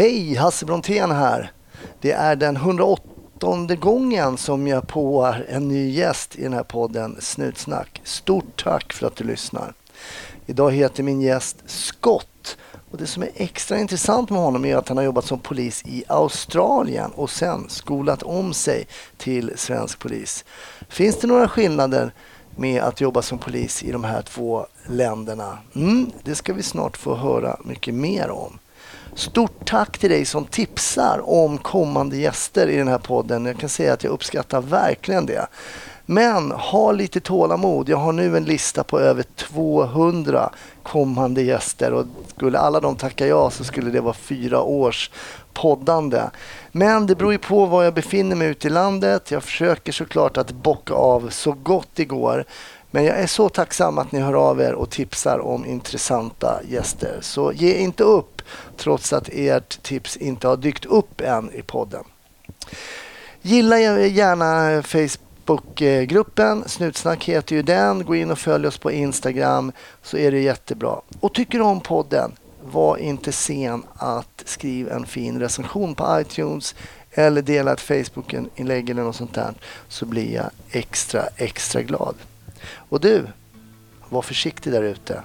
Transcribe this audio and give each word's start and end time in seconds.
Hej, 0.00 0.34
Hasse 0.34 0.66
Brontén 0.66 1.10
här. 1.10 1.52
Det 2.00 2.12
är 2.12 2.36
den 2.36 2.56
108 2.56 3.74
gången 3.80 4.36
som 4.36 4.66
jag 4.66 4.88
påar 4.88 5.46
en 5.48 5.68
ny 5.68 5.90
gäst 5.90 6.36
i 6.36 6.42
den 6.42 6.52
här 6.52 6.62
podden 6.62 7.16
Snutsnack. 7.20 8.00
Stort 8.04 8.62
tack 8.64 8.92
för 8.92 9.06
att 9.06 9.16
du 9.16 9.24
lyssnar. 9.24 9.74
Idag 10.46 10.70
heter 10.70 11.02
min 11.02 11.20
gäst 11.20 11.56
Scott 11.66 12.56
och 12.90 12.98
det 12.98 13.06
som 13.06 13.22
är 13.22 13.30
extra 13.34 13.78
intressant 13.78 14.30
med 14.30 14.40
honom 14.40 14.64
är 14.64 14.76
att 14.76 14.88
han 14.88 14.96
har 14.96 15.04
jobbat 15.04 15.24
som 15.24 15.38
polis 15.38 15.82
i 15.86 16.04
Australien 16.08 17.10
och 17.10 17.30
sen 17.30 17.68
skolat 17.68 18.22
om 18.22 18.54
sig 18.54 18.86
till 19.16 19.52
svensk 19.56 19.98
polis. 19.98 20.44
Finns 20.88 21.16
det 21.16 21.26
några 21.26 21.48
skillnader 21.48 22.14
med 22.56 22.82
att 22.82 23.00
jobba 23.00 23.22
som 23.22 23.38
polis 23.38 23.82
i 23.82 23.92
de 23.92 24.04
här 24.04 24.22
två 24.22 24.66
länderna? 24.86 25.58
Mm, 25.74 26.10
det 26.22 26.34
ska 26.34 26.52
vi 26.52 26.62
snart 26.62 26.96
få 26.96 27.16
höra 27.16 27.56
mycket 27.64 27.94
mer 27.94 28.30
om. 28.30 28.58
Stort 29.14 29.66
tack 29.66 29.98
till 29.98 30.10
dig 30.10 30.24
som 30.24 30.44
tipsar 30.44 31.20
om 31.24 31.58
kommande 31.58 32.16
gäster 32.16 32.68
i 32.68 32.76
den 32.76 32.88
här 32.88 32.98
podden. 32.98 33.44
Jag 33.44 33.58
kan 33.58 33.68
säga 33.68 33.92
att 33.92 34.04
jag 34.04 34.10
uppskattar 34.10 34.60
verkligen 34.60 35.26
det. 35.26 35.46
Men 36.06 36.50
ha 36.50 36.92
lite 36.92 37.20
tålamod. 37.20 37.88
Jag 37.88 37.96
har 37.96 38.12
nu 38.12 38.36
en 38.36 38.44
lista 38.44 38.84
på 38.84 39.00
över 39.00 39.22
200 39.22 40.50
kommande 40.82 41.42
gäster 41.42 41.92
och 41.92 42.06
skulle 42.36 42.58
alla 42.58 42.80
de 42.80 42.96
tacka 42.96 43.26
ja 43.26 43.50
så 43.50 43.64
skulle 43.64 43.90
det 43.90 44.00
vara 44.00 44.14
fyra 44.14 44.62
års 44.62 45.10
poddande. 45.52 46.22
Men 46.72 47.06
det 47.06 47.14
beror 47.14 47.32
ju 47.32 47.38
på 47.38 47.66
var 47.66 47.82
jag 47.84 47.94
befinner 47.94 48.36
mig 48.36 48.48
ute 48.48 48.66
i 48.66 48.70
landet. 48.70 49.30
Jag 49.30 49.42
försöker 49.42 49.92
såklart 49.92 50.36
att 50.36 50.50
bocka 50.50 50.94
av 50.94 51.28
så 51.30 51.52
gott 51.52 51.88
det 51.94 52.04
går. 52.04 52.44
Men 52.90 53.04
jag 53.04 53.18
är 53.18 53.26
så 53.26 53.48
tacksam 53.48 53.98
att 53.98 54.12
ni 54.12 54.20
hör 54.20 54.34
av 54.34 54.60
er 54.60 54.72
och 54.72 54.90
tipsar 54.90 55.38
om 55.38 55.66
intressanta 55.66 56.60
gäster. 56.68 57.18
Så 57.20 57.52
ge 57.52 57.74
inte 57.74 58.04
upp 58.04 58.42
trots 58.76 59.12
att 59.12 59.28
ert 59.32 59.82
tips 59.82 60.16
inte 60.16 60.48
har 60.48 60.56
dykt 60.56 60.84
upp 60.84 61.20
än 61.20 61.50
i 61.52 61.62
podden. 61.62 62.04
Gilla 63.42 63.78
gärna 63.78 64.82
Facebookgruppen. 64.82 66.68
Snutsnack 66.68 67.24
heter 67.24 67.56
ju 67.56 67.62
den. 67.62 68.04
Gå 68.04 68.16
in 68.16 68.30
och 68.30 68.38
följ 68.38 68.66
oss 68.66 68.78
på 68.78 68.92
Instagram 68.92 69.72
så 70.02 70.16
är 70.16 70.30
det 70.30 70.40
jättebra. 70.40 71.00
Och 71.20 71.34
tycker 71.34 71.58
du 71.58 71.64
om 71.64 71.80
podden, 71.80 72.32
var 72.64 72.96
inte 72.96 73.32
sen 73.32 73.82
att 73.94 74.42
skriva 74.44 74.94
en 74.94 75.06
fin 75.06 75.40
recension 75.40 75.94
på 75.94 76.20
iTunes 76.20 76.74
eller 77.12 77.42
dela 77.42 77.72
ett 77.72 77.80
Facebook-inlägg 77.80 78.90
eller 78.90 79.02
något 79.02 79.16
sånt 79.16 79.34
där 79.34 79.54
så 79.88 80.06
blir 80.06 80.34
jag 80.34 80.50
extra, 80.70 81.22
extra 81.36 81.82
glad. 81.82 82.14
Och 82.62 83.00
du, 83.00 83.26
var 84.08 84.22
försiktig 84.22 84.72
där 84.72 84.82
ute 84.82 85.22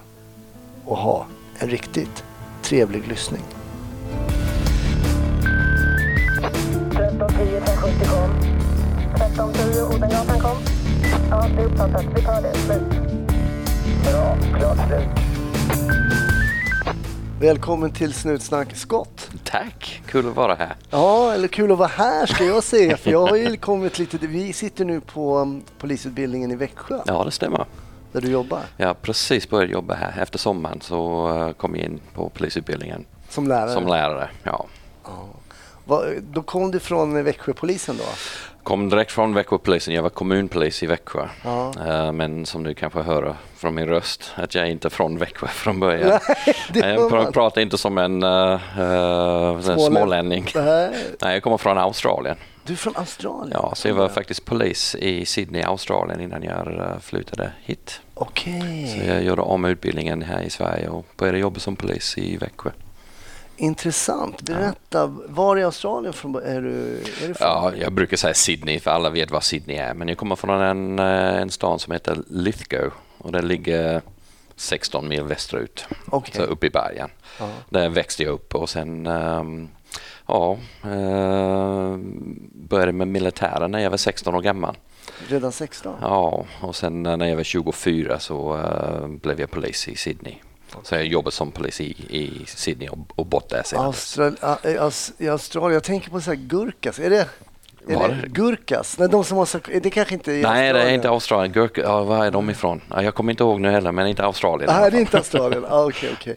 och 0.85 0.97
ha 0.97 1.25
en 1.59 1.69
riktigt 1.69 2.23
trevlig 2.61 3.07
lyssning. 3.07 3.41
1310 6.91 7.61
570 7.65 8.07
kom. 8.07 8.31
1310 9.15 9.95
Odengatan 9.95 10.39
kom. 10.39 10.57
Ja, 11.29 11.47
det 11.55 11.61
är 11.61 11.65
uppfattat. 11.65 12.05
Vi 12.15 12.21
tar 12.21 12.41
det. 12.41 12.53
Slut. 12.57 12.81
Bra. 14.03 14.37
Klart 14.59 14.87
slut. 14.87 15.25
Välkommen 17.39 17.91
till 17.91 18.13
Snutsnack 18.13 18.75
Skott. 18.75 19.29
Tack, 19.43 20.01
kul 20.07 20.27
att 20.27 20.35
vara 20.35 20.55
här. 20.55 20.75
Ja, 20.89 21.33
eller 21.33 21.47
kul 21.47 21.71
att 21.71 21.77
vara 21.77 21.87
här 21.87 22.25
ska 22.25 22.43
jag 22.43 22.63
säga. 22.63 22.97
För 22.97 23.11
jag 23.11 23.27
har 23.27 23.35
ju 23.35 23.57
kommit 23.57 23.99
lite, 23.99 24.17
vi 24.17 24.53
sitter 24.53 24.85
nu 24.85 25.01
på 25.01 25.37
um, 25.37 25.63
polisutbildningen 25.77 26.51
i 26.51 26.55
Växjö. 26.55 27.01
Ja, 27.05 27.23
det 27.23 27.31
stämmer. 27.31 27.65
Där 28.11 28.21
du 28.21 28.31
jobbar. 28.31 28.59
Jag 28.77 28.87
har 28.87 28.93
precis 28.93 29.49
börjat 29.49 29.71
jobba 29.71 29.93
här. 29.93 30.21
Efter 30.21 30.39
sommaren 30.39 30.81
så 30.81 31.29
uh, 31.29 31.51
kom 31.51 31.75
jag 31.75 31.85
in 31.85 31.99
på 32.13 32.29
polisutbildningen. 32.29 33.05
Som 33.29 33.47
lärare? 33.47 33.73
Som 33.73 33.87
lärare, 33.87 34.29
ja. 34.43 34.65
ja. 35.87 36.03
Då 36.21 36.41
kom 36.41 36.71
du 36.71 36.79
från 36.79 37.23
Växjöpolisen 37.23 37.97
då? 37.97 38.03
Kom 38.65 38.89
direkt 38.89 39.11
från 39.11 39.33
Växjöpolisen. 39.33 39.93
Jag 39.93 40.03
var 40.03 40.09
kommunpolis 40.09 40.83
i 40.83 40.85
Växjö. 40.85 41.27
Ja. 41.43 41.73
Uh, 41.87 42.11
men 42.11 42.45
som 42.45 42.63
du 42.63 42.73
kanske 42.73 43.01
hör 43.01 43.35
från 43.55 43.75
min 43.75 43.87
röst 43.87 44.31
att 44.35 44.55
jag 44.55 44.67
är 44.67 44.71
inte 44.71 44.89
från 44.89 45.17
Växjö 45.17 45.47
från 45.51 45.79
början. 45.79 46.19
Nej, 46.73 46.93
jag 46.93 47.09
pr 47.09 47.31
pratar 47.31 47.61
inte 47.61 47.77
som 47.77 47.97
en 47.97 48.23
uh, 48.23 48.59
uh, 48.79 49.61
smålänning. 49.61 50.47
Nej. 50.55 50.89
Nej, 51.21 51.33
jag 51.33 51.43
kommer 51.43 51.57
från 51.57 51.77
Australien. 51.77 52.35
Du 52.63 52.73
är 52.73 52.77
från 52.77 52.95
Australien? 52.95 53.51
Ja, 53.53 53.75
så 53.75 53.87
jag 53.87 53.95
var 53.95 54.09
faktiskt 54.09 54.45
polis 54.45 54.95
i 54.95 55.25
Sydney, 55.25 55.61
Australien 55.61 56.21
innan 56.21 56.43
jag 56.43 56.97
flyttade 57.01 57.51
hit. 57.63 58.01
Okej. 58.13 58.57
Okay. 58.57 58.87
Så 58.87 59.11
jag 59.11 59.23
gjorde 59.23 59.41
om 59.41 59.65
utbildningen 59.65 60.21
här 60.21 60.41
i 60.41 60.49
Sverige 60.49 60.87
och 60.87 61.05
började 61.17 61.37
jobba 61.37 61.59
som 61.59 61.75
polis 61.75 62.17
i 62.17 62.37
Växjö. 62.37 62.69
Intressant. 63.57 64.41
Berätta, 64.41 65.07
var 65.27 65.57
i 65.57 65.63
Australien 65.63 66.13
från, 66.13 66.35
är 66.35 66.61
du, 66.61 66.97
är 67.23 67.27
du 67.27 67.33
från? 67.33 67.47
Ja, 67.47 67.73
jag 67.75 67.93
brukar 67.93 68.17
säga 68.17 68.33
Sydney 68.33 68.79
för 68.79 68.91
alla 68.91 69.09
vet 69.09 69.31
vad 69.31 69.43
Sydney 69.43 69.77
är. 69.77 69.93
Men 69.93 70.07
jag 70.07 70.17
kommer 70.17 70.35
från 70.35 70.61
en, 70.61 70.99
eh, 70.99 71.41
en 71.41 71.49
stad 71.49 71.81
som 71.81 71.93
heter 71.93 72.17
Lithgow 72.27 72.91
och 73.17 73.31
den 73.31 73.47
ligger 73.47 74.01
16 74.55 75.07
mil 75.07 75.23
västerut, 75.23 75.85
okay. 76.11 76.35
så 76.35 76.43
uppe 76.43 76.67
i 76.67 76.69
bergen. 76.69 77.09
Ja. 77.39 77.49
Där 77.69 77.89
växte 77.89 78.23
jag 78.23 78.33
upp 78.33 78.55
och 78.55 78.69
sen 78.69 79.07
um, 79.07 79.69
ja, 80.27 80.57
uh, 80.85 81.97
började 82.51 82.91
med 82.91 83.07
militären 83.07 83.71
när 83.71 83.79
jag 83.79 83.89
var 83.89 83.97
16 83.97 84.35
år 84.35 84.41
gammal. 84.41 84.77
Redan 85.27 85.51
16? 85.51 85.95
Ja, 86.01 86.45
och 86.61 86.75
sen 86.75 87.03
när 87.03 87.25
jag 87.25 87.35
var 87.35 87.43
24 87.43 88.19
så 88.19 88.57
uh, 88.57 89.07
blev 89.07 89.39
jag 89.39 89.51
polis 89.51 89.87
i 89.87 89.95
Sydney. 89.95 90.35
Så 90.83 90.95
jag 90.95 91.05
jobbat 91.05 91.33
som 91.33 91.51
polis 91.51 91.81
i, 91.81 91.85
i 92.09 92.45
Sydney 92.45 92.89
och, 92.89 92.97
och 93.15 93.25
bott 93.25 93.49
där 93.49 93.63
sen. 93.65 93.79
Austral, 93.79 94.37
I 95.17 95.27
Australien, 95.27 95.73
jag 95.73 95.83
tänker 95.83 96.09
på 96.09 96.21
så 96.21 96.29
här 96.29 96.37
gurkas. 96.37 96.99
Är 96.99 97.09
det, 97.09 97.29
är 97.87 98.07
det 98.07 98.27
gurkas? 98.27 98.97
Nej, 98.99 99.09
de 99.09 99.23
som 99.23 99.37
har 99.37 99.45
så, 99.45 99.59
det 99.81 99.89
kanske 99.89 100.13
inte 100.13 100.33
är 100.33 100.43
Nej, 100.43 100.73
det 100.73 100.81
är 100.81 100.93
inte 100.93 101.09
Australien. 101.09 101.53
Gurka, 101.53 101.81
ja, 101.81 102.03
var 102.03 102.25
är 102.25 102.31
de 102.31 102.49
ifrån? 102.49 102.81
Ja, 102.89 103.03
jag 103.03 103.15
kommer 103.15 103.31
inte 103.31 103.43
ihåg 103.43 103.61
nu 103.61 103.69
heller, 103.69 103.91
men 103.91 104.07
inte 104.07 104.23
Australien. 104.23 104.71
Nej, 104.73 104.91
det 104.91 104.97
är 104.97 105.01
inte 105.01 105.17
Australien. 105.17 105.65
ah, 105.69 105.85
Okej, 105.85 106.13
okay, 106.13 106.33
okay. 106.33 106.35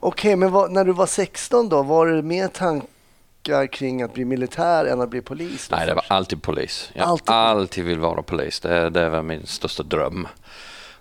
okay, 0.00 0.36
men 0.36 0.50
vad, 0.50 0.72
när 0.72 0.84
du 0.84 0.92
var 0.92 1.06
16 1.06 1.68
då, 1.68 1.82
var 1.82 2.06
det 2.06 2.22
mer 2.22 2.48
tankar 2.48 3.66
kring 3.66 4.02
att 4.02 4.14
bli 4.14 4.24
militär 4.24 4.84
än 4.84 5.00
att 5.00 5.08
bli 5.08 5.20
polis? 5.20 5.68
Nej, 5.70 5.86
det 5.86 5.94
var 5.94 6.04
alltid 6.08 6.42
polis. 6.42 6.90
Jag 6.94 7.08
alltid, 7.08 7.30
alltid 7.30 7.84
vill 7.84 7.98
vara 7.98 8.22
polis. 8.22 8.60
Det, 8.60 8.90
det 8.90 9.08
var 9.08 9.22
min 9.22 9.46
största 9.46 9.82
dröm. 9.82 10.28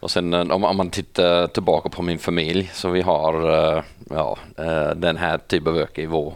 Och 0.01 0.11
sen 0.11 0.33
eh, 0.33 0.51
om, 0.51 0.77
man 0.77 0.89
tittar 0.89 1.47
tillbaka 1.47 1.89
på 1.89 2.01
min 2.01 2.19
familj 2.19 2.71
så 2.73 2.89
vi 2.89 3.01
har 3.01 3.49
eh, 3.49 3.83
ja, 4.09 4.37
eh, 4.57 4.89
den 4.89 5.17
här 5.17 5.37
typen 5.37 5.67
av 5.67 5.73
böcker 5.73 6.01
i 6.01 6.05
vår, 6.05 6.33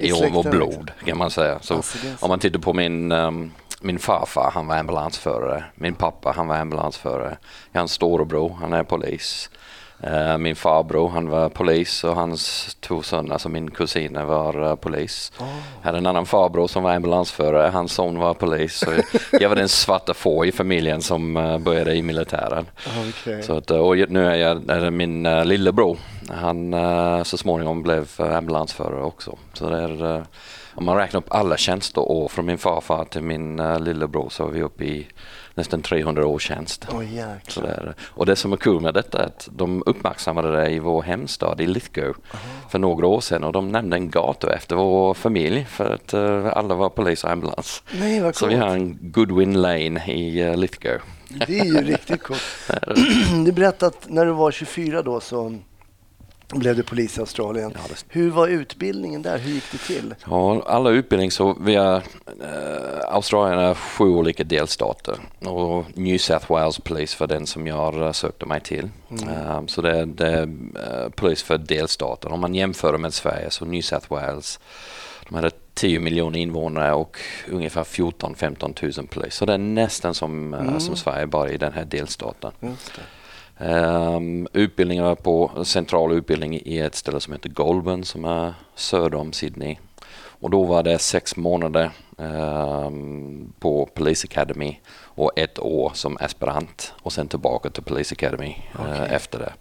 i, 0.00 0.08
I 0.08 0.30
vår 0.32 0.50
blod 0.50 0.90
kan 1.06 1.18
man 1.18 1.30
säga. 1.30 1.58
Så 1.60 1.74
alltså, 1.74 1.98
om 2.20 2.28
man 2.28 2.38
tittar 2.38 2.58
på 2.58 2.72
min 2.72 3.12
ehm, 3.12 3.52
min 3.84 3.98
farfar 3.98 4.50
han 4.54 4.66
var 4.66 4.76
ambulansförare, 4.76 5.64
min 5.74 5.94
pappa 5.94 6.32
han 6.36 6.48
var 6.48 6.56
ambulansförare, 6.56 7.36
hans 7.74 7.92
storebror 7.92 8.56
han 8.60 8.72
är 8.72 8.82
polis, 8.82 9.50
min 10.38 10.56
farbror 10.56 11.08
han 11.08 11.28
var 11.28 11.48
polis 11.48 12.04
och 12.04 12.16
hans 12.16 12.74
två 12.80 13.02
söner, 13.02 13.32
alltså 13.32 13.48
min 13.48 13.70
kusin 13.70 14.26
var 14.26 14.62
uh, 14.62 14.74
polis. 14.74 15.32
Oh. 15.40 15.46
Jag 15.82 15.86
hade 15.86 15.98
en 15.98 16.06
annan 16.06 16.26
farbror 16.26 16.66
som 16.66 16.82
var 16.82 16.94
ambulansförare, 16.94 17.70
hans 17.70 17.92
son 17.92 18.18
var 18.18 18.34
polis. 18.34 18.74
Så 18.74 18.86
jag 19.32 19.48
var 19.48 19.56
den 19.56 19.68
svarta 19.68 20.14
få 20.14 20.46
i 20.46 20.52
familjen 20.52 21.02
som 21.02 21.36
uh, 21.36 21.58
började 21.58 21.94
i 21.94 22.02
militären. 22.02 22.66
Okay. 23.08 23.42
Så 23.42 23.56
att, 23.56 23.70
och 23.70 23.96
nu 24.08 24.26
är 24.26 24.34
jag 24.34 24.70
är 24.70 24.90
min 24.90 25.22
lillebror, 25.22 25.98
han 26.30 26.74
så 27.24 27.36
småningom 27.36 27.82
blev 27.82 28.08
ambulansförare 28.18 29.02
också. 29.02 29.38
Så 29.52 29.68
det 29.68 29.78
är, 29.78 30.24
om 30.74 30.84
man 30.84 30.96
räknar 30.96 31.20
upp 31.20 31.34
alla 31.34 31.56
tjänsteår 31.56 32.28
från 32.28 32.46
min 32.46 32.58
farfar 32.58 33.04
till 33.04 33.22
min 33.22 33.56
lillebror 33.84 34.28
så 34.30 34.46
är 34.48 34.50
vi 34.50 34.62
uppe 34.62 34.84
i 34.84 35.06
nästan 35.54 35.82
300 35.82 36.26
års 36.26 36.42
tjänst. 36.42 36.86
Oh. 36.92 37.90
Och 38.00 38.26
det 38.26 38.36
som 38.36 38.52
är 38.52 38.56
kul 38.56 38.80
med 38.80 38.94
detta 38.94 39.22
är 39.22 39.26
att 39.26 39.48
de 39.52 39.82
uppmärksammade 39.86 40.52
det 40.52 40.70
i 40.70 40.78
vår 40.78 41.02
hemstad 41.02 41.60
i 41.60 41.66
Lithgow 41.66 42.14
-huh. 42.14 42.36
för 42.70 42.78
några 42.78 43.06
år 43.06 43.20
sedan 43.20 43.44
och 43.44 43.52
de 43.52 43.68
nämnde 43.68 43.96
en 43.96 44.10
gata 44.10 44.54
efter 44.54 44.76
vår 44.76 45.14
familj 45.14 45.64
för 45.64 45.94
att 45.94 46.14
uh, 46.14 46.46
alla 46.52 46.74
var 46.74 46.88
polis 46.88 47.24
och 47.24 47.30
ambulans. 47.30 47.82
Nej, 47.92 48.20
vad 48.20 48.36
Så 48.36 48.46
vi 48.46 48.54
har 48.54 48.68
en 48.68 48.98
Goodwin 49.00 49.62
Lane 49.62 50.06
i 50.06 50.44
uh, 50.44 50.56
Lithgow. 50.56 51.00
Det 51.28 51.58
är 51.58 51.64
ju 51.64 51.82
riktigt 51.82 52.22
coolt. 52.22 52.42
du 53.44 53.52
berättade 53.52 53.86
att 53.86 54.08
när 54.08 54.26
du 54.26 54.32
var 54.32 54.50
24 54.50 55.02
då 55.02 55.20
så 55.20 55.58
blev 56.58 56.76
du 56.76 56.82
polis 56.82 57.18
i 57.18 57.20
Australien. 57.20 57.72
Ja, 57.74 57.80
det... 57.88 58.04
Hur 58.08 58.30
var 58.30 58.48
utbildningen 58.48 59.22
där? 59.22 59.38
Hur 59.38 59.52
gick 59.52 59.72
det 59.72 59.78
till? 59.78 60.14
Ja, 60.26 60.62
alla 60.66 60.90
utbildningar 60.90 61.30
så 61.30 61.56
vi 61.60 61.74
har, 61.74 61.94
eh, 61.94 62.02
Australien 63.08 63.58
är 63.58 63.74
sju 63.74 64.04
olika 64.04 64.44
delstater 64.44 65.16
och 65.40 65.84
New 65.94 66.18
South 66.18 66.52
Wales 66.52 66.78
Police 66.78 67.16
för 67.16 67.26
den 67.26 67.46
som 67.46 67.66
jag 67.66 68.00
eh, 68.00 68.12
sökte 68.12 68.46
mig 68.46 68.60
till. 68.60 68.88
Mm. 69.10 69.56
Um, 69.56 69.68
så 69.68 69.82
det, 69.82 70.04
det 70.04 70.26
är 70.26 70.42
uh, 70.42 71.08
polis 71.16 71.42
för 71.42 71.58
delstaten. 71.58 72.32
Om 72.32 72.40
man 72.40 72.54
jämför 72.54 72.98
med 72.98 73.14
Sverige 73.14 73.50
så 73.50 73.64
New 73.64 73.82
South 73.82 74.06
Wales 74.10 74.60
de 75.28 75.34
hade 75.34 75.50
10 75.74 76.00
miljoner 76.00 76.38
invånare 76.38 76.92
och 76.92 77.18
ungefär 77.48 77.84
14-15 77.84 78.98
000 78.98 79.06
polis. 79.06 79.34
Så 79.34 79.46
det 79.46 79.54
är 79.54 79.58
nästan 79.58 80.14
som, 80.14 80.54
mm. 80.54 80.80
som 80.80 80.96
Sverige 80.96 81.26
bara 81.26 81.50
i 81.50 81.56
den 81.56 81.72
här 81.72 81.84
delstaten. 81.84 82.52
Um, 83.58 84.48
utbildningen 84.52 85.04
var 85.04 85.14
på 85.14 85.64
central 85.64 86.12
utbildning 86.12 86.60
i 86.64 86.78
ett 86.78 86.94
ställe 86.94 87.20
som 87.20 87.32
heter 87.32 87.48
Goulburn 87.48 88.04
som 88.04 88.24
är 88.24 88.54
söder 88.74 89.18
om 89.18 89.32
Sydney. 89.32 89.76
Och 90.44 90.50
då 90.50 90.64
var 90.64 90.82
det 90.82 90.98
sex 90.98 91.36
månader 91.36 91.90
um, 92.16 93.52
på 93.58 93.86
Police 93.94 94.26
Academy 94.30 94.78
och 94.96 95.38
ett 95.38 95.58
år 95.58 95.92
som 95.94 96.18
aspirant 96.20 96.92
och 97.02 97.12
sen 97.12 97.28
tillbaka 97.28 97.70
till 97.70 97.82
Police 97.82 98.14
Academy 98.14 98.56
okay. 98.74 98.92
uh, 98.92 99.12
efter 99.12 99.38
det. 99.38 99.52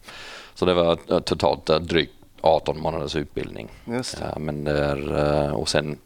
Så 0.53 0.65
det 0.65 0.73
var 0.73 0.97
uh, 1.11 1.19
totalt 1.19 1.69
uh, 1.69 1.79
drygt 1.79 2.13
18 2.41 2.81
månaders 2.81 3.15
utbildning. 3.15 3.69
Just 3.85 4.17
det. 4.17 4.39
men 4.39 4.63
där, 4.63 5.51
och 5.53 5.69
sen 5.69 5.97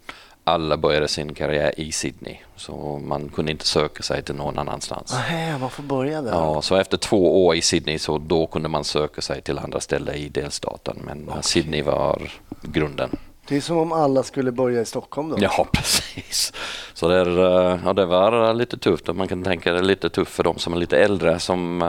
alla 0.47 0.77
började 0.77 1.07
sin 1.07 1.33
karriär 1.33 1.79
i 1.79 1.91
Sydney 1.91 2.37
så 2.55 3.01
man 3.03 3.29
kunde 3.29 3.51
inte 3.51 3.67
söka 3.67 4.03
sig 4.03 4.23
till 4.23 4.35
någon 4.35 4.59
annanstans. 4.59 5.13
Aha, 5.13 5.57
man 5.57 5.69
får 5.69 5.83
börja 5.83 6.21
där? 6.21 6.31
Ja, 6.31 6.61
så 6.61 6.75
efter 6.75 6.97
två 6.97 7.45
år 7.45 7.55
i 7.55 7.61
Sydney 7.61 7.99
så 7.99 8.17
då 8.17 8.47
kunde 8.47 8.69
man 8.69 8.83
söka 8.83 9.21
sig 9.21 9.41
till 9.41 9.59
andra 9.59 9.79
ställen 9.79 10.15
i 10.15 10.29
delstaten 10.29 10.97
men 11.05 11.29
okay. 11.29 11.41
Sydney 11.41 11.81
var 11.81 12.31
grunden. 12.61 13.09
Det 13.47 13.57
är 13.57 13.61
som 13.61 13.77
om 13.77 13.91
alla 13.91 14.23
skulle 14.23 14.51
börja 14.51 14.81
i 14.81 14.85
Stockholm 14.85 15.29
då? 15.29 15.37
Ja, 15.39 15.67
precis. 15.73 16.53
Så 16.93 17.07
det, 17.07 17.15
är, 17.15 17.39
ja, 17.85 17.93
det 17.93 18.05
var 18.05 18.53
lite 18.53 18.77
tufft 18.77 19.09
och 19.09 19.15
man 19.15 19.27
kan 19.27 19.43
tänka 19.43 19.73
det 19.73 19.79
är 19.79 19.83
lite 19.83 20.09
tufft 20.09 20.31
för 20.31 20.43
de 20.43 20.57
som 20.57 20.73
är 20.73 20.77
lite 20.77 20.97
äldre 20.97 21.39
som 21.39 21.81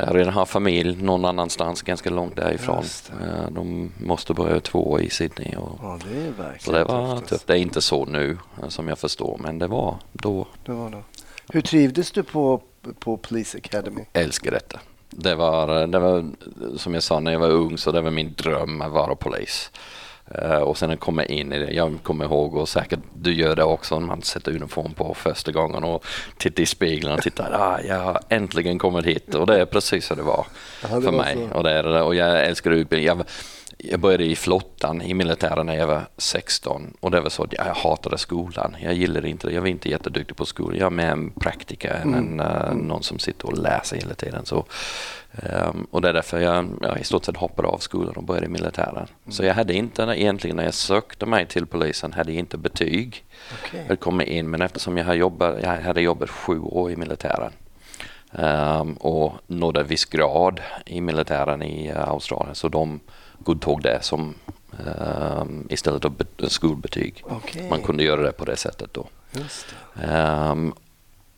uh, 0.00 0.12
redan 0.12 0.34
har 0.34 0.46
familj 0.46 1.02
någon 1.02 1.24
annanstans 1.24 1.82
ganska 1.82 2.10
långt 2.10 2.36
därifrån. 2.36 2.84
Det. 3.08 3.48
De 3.50 3.92
måste 3.98 4.34
börja 4.34 4.60
två 4.60 5.00
i 5.00 5.10
Sydney. 5.10 5.56
Och, 5.56 5.78
ja, 5.82 5.98
det 6.04 6.62
så 6.62 6.72
det 6.72 6.84
var 6.84 7.16
tufft. 7.16 7.28
tufft. 7.28 7.46
Det 7.46 7.52
är 7.52 7.58
inte 7.58 7.80
så 7.80 8.04
nu 8.04 8.38
som 8.68 8.88
jag 8.88 8.98
förstår, 8.98 9.38
men 9.42 9.58
det 9.58 9.66
var 9.66 9.96
då. 10.12 10.46
Det 10.64 10.72
var 10.72 10.90
då. 10.90 11.02
Hur 11.52 11.60
trivdes 11.60 12.10
du 12.10 12.22
på, 12.22 12.62
på 12.98 13.16
Police 13.16 13.58
Academy? 13.58 14.04
Jag 14.12 14.22
älskar 14.22 14.50
detta. 14.50 14.80
Det 15.10 15.34
var, 15.34 15.86
det 15.86 15.98
var 15.98 16.30
som 16.76 16.94
jag 16.94 17.02
sa 17.02 17.20
när 17.20 17.32
jag 17.32 17.40
var 17.40 17.50
ung 17.50 17.78
så 17.78 17.92
det 17.92 18.00
var 18.00 18.10
min 18.10 18.34
dröm 18.36 18.82
att 18.82 18.92
vara 18.92 19.14
polis. 19.14 19.70
Uh, 20.38 20.56
och 20.56 20.78
sen 20.78 20.96
kommer 20.96 21.30
in 21.30 21.52
i 21.52 21.58
det. 21.58 21.72
Jag 21.72 21.98
kommer 22.02 22.24
ihåg 22.24 22.54
och 22.54 22.68
säkert 22.68 23.00
du 23.14 23.34
gör 23.34 23.56
det 23.56 23.64
också 23.64 23.98
när 23.98 24.06
man 24.06 24.22
sätter 24.22 24.52
uniform 24.54 24.94
på 24.94 25.14
första 25.14 25.52
gången 25.52 25.84
och 25.84 26.04
tittar 26.36 26.62
i 26.62 26.66
spegeln 26.66 27.12
och 27.14 27.22
tittar. 27.22 27.50
Ah, 27.52 27.80
jag 27.80 27.98
har 27.98 28.20
äntligen 28.28 28.78
kommit 28.78 29.06
hit 29.06 29.34
och 29.34 29.46
det 29.46 29.60
är 29.60 29.64
precis 29.64 30.06
så 30.06 30.14
det 30.14 30.22
var 30.22 30.46
Aha, 30.84 30.96
det 30.96 31.02
för 31.02 31.10
var 31.10 31.18
mig. 31.18 31.48
Och, 31.52 31.64
det 31.64 31.70
är, 31.70 32.02
och 32.02 32.14
jag 32.14 32.46
älskar 32.46 32.70
utbildning. 32.70 33.06
Jag, 33.06 33.24
jag 33.78 34.00
började 34.00 34.24
i 34.24 34.36
flottan 34.36 35.02
i 35.02 35.14
militären 35.14 35.66
när 35.66 35.76
jag 35.76 35.86
var 35.86 36.02
16 36.16 36.96
och 37.00 37.10
det 37.10 37.20
var 37.20 37.30
så 37.30 37.42
att 37.42 37.52
jag 37.52 37.64
hatade 37.64 38.18
skolan. 38.18 38.76
Jag 38.82 38.94
gillade 38.94 39.28
inte 39.28 39.46
det. 39.46 39.52
Jag 39.54 39.60
var 39.60 39.68
inte 39.68 39.88
jätteduktig 39.88 40.36
på 40.36 40.46
skolan. 40.46 40.78
Jag 40.78 40.86
är 40.86 40.90
mer 40.90 41.06
en 41.06 41.30
praktiker 41.30 42.00
än 42.02 42.14
mm. 42.14 42.40
en, 42.40 42.46
uh, 42.46 42.74
någon 42.74 43.02
som 43.02 43.18
sitter 43.18 43.46
och 43.46 43.58
läser 43.58 43.96
hela 43.96 44.14
tiden. 44.14 44.46
Så, 44.46 44.64
um, 45.42 45.86
och 45.90 46.02
det 46.02 46.08
är 46.08 46.12
därför 46.12 46.40
jag, 46.40 46.68
jag 46.80 47.00
i 47.00 47.04
stort 47.04 47.24
sett 47.24 47.36
hoppade 47.36 47.68
av 47.68 47.78
skolan 47.78 48.16
och 48.16 48.22
började 48.22 48.46
i 48.46 48.48
militären. 48.48 48.96
Mm. 48.96 49.08
Så 49.28 49.44
jag 49.44 49.54
hade 49.54 49.74
inte 49.74 50.02
egentligen 50.02 50.56
när 50.56 50.64
jag 50.64 50.74
sökte 50.74 51.26
mig 51.26 51.46
till 51.46 51.66
polisen 51.66 52.12
hade 52.12 52.32
jag 52.32 52.38
inte 52.38 52.58
betyg. 52.58 53.24
Okay. 53.62 53.84
Jag 53.88 54.00
kom 54.00 54.20
in 54.20 54.50
men 54.50 54.62
eftersom 54.62 54.96
jag 54.96 55.04
hade 55.04 55.18
jobbat, 55.18 55.62
jag 55.62 55.80
hade 55.80 56.00
jobbat 56.00 56.30
sju 56.30 56.60
år 56.60 56.90
i 56.90 56.96
militären 56.96 57.52
um, 58.32 58.94
och 58.94 59.32
nådde 59.46 59.82
viss 59.82 60.04
grad 60.04 60.60
i 60.86 61.00
militären 61.00 61.62
i 61.62 61.92
uh, 61.92 62.08
Australien 62.08 62.54
så 62.54 62.68
de 62.68 63.00
godtog 63.38 63.82
det 63.82 63.98
som 64.02 64.34
um, 65.40 65.66
istället 65.70 66.02
för 66.02 66.48
skolbetyg. 66.48 67.24
Okay. 67.26 67.68
Man 67.68 67.82
kunde 67.82 68.02
göra 68.02 68.22
det 68.22 68.32
på 68.32 68.44
det 68.44 68.56
sättet 68.56 68.94
då. 68.94 69.06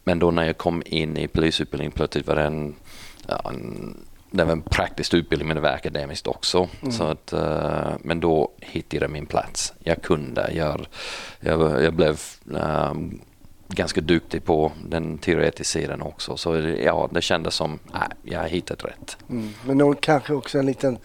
Men 0.04 0.18
då 0.18 0.30
när 0.30 0.44
jag 0.44 0.56
kom 0.56 0.82
in 0.86 1.16
i 1.16 1.28
polisutbildningen 1.28 1.92
plötsligt 1.92 2.26
var 2.26 2.36
det 2.36 2.42
en, 2.42 2.74
ja, 3.26 3.52
det 4.32 4.44
var 4.44 4.52
en 4.52 4.62
praktisk 4.62 5.14
utbildning 5.14 5.48
men 5.48 5.56
det 5.56 5.60
var 5.60 5.68
akademiskt 5.68 6.26
också. 6.26 6.68
Mm. 6.80 6.92
Så 6.92 7.04
att, 7.04 7.32
uh, 7.32 7.94
men 8.00 8.20
då 8.20 8.50
hittade 8.60 9.04
jag 9.04 9.10
min 9.10 9.26
plats. 9.26 9.72
Jag 9.78 10.02
kunde. 10.02 10.52
Jag, 10.52 10.86
jag, 11.40 11.84
jag 11.84 11.94
blev 11.94 12.20
um, 12.44 13.20
ganska 13.68 14.00
duktig 14.00 14.44
på 14.44 14.72
den 14.88 15.18
teoretiska 15.18 15.78
sidan 15.78 16.02
också. 16.02 16.36
Så 16.36 16.56
ja, 16.84 17.08
det 17.12 17.22
kändes 17.22 17.54
som 17.54 17.78
att 17.90 18.12
jag 18.22 18.40
har 18.40 18.48
hittat 18.48 18.84
rätt. 18.84 19.16
Mm. 19.30 19.50
Men 19.66 19.78
då 19.78 19.94
kanske 19.94 20.34
också 20.34 20.58
en 20.58 20.66
liten 20.66 20.98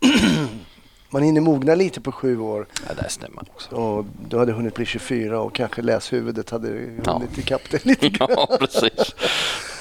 man 1.10 1.22
hinner 1.22 1.40
mogna 1.40 1.74
lite 1.74 2.00
på 2.00 2.12
sju 2.12 2.38
år. 2.38 2.66
Ja, 2.88 2.94
det 3.02 3.08
stämmer 3.08 3.42
också. 3.54 3.74
Och 3.74 4.04
du 4.28 4.38
hade 4.38 4.52
hunnit 4.52 4.74
bli 4.74 4.86
24 4.86 5.40
och 5.40 5.54
kanske 5.54 5.82
läshuvudet 5.82 6.50
hade 6.50 6.68
hunnit 6.68 7.00
ja. 7.06 7.20
ikapp 7.36 7.70
dig 7.70 7.80
lite 7.82 8.08
grann. 8.08 8.28
Ja, 8.30 8.56
precis. 8.60 8.92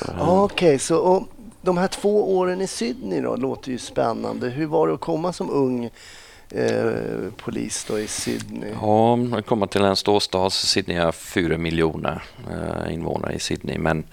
Okej, 0.01 0.27
okay, 0.27 0.79
så 0.79 0.97
och 0.97 1.27
de 1.61 1.77
här 1.77 1.87
två 1.87 2.37
åren 2.37 2.61
i 2.61 2.67
Sydney 2.67 3.21
då 3.21 3.35
låter 3.35 3.71
ju 3.71 3.77
spännande. 3.77 4.49
Hur 4.49 4.65
var 4.65 4.87
det 4.87 4.93
att 4.93 4.99
komma 4.99 5.33
som 5.33 5.49
ung 5.49 5.89
eh, 6.49 7.31
polis 7.37 7.85
då 7.87 7.99
i 7.99 8.07
Sydney? 8.07 8.73
Ja, 8.81 9.19
att 9.37 9.45
komma 9.45 9.67
till 9.67 9.83
en 9.83 9.95
storstad. 9.95 10.53
Sydney 10.53 10.97
har 10.97 11.11
fyra 11.11 11.57
miljoner 11.57 12.23
eh, 12.51 12.93
invånare 12.93 13.33
i 13.33 13.39
Sydney, 13.39 13.77
men 13.77 14.03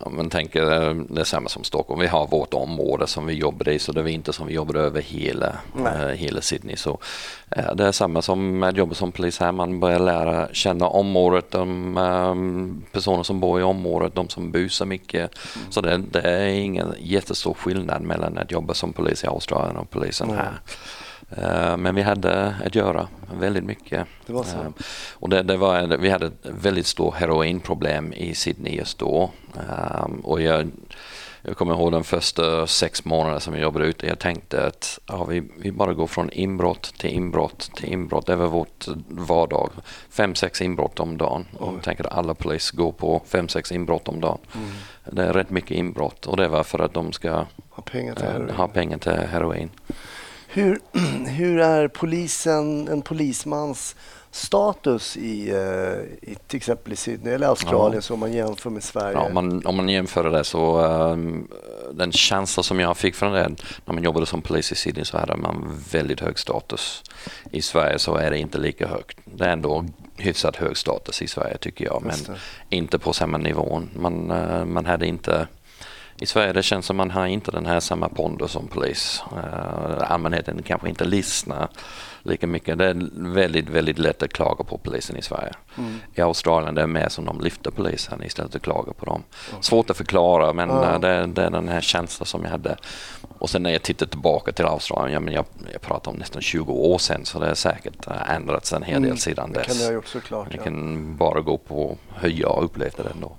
om 0.00 0.16
man 0.16 0.30
tänker 0.30 0.62
eh, 0.62 0.94
det 0.94 1.20
är 1.20 1.24
samma 1.24 1.48
som 1.48 1.64
Stockholm. 1.64 2.00
Vi 2.00 2.06
har 2.06 2.26
vårt 2.26 2.54
område 2.54 3.06
som 3.06 3.26
vi 3.26 3.34
jobbar 3.34 3.68
i 3.68 3.78
så 3.78 3.92
det 3.92 4.00
är 4.00 4.08
inte 4.08 4.32
som 4.32 4.46
vi 4.46 4.54
jobbar 4.54 4.74
över 4.74 5.02
hela, 5.02 5.52
äh, 5.76 6.08
hela 6.08 6.40
Sydney. 6.40 6.76
Så, 6.76 6.98
äh, 7.50 7.74
det 7.74 7.86
är 7.86 7.92
samma 7.92 8.22
som 8.22 8.58
med 8.58 8.76
jobbet 8.76 8.96
som 8.96 9.12
polis 9.12 9.38
här. 9.38 9.52
Man 9.52 9.80
börjar 9.80 9.98
lära 9.98 10.48
känna 10.52 10.86
området, 10.86 11.50
de 11.50 11.96
um, 11.96 12.84
personer 12.92 13.22
som 13.22 13.40
bor 13.40 13.60
i 13.60 13.62
området, 13.62 14.14
de 14.14 14.28
som 14.28 14.50
busar 14.50 14.86
mycket. 14.86 15.20
Mm. 15.56 15.72
Så 15.72 15.80
det, 15.80 15.96
det, 16.10 16.20
är 16.20 16.46
ingen 16.46 16.94
jättestor 16.98 17.54
skillnad 17.54 18.02
mellan 18.02 18.38
att 18.38 18.50
jobba 18.50 18.74
som 18.74 18.92
polis 18.92 19.24
i 19.24 19.26
Australien 19.26 19.76
och 19.76 19.90
polisen 19.90 20.30
mm. 20.30 20.38
här. 20.38 20.60
Eh, 21.36 21.76
men 21.76 21.94
vi 21.94 22.02
hade 22.02 22.54
att 22.64 22.74
göra 22.74 23.08
väldigt 23.38 23.64
mycket. 23.64 24.06
Det 24.26 24.32
var 24.32 24.42
så. 24.42 24.56
Eh, 24.56 24.68
och 25.12 25.28
det, 25.28 25.42
det, 25.42 25.56
var, 25.56 25.96
vi 25.96 26.10
hade 26.10 26.26
ett 26.26 26.46
väldigt 26.62 26.86
stort 26.86 27.14
heroinproblem 27.14 28.12
i 28.12 28.34
Sydney 28.34 28.76
just 28.76 28.98
då. 28.98 29.30
Eh, 29.56 30.06
och 30.22 30.42
jag, 30.42 30.70
jag 31.42 31.56
kommer 31.56 31.74
ihåg 31.74 31.92
de 31.92 32.04
första 32.04 32.66
sex 32.66 33.04
månaderna 33.04 33.40
som 33.40 33.54
jag 33.54 33.62
jobbade 33.62 33.86
ute. 33.86 34.06
Jag 34.06 34.18
tänkte 34.18 34.66
att 34.66 34.98
ja, 35.06 35.24
vi, 35.24 35.42
vi 35.58 35.72
bara 35.72 35.92
går 35.94 36.06
från 36.06 36.30
inbrott 36.30 36.94
till 36.98 37.10
inbrott 37.10 37.70
till 37.74 37.92
inbrott. 37.92 38.26
Det 38.26 38.36
var 38.36 38.46
vårt 38.46 38.86
vardag. 39.08 39.70
Fem, 40.10 40.34
sex 40.34 40.62
inbrott 40.62 41.00
om 41.00 41.18
dagen. 41.18 41.46
Och 41.58 41.74
jag 41.74 41.82
tänker 41.82 42.06
att 42.06 42.12
alla 42.12 42.34
poliser 42.34 42.76
går 42.76 42.92
på 42.92 43.22
fem, 43.26 43.48
sex 43.48 43.72
inbrott 43.72 44.08
om 44.08 44.20
dagen. 44.20 44.38
Mm. 44.54 44.68
Det 45.04 45.22
är 45.22 45.32
rätt 45.32 45.50
mycket 45.50 45.70
inbrott 45.70 46.26
och 46.26 46.36
det 46.36 46.48
var 46.48 46.62
för 46.62 46.78
att 46.78 46.94
de 46.94 47.12
ska 47.12 47.44
ha 47.70 47.82
pengar 47.82 48.14
till 48.14 48.26
heroin. 48.26 48.50
Ha 48.50 48.68
pengar 48.68 48.98
till 48.98 49.12
heroin. 49.12 49.70
Hur, 50.52 50.78
hur 51.28 51.60
är 51.60 51.88
polisen, 51.88 52.88
en 52.88 53.02
polismans 53.02 53.96
status 54.30 55.16
i, 55.16 55.50
eh, 55.50 56.30
i 56.30 56.36
till 56.46 56.56
exempel 56.56 56.92
i 56.92 56.96
Sydney 56.96 57.34
eller 57.34 57.46
Australien 57.46 57.94
ja. 57.94 58.00
så 58.00 58.14
om 58.14 58.20
man 58.20 58.32
jämför 58.32 58.70
med 58.70 58.84
Sverige? 58.84 59.12
Ja, 59.12 59.20
om, 59.20 59.34
man, 59.34 59.66
om 59.66 59.76
man 59.76 59.88
jämför 59.88 60.30
det 60.30 60.44
så 60.44 60.80
um, 60.80 61.48
den 61.92 62.12
känsla 62.12 62.62
som 62.62 62.80
jag 62.80 62.96
fick 62.96 63.14
från 63.14 63.32
det 63.32 63.48
när 63.84 63.94
man 63.94 64.02
jobbade 64.04 64.26
som 64.26 64.42
polis 64.42 64.72
i 64.72 64.74
Sydney 64.74 65.04
så 65.04 65.18
hade 65.18 65.36
man 65.36 65.82
väldigt 65.92 66.20
hög 66.20 66.38
status. 66.38 67.02
I 67.50 67.62
Sverige 67.62 67.98
så 67.98 68.14
är 68.14 68.30
det 68.30 68.38
inte 68.38 68.58
lika 68.58 68.88
högt. 68.88 69.18
Det 69.24 69.44
är 69.44 69.52
ändå 69.52 69.84
hyfsat 70.16 70.56
hög 70.56 70.76
status 70.76 71.22
i 71.22 71.26
Sverige 71.26 71.56
tycker 71.56 71.84
jag 71.84 72.02
men 72.02 72.36
inte 72.68 72.98
på 72.98 73.12
samma 73.12 73.38
nivå. 73.38 73.82
Man, 73.94 74.30
uh, 74.30 74.64
man 74.64 74.86
hade 74.86 75.06
inte 75.06 75.46
i 76.20 76.26
Sverige 76.26 76.52
det 76.52 76.62
känns 76.62 76.86
som 76.86 76.96
man 76.96 77.10
har 77.10 77.26
inte 77.26 77.50
den 77.50 77.66
här 77.66 77.80
samma 77.80 78.08
pondus 78.08 78.50
som 78.50 78.68
polis. 78.68 79.22
Uh, 79.32 80.12
allmänheten 80.12 80.62
kanske 80.62 80.88
inte 80.88 81.04
lyssnar 81.04 81.68
lika 82.22 82.46
mycket. 82.46 82.78
Det 82.78 82.86
är 82.86 83.08
väldigt, 83.14 83.68
väldigt 83.68 83.98
lätt 83.98 84.22
att 84.22 84.32
klaga 84.32 84.64
på 84.64 84.78
polisen 84.78 85.16
i 85.16 85.22
Sverige. 85.22 85.52
Mm. 85.78 85.98
I 86.14 86.20
Australien 86.20 86.74
det 86.74 86.82
är 86.82 86.86
mer 86.86 87.08
som 87.08 87.24
de 87.24 87.40
lyfter 87.40 87.70
polisen 87.70 88.22
istället 88.22 88.52
för 88.52 88.58
att 88.58 88.64
klaga 88.64 88.92
på 88.92 89.06
dem. 89.06 89.22
Okay. 89.48 89.62
Svårt 89.62 89.90
att 89.90 89.96
förklara 89.96 90.52
men 90.52 90.68
ja. 90.68 90.94
Eh, 90.94 91.00
det, 91.00 91.26
det, 91.26 91.42
är 91.42 91.50
den 91.50 91.68
här 91.68 91.80
känslan 91.80 92.26
som 92.26 92.42
jag 92.42 92.50
hade. 92.50 92.76
Och 93.38 93.50
sen 93.50 93.62
när 93.62 93.70
jag 93.70 93.82
tittar 93.82 94.06
tillbaka 94.06 94.52
till 94.52 94.64
Australien, 94.64 95.12
ja, 95.12 95.20
men 95.20 95.34
jag, 95.34 95.44
jag 95.72 95.80
pratar 95.80 96.10
om 96.10 96.16
nästan 96.16 96.42
20 96.42 96.72
år 96.72 96.98
sedan 96.98 97.24
så 97.24 97.38
det 97.38 97.46
har 97.46 97.54
säkert 97.54 98.06
eh, 98.06 98.30
ändrats 98.30 98.72
en 98.72 98.82
hel 98.82 99.02
del 99.02 99.10
mm. 99.10 99.18
sedan 99.18 99.52
dess. 99.52 99.66
Det 99.66 99.72
kan 99.72 99.78
det 99.78 99.84
ha 99.84 99.92
gjort 99.92 100.08
såklart. 100.08 100.46
Jag 100.50 100.60
ja. 100.60 100.64
kan 100.64 101.16
bara 101.16 101.40
gå 101.40 101.58
på 101.58 101.96
hur 102.14 102.30
jag 102.30 102.62
upplevde 102.62 103.02
det 103.02 103.10
ändå. 103.10 103.32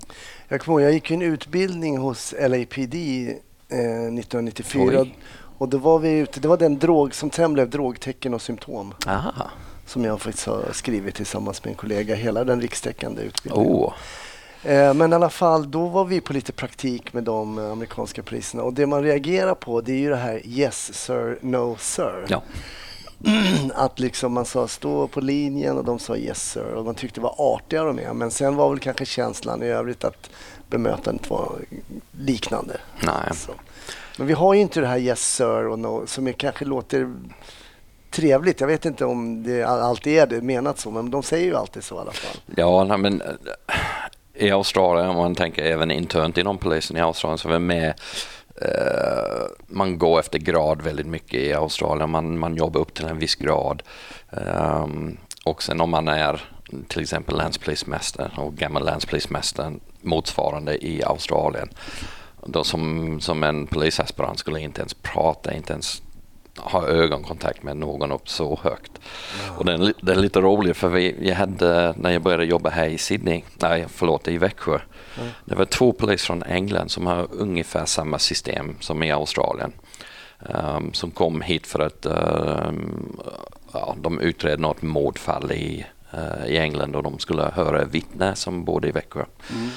Jag 0.52 0.60
kommer 0.60 0.80
ihåg, 0.80 0.88
jag 0.88 0.94
gick 0.94 1.10
en 1.10 1.22
utbildning 1.22 1.98
hos 1.98 2.34
LAPD 2.40 2.94
eh, 2.94 3.78
1994 3.78 5.00
Oj. 5.00 5.14
och 5.58 5.68
då 5.68 5.78
var 5.78 5.98
vi 5.98 6.18
ute, 6.18 6.40
det 6.40 6.48
var 6.48 6.56
den 6.56 6.78
drog 6.78 7.14
som 7.14 7.30
sen 7.30 7.52
blev 7.52 7.70
drogtecken 7.70 8.34
och 8.34 8.42
symptom. 8.42 8.94
Aha. 9.06 9.50
Som 9.86 10.04
jag 10.04 10.20
faktiskt 10.20 10.46
har 10.46 10.64
skrivit 10.72 11.14
tillsammans 11.14 11.64
med 11.64 11.70
en 11.70 11.76
kollega, 11.76 12.14
hela 12.14 12.44
den 12.44 12.60
rikstäckande 12.60 13.22
utbildningen. 13.22 13.72
Oh. 13.72 13.92
Eh, 14.64 14.94
men 14.94 15.12
i 15.12 15.14
alla 15.14 15.30
fall, 15.30 15.70
då 15.70 15.88
var 15.88 16.04
vi 16.04 16.20
på 16.20 16.32
lite 16.32 16.52
praktik 16.52 17.12
med 17.12 17.24
de 17.24 17.58
amerikanska 17.58 18.22
poliserna 18.22 18.62
och 18.62 18.74
det 18.74 18.86
man 18.86 19.02
reagerar 19.02 19.54
på 19.54 19.80
det 19.80 19.92
är 19.92 19.98
ju 19.98 20.10
det 20.10 20.16
här 20.16 20.40
yes 20.46 20.94
sir, 20.94 21.38
no 21.40 21.76
sir. 21.80 22.26
Ja. 22.28 22.42
att 23.74 23.98
liksom 23.98 24.32
man 24.32 24.44
sa 24.44 24.68
stå 24.68 25.06
på 25.06 25.20
linjen 25.20 25.78
och 25.78 25.84
de 25.84 25.98
sa 25.98 26.16
yes 26.16 26.50
sir 26.52 26.74
och 26.74 26.84
man 26.84 26.94
tyckte 26.94 27.20
det 27.20 27.24
var 27.24 27.34
artiga 27.38 27.84
de 27.84 27.98
är. 27.98 28.12
Men 28.12 28.30
sen 28.30 28.56
var 28.56 28.70
väl 28.70 28.78
kanske 28.78 29.06
känslan 29.06 29.62
i 29.62 29.66
övrigt 29.66 30.04
att 30.04 30.30
bemötandet 30.68 31.30
var 31.30 31.52
liknande. 32.12 32.80
Nej. 33.00 33.36
Så. 33.36 33.52
Men 34.18 34.26
vi 34.26 34.32
har 34.32 34.54
ju 34.54 34.60
inte 34.60 34.80
det 34.80 34.86
här 34.86 34.98
yes 34.98 35.34
sir 35.34 35.66
och 35.68 35.78
no, 35.78 36.06
som 36.06 36.26
är, 36.26 36.32
kanske 36.32 36.64
låter 36.64 37.14
trevligt. 38.10 38.60
Jag 38.60 38.68
vet 38.68 38.84
inte 38.84 39.04
om 39.04 39.42
det 39.42 39.62
alltid 39.62 40.18
är 40.18 40.26
det 40.26 40.40
menat 40.40 40.78
så, 40.78 40.90
men 40.90 41.10
de 41.10 41.22
säger 41.22 41.46
ju 41.46 41.56
alltid 41.56 41.84
så 41.84 41.94
i 41.94 41.98
alla 41.98 42.12
fall. 42.12 42.36
Ja, 42.56 42.84
nej, 42.84 42.98
men 42.98 43.22
i 44.34 44.50
Australien, 44.50 45.08
om 45.08 45.16
man 45.16 45.34
tänker 45.34 45.64
även 45.64 45.90
internt 45.90 46.38
inom 46.38 46.58
polisen 46.58 46.96
i 46.96 47.00
Australien, 47.00 47.38
så 47.38 47.48
är 47.48 47.52
vi 47.52 47.58
med 47.58 47.94
Uh, 48.62 49.46
man 49.66 49.98
går 49.98 50.20
efter 50.20 50.38
grad 50.38 50.82
väldigt 50.82 51.06
mycket 51.06 51.40
i 51.40 51.52
Australien. 51.52 52.10
Man, 52.10 52.38
man 52.38 52.56
jobbar 52.56 52.80
upp 52.80 52.94
till 52.94 53.06
en 53.06 53.18
viss 53.18 53.34
grad. 53.34 53.82
Um, 54.30 55.16
och 55.44 55.62
sen 55.62 55.80
om 55.80 55.90
man 55.90 56.08
är 56.08 56.40
till 56.88 57.02
exempel 57.02 57.36
länspolismästare 57.36 58.30
och 58.36 58.54
gammal 58.54 58.84
länspolismästare 58.84 59.72
motsvarande 60.00 60.86
i 60.86 61.02
Australien. 61.04 61.68
Då 62.46 62.64
som, 62.64 63.20
som 63.20 63.44
en 63.44 63.66
polisaspirant 63.66 64.38
skulle 64.38 64.60
inte 64.60 64.80
ens 64.80 64.94
prata, 64.94 65.54
inte 65.54 65.72
ens 65.72 66.02
ha 66.56 66.86
ögonkontakt 66.86 67.62
med 67.62 67.76
någon 67.76 68.12
upp 68.12 68.28
så 68.28 68.58
högt. 68.62 68.92
Mm. 69.44 69.56
Och 69.56 69.64
det 69.64 69.72
är, 69.72 69.94
det 70.00 70.12
är, 70.12 70.16
lite 70.16 70.40
roligt 70.40 70.76
för 70.76 70.88
vi, 70.88 71.28
jag 71.28 71.36
hade, 71.36 71.94
när 71.96 72.10
jag 72.10 72.22
började 72.22 72.44
jobba 72.44 72.70
här 72.70 72.86
i 72.86 72.98
Sydney, 72.98 73.42
nej 73.62 73.86
förlåt 73.88 74.28
i 74.28 74.38
Växjö, 74.38 74.78
mm. 75.18 75.30
det 75.44 75.54
var 75.54 75.64
två 75.64 75.92
poliser 75.92 76.26
från 76.26 76.42
England 76.42 76.88
som 76.88 77.06
har 77.06 77.26
ungefär 77.30 77.86
samma 77.86 78.18
system 78.18 78.76
som 78.80 79.02
i 79.02 79.12
Australien. 79.12 79.72
Um, 80.38 80.92
som 80.92 81.10
kom 81.10 81.40
hit 81.40 81.66
för 81.66 81.80
att 81.80 82.06
um, 82.06 83.20
ja, 83.72 83.96
de 84.00 84.20
utredde 84.20 84.62
något 84.62 84.82
mordfall 84.82 85.52
i, 85.52 85.86
uh, 86.14 86.46
i 86.46 86.58
England 86.58 86.96
och 86.96 87.02
de 87.02 87.18
skulle 87.18 87.42
höra 87.42 87.84
vittne 87.84 88.34
som 88.34 88.64
bodde 88.64 88.88
i 88.88 88.90
Växjö. 88.90 89.24
Mm. 89.50 89.70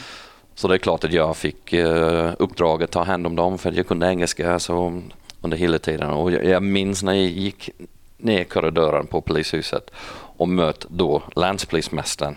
Så 0.56 0.68
det 0.68 0.74
är 0.74 0.77
klart 0.77 1.04
att 1.04 1.13
jag 1.13 1.38
fick 1.38 1.74
uh, 1.74 2.32
uppdraget 2.39 2.84
att 2.84 2.92
ta 2.92 3.04
hand 3.04 3.27
om 3.27 3.36
dem 3.36 3.58
för 3.58 3.72
jag 3.72 3.88
kunde 3.88 4.08
engelska. 4.08 4.60
Så 4.60 5.01
under 5.46 5.58
hela 5.58 5.80
tiden. 5.80 6.10
Och 6.10 6.32
jag, 6.32 6.46
jag 6.46 6.63
minns 6.63 7.04
när 7.04 7.13
jag 7.13 7.25
gick 7.25 7.70
ner 8.18 8.44
korridoren 8.44 9.08
på 9.08 9.22
polishuset 9.22 9.92
och 10.38 10.50
mötte 10.50 10.88
då 10.89 11.24
länspolismästaren. 11.36 12.36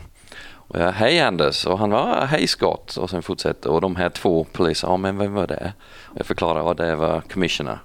Och 0.69 0.81
jag, 0.81 0.93
hej 0.93 1.21
Anders 1.21 1.67
och 1.67 1.79
han 1.79 1.91
var 1.91 2.27
hej 2.27 2.47
Scott 2.47 2.97
och 2.97 3.11
sen 3.11 3.23
fortsätter 3.23 3.71
och 3.71 3.81
de 3.81 3.97
här 3.97 4.09
två 4.09 4.45
poliserna, 4.45 4.93
ja 4.93 4.97
men 4.97 5.19
vem 5.19 5.35
var 5.35 5.47
det? 5.47 5.73
Och 6.05 6.19
jag 6.19 6.27
förklarade 6.27 6.71
att 6.71 6.77
det 6.77 6.97
var 6.97 7.21
commissioner. 7.21 7.79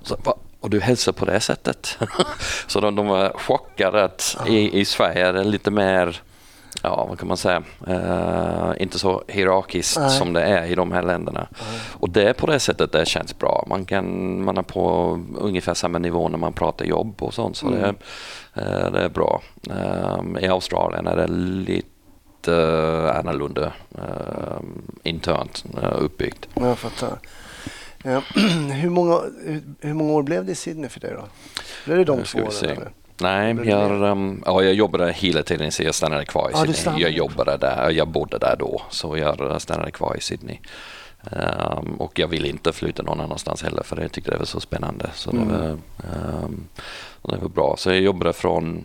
Och, 0.00 0.06
så, 0.06 0.16
och 0.60 0.70
du 0.70 0.80
hälsar 0.80 1.12
på 1.12 1.24
det 1.24 1.40
sättet? 1.40 1.98
så 2.66 2.80
de, 2.80 2.94
de 2.94 3.06
var 3.06 3.32
chockade 3.38 4.04
att 4.04 4.36
i, 4.46 4.80
i 4.80 4.84
Sverige 4.84 5.26
är 5.26 5.32
det 5.32 5.44
lite 5.44 5.70
mer 5.70 6.22
ja, 6.82 7.06
vad 7.08 7.18
kan 7.18 7.28
man 7.28 7.36
säga, 7.36 7.62
uh, 7.88 8.72
inte 8.82 8.98
så 8.98 9.22
hierarkiskt 9.28 9.98
Nej. 9.98 10.10
som 10.10 10.32
det 10.32 10.42
är 10.42 10.66
i 10.66 10.74
de 10.74 10.92
här 10.92 11.02
länderna. 11.02 11.46
Nej. 11.50 11.80
Och 11.92 12.10
det 12.10 12.34
på 12.34 12.46
det 12.46 12.60
sättet 12.60 12.92
det 12.92 13.08
känns 13.08 13.38
bra. 13.38 13.64
Man, 13.68 13.84
kan, 13.84 14.44
man 14.44 14.58
är 14.58 14.62
på 14.62 15.18
ungefär 15.38 15.74
samma 15.74 15.98
nivå 15.98 16.28
när 16.28 16.38
man 16.38 16.52
pratar 16.52 16.84
jobb 16.84 17.22
och 17.22 17.34
sånt. 17.34 17.56
Så 17.56 17.66
mm. 17.66 17.80
det, 17.80 17.88
uh, 18.60 18.92
det 18.92 19.00
är 19.00 19.08
bra. 19.08 19.42
Uh, 19.70 20.44
I 20.44 20.48
Australien 20.48 21.06
är 21.06 21.16
det 21.16 21.26
lite 21.26 21.91
uh, 22.48 23.16
annorlunda 23.18 23.72
uh, 23.98 24.60
internt 25.02 25.64
uh, 25.82 26.02
uppbyggt. 26.02 26.48
Jag 26.54 26.78
fattar. 26.78 27.18
hur, 28.72 28.90
många, 28.90 29.20
hur, 29.44 29.62
hur, 29.80 29.94
många 29.94 30.12
år 30.12 30.22
blev 30.22 30.44
det 30.44 30.52
i 30.52 30.54
Sydney 30.54 30.88
för 30.88 31.00
dig 31.00 31.10
då? 31.16 31.24
Blev 31.84 31.98
det 31.98 32.04
de 32.04 32.22
två 32.22 32.38
åren? 32.38 32.88
Nej, 33.20 33.56
jag, 33.64 34.02
um, 34.02 34.42
ja, 34.46 34.62
jag 34.62 34.74
jobbade 34.74 35.12
hela 35.12 35.42
tiden 35.42 35.72
så 35.72 35.82
jag 35.82 35.94
stannade 35.94 36.24
kvar 36.24 36.50
i 36.50 36.52
ja, 36.52 36.72
Sydney. 36.72 37.02
Jag 37.02 37.10
jobbade 37.10 37.56
där, 37.56 37.90
jag 37.90 38.08
bodde 38.08 38.38
där 38.38 38.56
då 38.58 38.82
så 38.90 39.18
jag 39.18 39.62
stannade 39.62 39.90
kvar 39.90 40.16
i 40.16 40.20
Sydney. 40.20 40.58
Um, 41.30 41.94
och 41.94 42.18
jag 42.18 42.28
ville 42.28 42.48
inte 42.48 42.72
flytta 42.72 43.02
någon 43.02 43.20
annanstans 43.20 43.62
heller 43.62 43.82
för 43.82 44.00
jag 44.00 44.12
tyckte 44.12 44.30
det 44.30 44.38
var 44.38 44.44
så 44.44 44.60
spännande. 44.60 45.10
Så 45.14 45.30
mm. 45.30 45.48
det, 45.48 45.54
var, 45.54 45.70
um, 46.44 46.68
det 47.22 47.36
var 47.36 47.48
bra. 47.48 47.74
Så 47.78 47.90
jag 47.90 48.00
jobbade 48.00 48.32
från, 48.32 48.84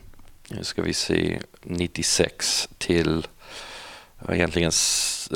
ska 0.61 0.81
vi 0.81 0.93
se, 0.93 1.39
96 1.63 2.69
till 2.77 3.27
egentligen 4.29 4.71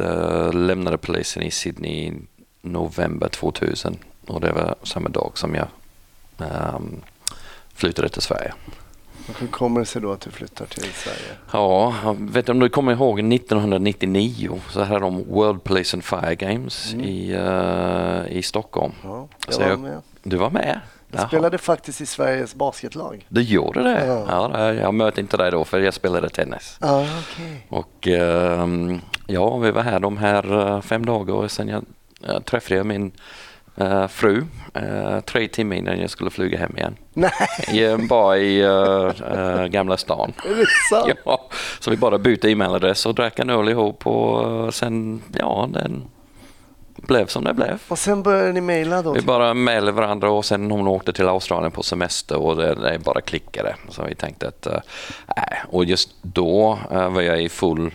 uh, 0.02 0.54
lämnade 0.54 0.98
polisen 0.98 1.44
i 1.44 1.52
Sydney 1.52 1.92
i 1.92 2.14
november 2.62 3.28
2000 3.28 3.98
och 4.28 4.42
det 4.42 4.52
var 4.52 4.76
samma 4.84 5.10
dag 5.10 5.32
som 5.36 5.56
jag 5.56 5.68
um, 6.38 7.02
flyttade 7.74 8.10
till 8.10 8.22
Sverige. 8.22 8.54
Hur 9.40 9.48
kommer 9.48 9.80
det 9.80 9.86
sig 9.86 10.02
då 10.02 10.12
att 10.12 10.22
du 10.22 10.32
flyttar 10.32 10.66
till 10.66 10.84
Sverige? 10.94 11.38
Ja, 11.52 12.16
vet 12.20 12.46
du 12.46 12.52
om 12.52 12.60
du 12.60 12.70
kommer 12.70 12.92
ihåg 12.92 13.20
1999 13.34 14.62
så 14.70 14.84
hade 14.84 15.00
de 15.00 15.24
World 15.24 15.64
Police 15.64 15.98
and 15.98 16.04
Fire 16.04 16.36
Games 16.36 16.94
mm. 16.94 17.06
i, 17.06 17.36
uh, 17.36 18.38
i 18.38 18.44
Stockholm. 18.44 18.94
Ja, 19.04 19.28
jag 19.46 19.54
så 19.56 19.62
var 19.62 19.78
med. 19.78 20.02
Du 20.24 20.38
var 20.38 20.50
med? 20.50 20.80
Jag 21.12 21.28
spelade 21.28 21.58
faktiskt 21.58 22.02
i 22.02 22.06
Sveriges 22.06 22.56
basketlag. 22.56 23.26
Du 23.30 23.42
gjorde 23.42 23.84
det? 23.84 24.06
Ja. 24.06 24.52
ja 24.54 24.74
jag 24.74 24.94
mötte 24.94 25.22
inte 25.22 25.38
dig 25.38 25.52
då 25.52 25.66
för 25.66 25.80
jag 25.80 25.94
spelade 25.94 26.30
tennis. 26.30 26.78
Ja, 26.82 27.02
okay. 27.02 27.58
Och 27.70 28.08
uh, 28.08 28.98
ja, 29.28 29.58
vi 29.58 29.72
var 29.72 29.82
här 29.82 30.00
de 30.00 30.18
här 30.18 30.54
uh, 30.54 30.82
fem 30.82 31.06
dagarna 31.06 31.40
och 31.40 31.52
sen 31.52 31.68
jag, 31.68 31.86
jag 32.28 32.46
träffade 32.46 32.84
min 32.84 33.12
uh, 33.82 34.08
fru 34.08 34.46
uh, 34.78 35.20
tre 35.20 35.48
timmar 35.48 35.76
innan 35.76 36.00
jag 36.00 36.10
skulle 36.10 36.30
flyga 36.30 36.58
hem 36.58 36.78
igen. 36.78 36.96
Nej. 37.14 37.32
Jag 37.72 38.08
bara 38.08 38.38
i 38.38 38.66
uh, 38.66 39.66
Gamla 39.66 39.98
stan. 39.98 40.34
Är 40.46 40.56
det 40.56 40.66
sant? 40.90 41.20
Ja, 41.26 41.50
så 41.80 41.92
vi 41.92 41.98
bara 41.98 42.18
bytte 42.18 42.50
e-mailadress 42.50 43.06
och 43.06 43.16
drack 43.16 43.40
en 43.40 43.50
öl 43.50 43.70
ihop 43.70 44.08
och 44.08 44.74
sen, 44.74 45.22
ja, 45.34 45.70
den 45.74 46.04
blev 47.02 47.28
som 47.28 47.44
det 47.44 47.54
blev. 47.54 47.82
Och 47.88 48.00
sen 48.00 48.24
började 48.24 48.52
ni 48.52 48.62
mejla 48.62 49.02
då? 49.02 49.14
Vi 49.14 49.22
bara 49.22 49.54
mejlade 49.54 49.92
varandra 49.92 50.32
och 50.32 50.46
sen 50.46 50.72
hon 50.72 50.88
åkte 50.88 51.14
till 51.14 51.28
Australien 51.28 51.72
på 51.72 51.84
semester 51.84 52.38
och 52.38 52.56
det, 52.56 52.76
det 52.76 53.00
bara 53.00 53.22
klickade. 53.22 53.76
Så 53.90 54.04
vi 54.04 54.16
tänkte 54.16 54.48
att, 54.48 54.66
äh, 54.68 54.82
och 55.70 55.86
just 55.86 56.10
då 56.22 56.80
äh, 56.92 57.10
var 57.10 57.22
jag 57.22 57.44
i 57.44 57.50
full 57.50 57.92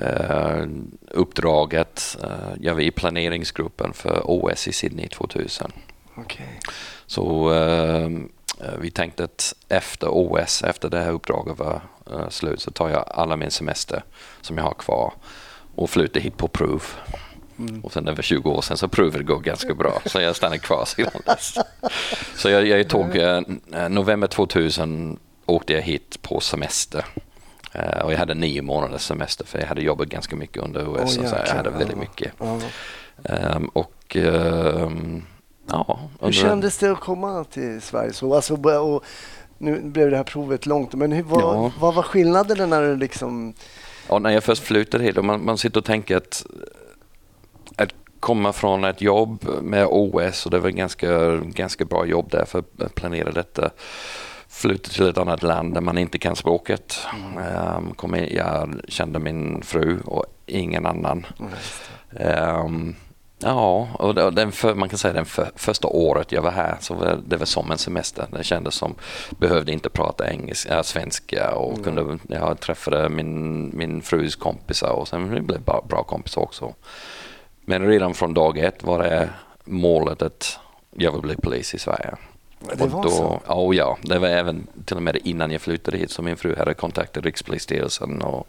Uh, 0.00 0.66
uppdraget, 1.10 2.16
uh, 2.24 2.54
jag 2.60 2.74
var 2.74 2.80
i 2.80 2.90
planeringsgruppen 2.90 3.92
för 3.92 4.22
OS 4.24 4.68
i 4.68 4.72
Sydney 4.72 5.08
2000. 5.08 5.72
Okay. 6.16 6.46
Så 7.06 7.52
uh, 7.52 8.20
vi 8.78 8.90
tänkte 8.90 9.24
att 9.24 9.54
efter 9.68 10.08
OS, 10.10 10.62
efter 10.62 10.88
det 10.88 11.00
här 11.00 11.12
uppdraget 11.12 11.58
var 11.58 11.80
slut, 12.28 12.60
så 12.60 12.70
tar 12.70 12.88
jag 12.88 13.04
alla 13.08 13.36
min 13.36 13.50
semester 13.50 14.04
som 14.40 14.58
jag 14.58 14.64
har 14.64 14.74
kvar 14.74 15.12
och 15.74 15.90
flyttar 15.90 16.20
hit 16.20 16.36
på 16.36 16.48
prov. 16.48 16.84
Mm. 17.58 17.80
Och 17.80 17.92
sen 17.92 18.04
det 18.04 18.12
var 18.12 18.22
20 18.22 18.50
år 18.50 18.62
sedan 18.62 18.76
så 18.76 18.88
provet 18.88 19.26
går 19.26 19.40
ganska 19.40 19.74
bra 19.74 20.02
så 20.06 20.20
jag 20.20 20.36
stannar 20.36 20.56
kvar 20.56 20.84
sedan 20.84 21.22
dess. 21.26 21.58
Så 22.36 22.50
jag, 22.50 22.66
jag 22.66 22.88
tog 22.88 23.06
november 23.90 24.26
2000 24.26 25.18
åkte 25.46 25.72
jag 25.72 25.82
hit 25.82 26.22
på 26.22 26.40
semester 26.40 27.04
Eh, 27.74 28.04
och 28.04 28.12
jag 28.12 28.18
hade 28.18 28.34
nio 28.34 28.62
månaders 28.62 29.02
semester 29.02 29.44
för 29.44 29.58
jag 29.58 29.66
hade 29.66 29.82
jobbat 29.82 30.08
ganska 30.08 30.36
mycket 30.36 30.62
under 30.62 30.88
OS. 30.88 31.18
Oh, 31.18 31.26
så 31.26 31.36
jag 31.46 31.54
hade 31.54 31.70
väldigt 31.70 31.98
mycket. 31.98 32.32
Ja. 32.38 32.58
Um, 33.56 33.68
och 33.68 34.16
um, 34.16 35.22
ja. 35.70 36.00
Hur 36.20 36.32
kändes 36.32 36.78
det 36.78 36.92
att 36.92 37.00
komma 37.00 37.44
till 37.44 37.82
Sverige? 37.82 38.12
Så, 38.12 38.34
alltså, 38.34 38.54
och, 38.54 39.04
nu 39.58 39.80
blev 39.80 40.10
det 40.10 40.16
här 40.16 40.24
provet 40.24 40.66
långt, 40.66 40.94
men 40.94 41.12
hur, 41.12 41.22
vad, 41.22 41.42
ja. 41.42 41.72
vad 41.80 41.94
var 41.94 42.02
skillnaden 42.02 42.70
när 42.70 42.82
du 42.82 42.96
liksom... 42.96 43.54
Ja, 44.08 44.18
när 44.18 44.30
jag 44.30 44.44
först 44.44 44.62
flyttade 44.62 45.04
hit, 45.04 45.18
och 45.18 45.24
man, 45.24 45.44
man 45.44 45.58
sitter 45.58 45.80
och 45.80 45.84
tänker 45.84 46.16
att 46.16 46.46
komma 48.24 48.52
från 48.52 48.84
ett 48.84 49.00
jobb 49.00 49.48
med 49.62 49.86
OS 49.90 50.44
och 50.46 50.50
det 50.50 50.58
var 50.58 50.70
ganska, 50.70 51.36
ganska 51.36 51.84
bra 51.84 52.06
jobb 52.06 52.30
där 52.30 52.44
för 52.44 52.58
att 52.58 52.94
planera 52.94 53.32
detta 53.32 53.70
flytta 54.48 54.90
till 54.90 55.08
ett 55.08 55.18
annat 55.18 55.42
land 55.42 55.74
där 55.74 55.80
man 55.80 55.98
inte 55.98 56.18
kan 56.18 56.36
språket. 56.36 56.98
Um, 57.76 57.94
kom 57.94 58.14
in, 58.14 58.28
jag 58.36 58.80
kände 58.88 59.18
min 59.18 59.62
fru 59.62 60.00
och 60.00 60.24
ingen 60.46 60.86
annan. 60.86 61.26
Um, 62.10 62.94
ja, 63.38 63.88
och 63.98 64.34
den 64.34 64.52
för, 64.52 64.74
man 64.74 64.88
kan 64.88 64.98
säga 64.98 65.14
den 65.14 65.24
för, 65.24 65.50
första 65.56 65.88
året 65.88 66.32
jag 66.32 66.42
var 66.42 66.50
här 66.50 66.76
så 66.80 66.94
var 66.94 67.18
det 67.26 67.36
var 67.36 67.46
som 67.46 67.70
en 67.70 67.78
semester. 67.78 68.26
Det 68.32 68.44
kändes 68.44 68.74
som 68.74 68.94
behövde 69.30 69.72
inte 69.72 69.90
prata 69.90 70.30
engelska, 70.30 70.82
svenska 70.82 71.54
och 71.54 71.78
mm. 71.78 71.84
kunde, 71.84 72.18
jag 72.28 72.60
träffade 72.60 73.08
min, 73.08 73.70
min 73.76 74.02
frus 74.02 74.36
kompisar 74.36 74.92
och 74.92 75.08
sen 75.08 75.46
blev 75.46 75.60
bra, 75.60 75.84
bra 75.88 76.02
kompisar 76.02 76.42
också. 76.42 76.74
Men 77.64 77.86
redan 77.86 78.14
från 78.14 78.34
dag 78.34 78.58
ett 78.58 78.82
var 78.82 79.02
det 79.02 79.28
målet 79.64 80.22
att 80.22 80.58
jag 80.90 81.12
vill 81.12 81.20
bli 81.20 81.36
polis 81.36 81.74
i 81.74 81.78
Sverige. 81.78 82.14
Det 82.76 82.86
var 82.86 83.02
då, 83.02 83.10
så? 83.10 83.40
Oh 83.48 83.76
ja, 83.76 83.98
det 84.02 84.18
var 84.18 84.28
även 84.28 84.66
till 84.84 84.96
och 84.96 85.02
med 85.02 85.16
innan 85.24 85.50
jag 85.50 85.60
flyttade 85.60 85.98
hit 85.98 86.10
som 86.10 86.24
min 86.24 86.36
fru 86.36 86.56
hade 86.58 86.74
kontaktat 86.74 87.24
Rikspolisstyrelsen. 87.24 88.22
Och, 88.22 88.46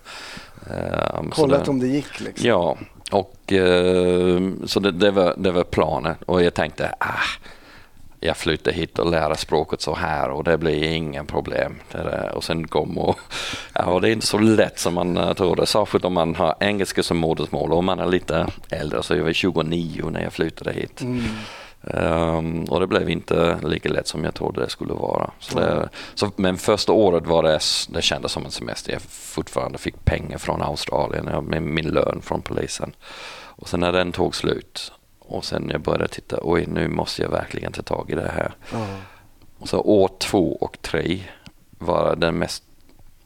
um, 1.20 1.32
Kollat 1.32 1.68
om 1.68 1.80
det 1.80 1.88
gick 1.88 2.20
liksom? 2.20 2.48
Ja, 2.48 2.78
och 3.12 3.52
uh, 3.52 4.54
så 4.66 4.80
det, 4.80 4.92
det, 4.92 5.12
var, 5.12 5.34
det 5.38 5.52
var 5.52 5.64
planen 5.64 6.16
och 6.26 6.44
jag 6.44 6.54
tänkte 6.54 6.96
ah, 7.00 7.20
jag 8.26 8.38
flyttade 8.38 8.76
hit 8.76 9.00
och 9.00 9.12
lärde 9.12 9.38
språket 9.38 9.82
så 9.82 9.96
här 9.96 10.30
och 10.30 10.44
det 10.44 10.58
blir 10.58 10.84
inga 10.84 11.24
problem. 11.24 11.76
Och 12.34 12.44
sen 12.44 12.68
kom 12.68 12.98
och, 12.98 13.20
ja, 13.74 14.00
det 14.00 14.10
är 14.10 14.12
inte 14.12 14.28
så 14.28 14.38
lätt 14.38 14.80
som 14.80 14.94
man 14.94 15.18
uh, 15.18 15.34
tror 15.34 15.56
det, 15.56 15.66
särskilt 15.66 16.06
om 16.06 16.14
man 16.14 16.36
har 16.36 16.56
engelska 16.60 17.04
som 17.04 17.18
modersmål 17.18 17.74
och 17.74 17.84
man 17.84 18.00
är 18.00 18.06
lite 18.06 18.48
äldre, 18.70 19.04
så 19.04 19.16
jag 19.16 19.24
var 19.24 19.34
29 19.34 20.10
när 20.10 20.24
jag 20.24 20.34
flyttade 20.34 20.74
hit. 20.74 21.02
Mm. 21.02 21.24
Um, 21.88 22.64
och 22.64 22.80
det 22.80 22.88
blev 22.88 23.10
inte 23.10 23.58
lika 23.64 23.90
lätt 23.90 24.08
som 24.08 24.24
jag 24.24 24.34
trodde 24.34 24.62
det 24.62 24.70
skulle 24.70 24.94
vara. 24.94 25.32
Så 25.40 25.60
det, 25.60 25.90
så, 26.16 26.32
men 26.36 26.58
första 26.58 26.92
året 26.92 27.28
var 27.28 27.44
det, 27.44 27.60
det 27.90 28.02
kändes 28.02 28.32
som 28.32 28.46
en 28.46 28.52
semester. 28.52 28.94
Jag 28.94 29.02
fortfarande 29.02 29.78
fick 29.78 30.06
pengar 30.06 30.38
från 30.38 30.62
Australien 30.62 31.46
med 31.46 31.62
min 31.62 31.88
lön 31.88 32.22
från 32.22 32.42
polisen. 32.42 32.96
Och 33.58 33.70
sen 33.70 33.80
när 33.80 33.92
den 33.92 34.12
tog 34.12 34.36
slut 34.36 34.92
och 35.28 35.46
sen 35.46 35.70
jag 35.72 35.82
började 35.82 36.08
titta, 36.08 36.40
oj 36.42 36.66
nu 36.68 36.88
måste 36.88 37.22
jag 37.22 37.30
verkligen 37.30 37.72
ta 37.72 37.82
tag 37.82 38.10
i 38.10 38.16
det 38.16 38.32
här. 38.36 38.54
Mm. 38.74 38.98
Och 39.58 39.70
så 39.70 39.80
år 39.80 40.10
två 40.20 40.58
och 40.62 40.78
tre 40.82 41.22
var 41.78 42.16
den 42.16 42.38
mest 42.38 42.64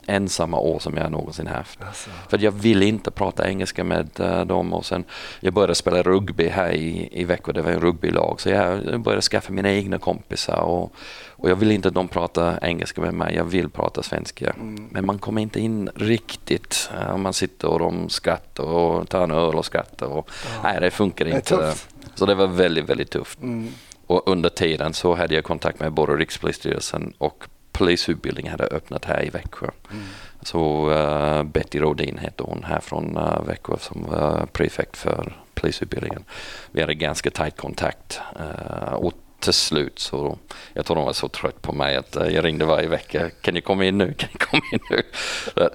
ensamma 0.10 0.60
år 0.60 0.80
som 0.80 0.98
jag 0.98 1.12
någonsin 1.12 1.48
haft. 1.48 1.80
Alltså. 1.84 2.10
För 2.30 2.38
jag 2.38 2.52
ville 2.52 2.86
inte 2.86 3.12
prata 3.12 3.50
engelska 3.50 3.84
med 3.84 4.10
uh, 4.20 4.42
dem 4.46 4.74
och 4.74 4.86
sen 4.86 5.04
jag 5.40 5.54
började 5.54 5.76
spela 5.76 6.04
rugby 6.04 6.48
här 6.48 6.72
i, 6.72 7.10
i 7.12 7.24
Växjö, 7.24 7.52
det 7.52 7.62
var 7.62 7.72
en 7.72 7.82
rugbylag, 7.82 8.42
så 8.42 8.50
jag 8.50 9.02
började 9.02 9.22
skaffa 9.22 9.54
mina 9.54 9.72
egna 9.72 9.98
kompisar 9.98 10.62
och, 10.62 10.94
och 11.30 11.50
jag 11.50 11.56
vill 11.56 11.72
inte 11.72 11.88
att 11.88 11.94
de 11.94 12.08
pratar 12.08 12.60
engelska 12.62 13.02
med 13.02 13.14
mig, 13.14 13.36
jag 13.36 13.46
vill 13.46 13.70
prata 13.70 14.04
svenska. 14.04 14.50
Mm. 14.50 14.90
Men 14.92 15.06
man 15.06 15.20
kommer 15.20 15.42
inte 15.42 15.60
in 15.60 15.90
riktigt 15.96 16.90
uh, 17.02 17.18
man 17.18 17.34
sitter 17.34 17.68
och 17.68 17.80
de 17.80 18.10
skrattar 18.10 18.64
och 18.64 19.10
tar 19.10 19.24
en 19.24 19.32
öl 19.32 19.56
och 19.56 19.66
skrattar. 19.66 20.08
Och, 20.08 20.30
ja. 20.46 20.62
Nej, 20.64 20.82
det 20.82 20.92
funkar 20.92 21.26
det 21.26 21.32
inte. 21.32 21.74
Så 22.16 22.26
det 22.26 22.36
var 22.36 22.48
väldigt, 22.48 22.90
väldigt 22.90 23.12
tufft. 23.12 23.42
Mm. 23.42 23.70
Och 24.08 24.28
under 24.28 24.50
tiden 24.50 24.94
så 24.94 25.16
hade 25.16 25.36
jag 25.36 25.44
kontakt 25.44 25.80
med 25.80 25.94
både 25.94 26.16
Rikspolisstyrelsen 26.16 27.14
och 27.18 27.44
polisutbildning 27.80 28.50
hade 28.50 28.64
öppnat 28.64 29.06
här 29.06 29.26
i 29.26 29.30
Växjö. 29.30 29.68
Mm. 29.92 30.04
Så 30.42 30.90
uh, 30.90 31.44
Betty 31.44 31.80
Rodin 31.80 32.18
heter 32.18 32.44
hon 32.44 32.64
här 32.64 32.80
från 32.80 33.18
uh, 33.18 33.44
Växjö 33.48 33.78
som 33.80 34.04
var 34.04 34.46
prefekt 34.46 34.98
för 34.98 35.34
polisutbildningen. 35.54 36.24
Vi 36.72 36.82
hade 36.82 36.94
ganska 36.94 37.32
tajt 37.32 37.58
kontakt 37.58 38.22
uh, 38.40 38.94
och 38.94 39.14
till 39.40 39.54
slut 39.54 40.00
så, 40.00 40.38
jag 40.74 40.86
tror 40.86 40.96
de 40.96 41.06
var 41.06 41.14
så 41.14 41.28
trött 41.28 41.62
på 41.62 41.74
mig 41.74 41.96
att 41.96 42.16
jag 42.16 42.46
ringde 42.46 42.66
varje 42.66 42.88
vecka. 42.88 43.30
Kan 43.42 43.54
ni 43.54 43.62
komma 43.62 43.86
in 43.86 43.98
nu? 43.98 44.14
Kan 44.18 44.30
ni 44.34 44.40
komma 44.40 44.64
in 44.72 44.80
nu? 44.90 45.04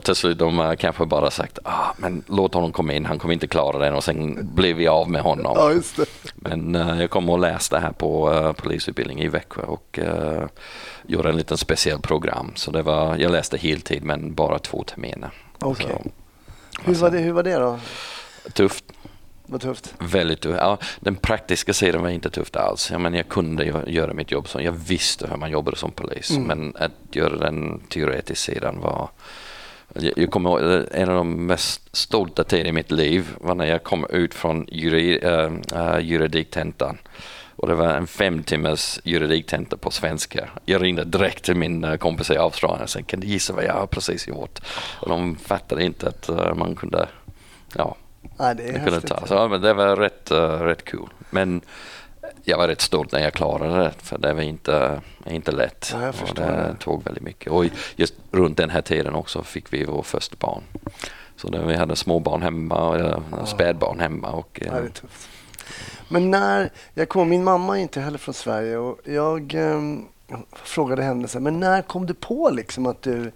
till 0.03 0.15
slut 0.15 0.39
de 0.39 0.77
kanske 0.79 1.07
bara 1.07 1.31
sagt, 1.31 1.59
ah, 1.65 1.93
men 1.97 2.25
låt 2.27 2.55
honom 2.55 2.73
komma 2.73 2.93
in, 2.93 3.07
han 3.07 3.19
kommer 3.19 3.35
inte 3.35 3.47
klara 3.47 3.79
det 3.79 3.97
och 3.97 4.05
sen 4.05 4.49
blev 4.55 4.77
vi 4.77 4.89
av 4.89 5.11
med 5.11 5.23
honom. 5.23 5.83
Ja, 5.97 6.05
men 6.35 6.75
jag 6.75 7.11
kom 7.11 7.31
och 7.31 7.39
läste 7.39 7.79
här 7.79 7.93
på 7.93 8.55
polisutbildningen 8.57 9.25
i 9.27 9.29
Växjö 9.29 9.63
och 9.63 9.99
gjorde 11.07 11.29
en 11.29 11.37
liten 11.37 11.59
speciell 11.59 12.01
program. 12.01 12.53
Så 12.57 12.71
det 12.71 12.83
var, 12.83 13.17
jag 13.17 13.33
läste 13.33 13.57
heltid 13.57 14.05
men 14.05 14.35
bara 14.35 14.59
två 14.59 14.83
terminer. 14.83 15.31
Okay. 15.61 15.97
hur, 16.85 16.95
var 16.95 17.11
det, 17.11 17.19
hur 17.19 17.33
var 17.33 17.43
det 17.43 17.55
då? 17.55 17.79
Tufft. 18.53 18.85
Vad 19.55 19.61
tufft? 19.61 19.95
Väldigt 19.99 20.41
tufft. 20.41 20.59
Ja, 20.61 20.79
den 21.01 21.17
praktiska 21.17 21.73
sidan 21.73 22.03
var 22.03 22.09
inte 22.09 22.31
tufft 22.31 22.57
alls. 22.57 22.91
Jag, 22.91 23.01
men 23.01 23.15
jag 23.15 23.29
kunde 23.29 23.85
göra 23.87 24.15
mitt 24.15 24.31
jobb, 24.31 24.49
så 24.49 24.61
jag 24.61 24.73
visste 24.73 25.27
hur 25.27 25.37
man 25.37 25.51
jobbade 25.51 25.77
som 25.77 25.93
polis. 25.93 26.31
Mm. 26.31 26.43
Men 26.43 26.77
att 26.77 27.17
göra 27.17 27.37
den 27.37 27.81
teoretiska 27.89 28.53
sidan 28.53 28.81
var... 28.81 29.09
Jag 30.17 30.31
kommer 30.31 30.51
ihåg, 30.51 30.85
en 30.93 31.09
av 31.09 31.15
de 31.15 31.47
mest 31.47 31.97
stolta 31.97 32.45
tiderna 32.45 32.69
i 32.69 32.73
mitt 32.73 32.91
liv 32.91 33.29
var 33.41 33.55
när 33.55 33.67
jag 33.67 33.83
kom 33.83 34.07
ut 34.11 34.35
från 34.35 34.67
jurid, 34.73 35.25
äh, 35.25 35.53
äh, 35.73 35.99
juridiktentan. 35.99 36.99
Och 37.57 37.69
det 37.69 37.75
var 37.75 37.89
en 37.89 38.07
fem 38.07 38.43
timmars 38.43 39.01
juridiktenta 39.05 39.77
på 39.77 39.91
svenska. 39.91 40.49
Jag 40.65 40.83
ringde 40.83 41.05
direkt 41.05 41.45
till 41.45 41.57
min 41.57 41.85
eh, 41.85 41.97
kompis 41.97 42.31
i 42.31 42.37
Australien 42.37 42.83
och 42.83 42.91
sa, 42.91 43.03
kan 43.03 43.21
du 43.21 43.27
gissa 43.27 43.53
vad 43.53 43.65
jag 43.65 43.75
har 43.75 43.87
precis 43.87 44.29
gjort? 44.29 44.61
Och 45.01 45.09
de 45.09 45.37
fattade 45.37 45.85
inte 45.85 46.09
att 46.09 46.57
man 46.57 46.77
kunde, 46.77 47.09
ja, 47.77 47.97
ja 48.39 48.55
det 48.55 48.85
kunde 48.85 49.01
ta. 49.01 49.27
Så, 49.27 49.49
men 49.49 49.61
det 49.61 49.75
var 49.75 49.97
rätt, 49.97 50.33
uh, 50.33 50.39
rätt 50.39 50.91
cool. 50.91 51.09
Men 51.31 51.61
jag 52.43 52.59
var 52.59 52.69
rätt 52.69 52.81
stolt 52.81 53.13
när 53.13 53.21
jag 53.21 53.33
klarade 53.33 53.83
det, 53.83 53.93
för 53.99 54.19
det 54.19 54.35
var 54.35 54.43
inte, 54.43 55.01
inte 55.27 55.53
lätt. 55.53 55.91
Ja, 55.93 56.03
jag 56.03 56.15
och 56.29 56.35
det 56.35 56.77
tog 56.81 57.05
väldigt 57.05 57.23
mycket. 57.23 57.53
Och 57.53 57.65
just 57.97 58.15
runt 58.31 58.57
den 58.57 58.71
här 58.71 58.83
tiden 58.83 59.15
också 59.15 59.43
fick 59.43 59.73
vi 59.73 59.85
vår 59.85 60.03
första 60.03 60.37
barn. 60.39 60.63
Så 61.37 61.49
det, 61.49 61.65
vi 61.67 61.77
hade 61.77 61.97
småbarn 61.97 62.43
hemma 62.43 62.89
och 62.89 63.01
ja. 63.31 63.47
spädbarn 63.47 64.01
hemma. 64.01 64.31
Och, 64.31 64.63
ja, 64.65 64.73
det 64.73 64.79
är 64.79 64.89
tufft. 64.89 65.29
Men 66.09 66.31
när 66.31 66.71
jag 66.95 67.09
kom, 67.09 67.29
min 67.29 67.45
mamma 67.45 67.79
är 67.79 67.83
inte 67.83 68.01
heller 68.01 68.19
från 68.19 68.35
Sverige 68.35 68.77
och 68.77 68.99
jag 69.05 69.55
eh, 69.55 69.81
frågade 70.53 71.03
henne 71.03 71.29
så 71.29 71.39
här, 71.39 71.43
men 71.43 71.61
när 71.61 71.83
kom 71.83 72.07
du 72.07 72.15
på 72.15 72.51
liksom 72.51 72.87
att 72.87 73.03
du 73.03 73.33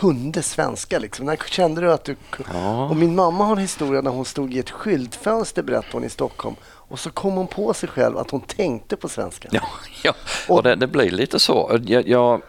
kunde 0.00 0.42
svenska? 0.42 0.98
Liksom? 0.98 1.26
När 1.26 1.36
kände 1.36 1.80
du 1.80 1.92
att 1.92 2.04
du 2.04 2.16
ja. 2.52 2.88
Och 2.88 2.96
min 2.96 3.14
mamma 3.14 3.44
har 3.44 3.52
en 3.52 3.62
historia 3.62 4.00
när 4.00 4.10
hon 4.10 4.24
stod 4.24 4.54
i 4.54 4.58
ett 4.58 4.70
skyltfönster, 4.70 5.62
berättade 5.62 5.92
hon, 5.92 6.04
i 6.04 6.10
Stockholm. 6.10 6.56
Och 6.64 6.98
så 6.98 7.10
kom 7.10 7.32
hon 7.34 7.46
på 7.46 7.74
sig 7.74 7.88
själv 7.88 8.18
att 8.18 8.30
hon 8.30 8.40
tänkte 8.40 8.96
på 8.96 9.08
svenska. 9.08 9.48
Ja, 9.52 9.62
ja. 10.02 10.14
och, 10.48 10.62
det, 10.62 10.74
det 10.74 10.86
blir 10.86 11.10
lite 11.10 11.38
så. 11.38 11.80
Jag, 11.84 12.08
jag 12.08 12.42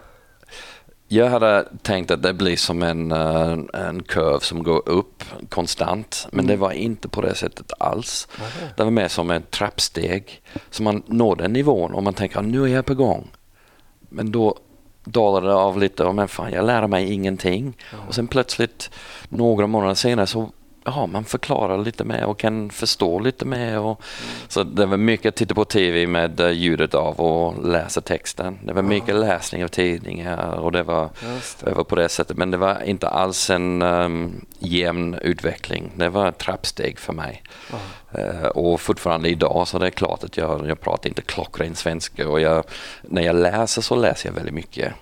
jag 1.10 1.30
hade 1.30 1.68
tänkt 1.82 2.10
att 2.10 2.22
det 2.22 2.34
blir 2.34 2.56
som 2.56 2.82
en, 2.82 3.12
eh, 3.12 3.58
en 3.72 4.02
kurv 4.02 4.38
som 4.38 4.62
går 4.62 4.88
upp 4.88 5.24
konstant, 5.48 6.26
men 6.30 6.44
mm. 6.44 6.46
det 6.46 6.56
var 6.56 6.72
inte 6.72 7.08
på 7.08 7.20
det 7.22 7.34
sättet 7.34 7.72
alls. 7.78 8.28
Mm. 8.38 8.68
Det 8.76 8.84
var 8.84 8.90
mer 8.90 9.08
som 9.08 9.30
ett 9.30 9.50
trappsteg. 9.50 10.42
Så 10.70 10.82
man 10.82 11.02
nådde 11.06 11.44
en 11.44 11.52
nivån 11.52 11.94
och 11.94 12.02
man 12.02 12.14
tänker 12.14 12.38
att 12.38 12.44
nu 12.44 12.64
är 12.64 12.68
jag 12.68 12.86
på 12.86 12.94
gång. 12.94 13.30
Men 14.08 14.32
då 14.32 14.58
dalade 15.12 15.46
det 15.46 15.54
av 15.54 15.78
lite 15.78 16.04
och 16.04 16.14
men 16.14 16.28
fan 16.28 16.52
jag 16.52 16.66
lär 16.66 16.86
mig 16.86 17.12
ingenting. 17.12 17.62
Mm. 17.62 18.08
Och 18.08 18.14
sen 18.14 18.26
plötsligt 18.26 18.90
några 19.28 19.66
månader 19.66 19.94
senare 19.94 20.26
så 20.26 20.50
ja, 20.96 21.06
man 21.06 21.24
förklarar 21.24 21.78
lite 21.78 22.04
mer 22.04 22.24
och 22.24 22.38
kan 22.38 22.70
förstå 22.70 23.18
lite 23.18 23.44
mer. 23.44 23.78
Och. 23.78 24.02
Så 24.48 24.62
det 24.62 24.86
var 24.86 24.96
mycket 24.96 25.28
att 25.28 25.36
titta 25.36 25.54
på 25.54 25.64
tv 25.64 26.06
med 26.06 26.40
eh, 26.40 26.50
ljudet 26.50 26.94
av 26.94 27.20
och 27.20 27.66
läsa 27.66 28.00
texten. 28.00 28.58
Det 28.62 28.72
var 28.72 28.82
mycket 28.82 29.08
ja. 29.08 29.20
läsning 29.20 29.64
av 29.64 29.68
tidningar 29.68 30.52
och 30.52 30.72
det 30.72 30.82
var, 30.82 31.10
det. 31.20 31.64
det. 31.64 31.74
var 31.74 31.84
på 31.84 31.96
det 31.96 32.08
sättet. 32.08 32.36
Men 32.36 32.50
det 32.50 32.56
var 32.56 32.82
inte 32.82 33.08
alls 33.08 33.50
en 33.50 33.82
um, 33.82 34.46
jämn 34.58 35.14
utveckling. 35.14 35.90
Det 35.96 36.08
var 36.08 36.28
ett 36.28 36.38
trappsteg 36.38 36.98
för 36.98 37.12
mig. 37.12 37.42
Ja. 37.70 37.78
Uh, 38.18 38.46
och 38.46 38.80
fortfarande 38.80 39.28
idag 39.28 39.68
så 39.68 39.78
det 39.78 39.86
är 39.86 39.90
klart 39.90 40.24
att 40.24 40.36
jag, 40.36 40.68
jag 40.68 40.80
pratar 40.80 41.08
inte 41.08 41.22
klockren 41.22 41.74
svenska 41.74 42.28
och 42.28 42.40
jag, 42.40 42.64
när 43.02 43.22
jag 43.22 43.36
läser 43.36 43.82
så 43.82 43.94
läser 43.94 44.28
jag 44.28 44.34
väldigt 44.34 44.54
mycket. 44.54 44.92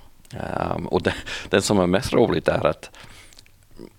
Um, 0.75 0.87
och 0.87 1.03
det, 1.03 1.15
det 1.51 1.63
som 1.63 1.79
är 1.79 1.87
mest 1.87 2.13
roligt 2.13 2.49
är 2.49 2.67
att 2.67 2.91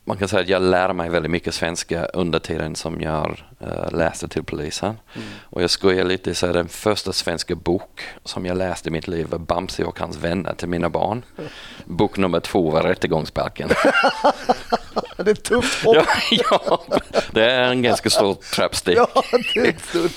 man 0.07 0.17
kan 0.17 0.27
säga 0.27 0.41
att 0.41 0.49
jag 0.49 0.61
lär 0.61 0.93
mig 0.93 1.09
väldigt 1.09 1.31
mycket 1.31 1.53
svenska 1.53 2.05
under 2.05 2.39
tiden 2.39 2.75
som 2.75 3.01
jag 3.01 3.43
uh, 3.61 3.97
läste 3.97 4.27
till 4.27 4.43
polisen. 4.43 4.99
Mm. 5.15 5.27
Och 5.43 5.63
jag 5.63 5.69
skojar 5.69 6.05
lite, 6.05 6.35
så 6.35 6.47
den 6.47 6.67
första 6.67 7.13
svenska 7.13 7.55
bok 7.55 8.01
som 8.23 8.45
jag 8.45 8.57
läste 8.57 8.89
i 8.89 8.91
mitt 8.91 9.07
liv 9.07 9.27
var 9.29 9.39
Bamse 9.39 9.83
och 9.83 9.99
hans 9.99 10.17
vänner 10.17 10.53
till 10.53 10.67
mina 10.67 10.89
barn. 10.89 11.23
Bok 11.85 12.17
nummer 12.17 12.39
två 12.39 12.69
var 12.69 12.83
Rättegångsbalken. 12.83 13.69
det 15.17 15.31
är 15.31 15.35
tufft 15.35 15.83
ja, 15.85 16.05
ja, 16.49 16.83
det 17.31 17.51
är 17.51 17.71
en 17.71 17.81
ganska 17.81 18.09
stor 18.09 18.33
trappsteg. 18.33 18.97
Ja, 18.97 19.23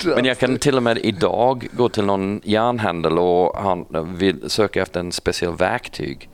Men 0.05 0.25
jag 0.25 0.39
kan 0.39 0.59
till 0.59 0.77
och 0.77 0.83
med 0.83 0.99
idag 0.99 1.69
gå 1.73 1.89
till 1.89 2.05
någon 2.05 2.41
järnhandel 2.45 3.19
och 3.19 3.57
han 3.63 3.87
vill 4.19 4.51
söka 4.51 4.83
efter 4.83 5.01
en 5.01 5.13
speciell 5.13 5.57
verktyg 5.57 6.29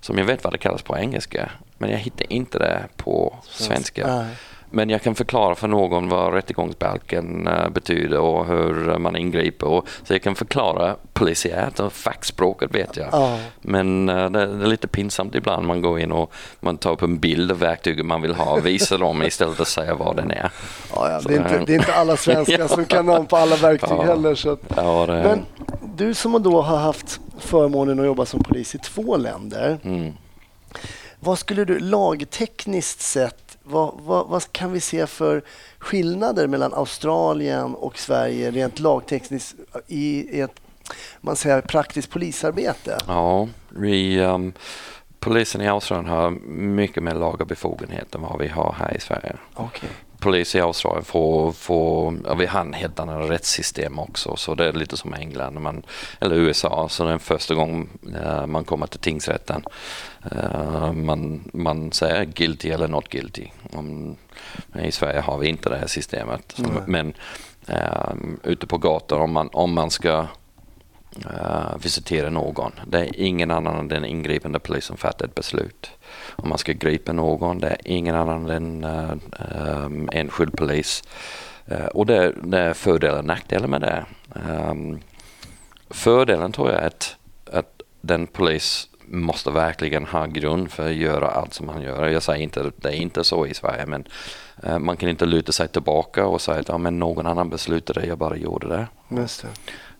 som 0.00 0.18
jag 0.18 0.24
vet 0.24 0.44
vad 0.44 0.52
det 0.52 0.58
kallas 0.58 0.82
på 0.82 0.98
engelska. 0.98 1.50
Men 1.80 1.90
jag 1.90 1.98
hittar 1.98 2.32
inte 2.32 2.58
det 2.58 2.88
på 2.96 3.36
svenska. 3.42 4.26
Men 4.70 4.90
jag 4.90 5.02
kan 5.02 5.14
förklara 5.14 5.54
för 5.54 5.68
någon 5.68 6.08
vad 6.08 6.34
rättegångsbalken 6.34 7.46
eh, 7.46 7.68
betyder 7.68 8.18
och 8.18 8.46
hur 8.46 8.98
man 8.98 9.16
ingriper. 9.16 9.66
Och, 9.66 9.88
så 10.04 10.14
jag 10.14 10.22
kan 10.22 10.34
förklara 10.34 10.96
polisiärt 11.12 11.80
och 11.80 11.92
fackspråket 11.92 12.74
vet 12.74 12.96
jag. 12.96 13.08
Ja. 13.12 13.38
Men 13.60 14.08
uh, 14.08 14.30
det, 14.30 14.40
är 14.40 14.66
lite 14.66 14.88
pinsamt 14.88 15.34
ibland. 15.34 15.66
Man 15.66 15.82
går 15.82 16.00
in 16.00 16.12
och 16.12 16.32
man 16.60 16.76
tar 16.76 16.92
upp 16.92 17.02
en 17.02 17.18
bild 17.18 17.50
av 17.50 17.58
verktyget 17.58 18.06
man 18.06 18.22
vill 18.22 18.34
ha 18.34 18.52
och 18.52 18.66
visar 18.66 18.98
dem 18.98 19.22
istället 19.26 19.56
för 19.56 19.62
att 19.62 19.68
säga 19.68 19.94
vad 19.94 20.16
den 20.16 20.30
är. 20.30 20.50
Ja, 20.94 21.10
ja. 21.10 21.20
Det, 21.24 21.34
är 21.34 21.38
inte, 21.38 21.64
det 21.66 21.72
är 21.72 21.78
inte 21.78 21.94
alla 21.94 22.16
svenskar 22.16 22.58
ja. 22.58 22.68
som 22.68 22.84
kan 22.84 23.06
namn 23.06 23.26
på 23.26 23.36
alla 23.36 23.56
verktyg 23.56 23.98
heller. 23.98 24.34
Så 24.34 24.50
att. 24.50 24.76
Men 25.06 25.46
du 25.96 26.14
som 26.14 26.42
då 26.42 26.60
har 26.60 26.76
haft 26.76 27.20
förmånen 27.38 28.00
att 28.00 28.06
jobba 28.06 28.26
som 28.26 28.42
polis 28.42 28.74
i 28.74 28.78
två 28.78 29.16
länder. 29.16 29.78
Mm. 29.84 30.12
Vad 31.20 31.38
skulle 31.38 31.64
du 31.64 31.78
lagtekniskt 31.78 33.00
sett, 33.00 33.58
vad, 33.62 33.94
vad, 34.02 34.26
vad, 34.26 34.52
kan 34.52 34.72
vi 34.72 34.80
se 34.80 35.06
för 35.06 35.42
skillnader 35.78 36.46
mellan 36.46 36.74
Australien 36.74 37.74
och 37.74 37.98
Sverige 37.98 38.50
rent 38.50 38.78
lagtekniskt 38.78 39.54
i 39.86 40.40
ett 40.40 40.60
man 41.20 41.36
säger, 41.36 41.60
praktiskt 41.60 42.10
polisarbete? 42.10 42.98
Ja, 43.06 43.48
vi, 43.68 44.20
um, 44.20 44.52
polisen 45.18 45.60
i 45.60 45.68
Australien 45.68 46.10
har 46.10 46.30
mycket 46.50 47.02
mer 47.02 47.14
laga 47.14 47.44
befogenheter 47.44 48.18
än 48.18 48.22
vad 48.22 48.38
vi 48.38 48.48
har 48.48 48.74
här 48.78 48.96
i 48.96 49.00
Sverige. 49.00 49.36
Okay. 49.56 49.90
Polis 50.20 50.54
i 50.54 50.60
Australien 50.60 51.04
får, 51.04 51.52
får 51.52 52.14
ja, 52.24 52.34
vi 52.34 52.46
har 52.46 52.72
helt 52.72 52.98
annat 52.98 53.30
rättssystem 53.30 53.98
också 53.98 54.36
så 54.36 54.54
det 54.54 54.68
är 54.68 54.72
lite 54.72 54.96
som 54.96 55.14
England 55.14 55.60
man, 55.60 55.82
eller 56.20 56.36
USA 56.36 56.88
så 56.88 57.04
det 57.04 57.12
är 57.12 57.18
första 57.18 57.54
gången 57.54 57.88
uh, 58.24 58.46
man 58.46 58.64
kommer 58.64 58.86
till 58.86 59.00
tingsrätten 59.00 59.64
uh, 60.32 60.92
man, 60.92 61.50
man 61.52 61.92
säger 61.92 62.24
guilty 62.24 62.70
eller 62.70 62.88
not 62.88 63.08
guilty. 63.08 63.46
Um, 63.72 64.16
I 64.82 64.92
Sverige 64.92 65.20
har 65.20 65.38
vi 65.38 65.48
inte 65.48 65.68
det 65.68 65.76
här 65.76 65.86
systemet 65.86 66.58
mm. 66.58 66.82
men 66.86 67.14
uh, 67.68 68.14
ute 68.42 68.66
på 68.66 68.78
gatan 68.78 69.20
om 69.20 69.32
man, 69.32 69.48
om 69.52 69.74
man 69.74 69.90
ska 69.90 70.26
uh, 71.26 71.78
visitera 71.82 72.30
någon. 72.30 72.72
Det 72.86 72.98
är 72.98 73.20
ingen 73.20 73.50
annan 73.50 73.78
än 73.78 73.88
den 73.88 74.04
ingripande 74.04 74.58
polisen 74.58 74.96
fattar 74.96 75.24
ett 75.24 75.34
beslut. 75.34 75.90
Om 76.42 76.48
man 76.48 76.58
ska 76.58 76.72
gripa 76.72 77.12
någon, 77.12 77.58
det 77.58 77.68
är 77.68 77.78
ingen 77.84 78.14
annan 78.14 78.50
än 78.50 78.84
uh, 78.84 79.12
um, 79.84 80.08
enskild 80.12 80.56
polis. 80.56 81.02
Uh, 81.72 81.86
och 81.86 82.06
det, 82.06 82.34
det 82.42 82.58
är 82.58 82.74
fördelar 82.74 83.18
och 83.18 83.24
nackdelar 83.24 83.68
med 83.68 83.80
det. 83.80 84.04
Um, 84.50 85.00
fördelen 85.90 86.52
tror 86.52 86.70
jag 86.70 86.82
är 86.82 86.86
att, 86.86 87.16
att 87.52 87.82
den 88.00 88.26
polis 88.26 88.88
måste 89.06 89.50
verkligen 89.50 90.06
ha 90.06 90.26
grund 90.26 90.70
för 90.70 90.86
att 90.86 90.94
göra 90.94 91.28
allt 91.28 91.54
som 91.54 91.68
han 91.68 91.82
gör. 91.82 92.08
Jag 92.08 92.22
säger 92.22 92.42
inte 92.42 92.60
att 92.60 92.82
det 92.82 92.88
är 92.88 92.96
inte 92.96 93.24
så 93.24 93.46
i 93.46 93.54
Sverige 93.54 93.86
men 93.86 94.04
uh, 94.66 94.78
man 94.78 94.96
kan 94.96 95.08
inte 95.08 95.26
luta 95.26 95.52
sig 95.52 95.68
tillbaka 95.68 96.26
och 96.26 96.40
säga 96.40 96.60
att 96.60 96.68
ja, 96.68 96.78
men 96.78 96.98
någon 96.98 97.26
annan 97.26 97.50
beslutade, 97.50 98.06
jag 98.06 98.18
bara 98.18 98.36
gjorde 98.36 98.68
det. 98.68 98.86
Just 99.08 99.42
det. 99.42 99.48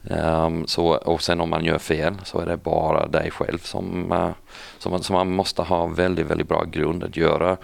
Um, 0.02 0.66
så, 0.66 0.86
och 0.86 1.22
sen 1.22 1.40
om 1.40 1.50
man 1.50 1.64
gör 1.64 1.78
fel 1.78 2.14
så 2.24 2.38
är 2.38 2.46
det 2.46 2.56
bara 2.56 3.06
dig 3.06 3.30
själv 3.30 3.58
som, 3.58 4.12
uh, 4.12 4.30
som, 4.78 5.02
som 5.02 5.14
man 5.14 5.30
måste 5.30 5.62
ha 5.62 5.86
väldigt, 5.86 6.26
väldigt 6.26 6.48
bra 6.48 6.64
grund 6.64 7.04
att 7.04 7.16
göra 7.16 7.56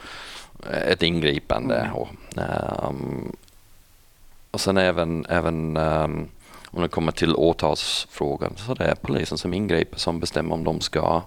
ett 0.88 1.02
ingripande. 1.02 1.76
Mm. 1.76 1.94
Och, 1.94 2.08
um, 2.88 3.36
och 4.50 4.60
sen 4.60 4.76
även, 4.76 5.26
även 5.28 5.76
um, 5.76 6.28
om 6.66 6.82
det 6.82 6.88
kommer 6.88 7.12
till 7.12 7.34
åtalsfrågan 7.34 8.52
så 8.56 8.74
det 8.74 8.84
är 8.84 8.94
polisen 8.94 9.38
som 9.38 9.54
ingriper 9.54 9.98
som 9.98 10.20
bestämmer 10.20 10.54
om 10.54 10.64
de 10.64 10.80
ska 10.80 11.22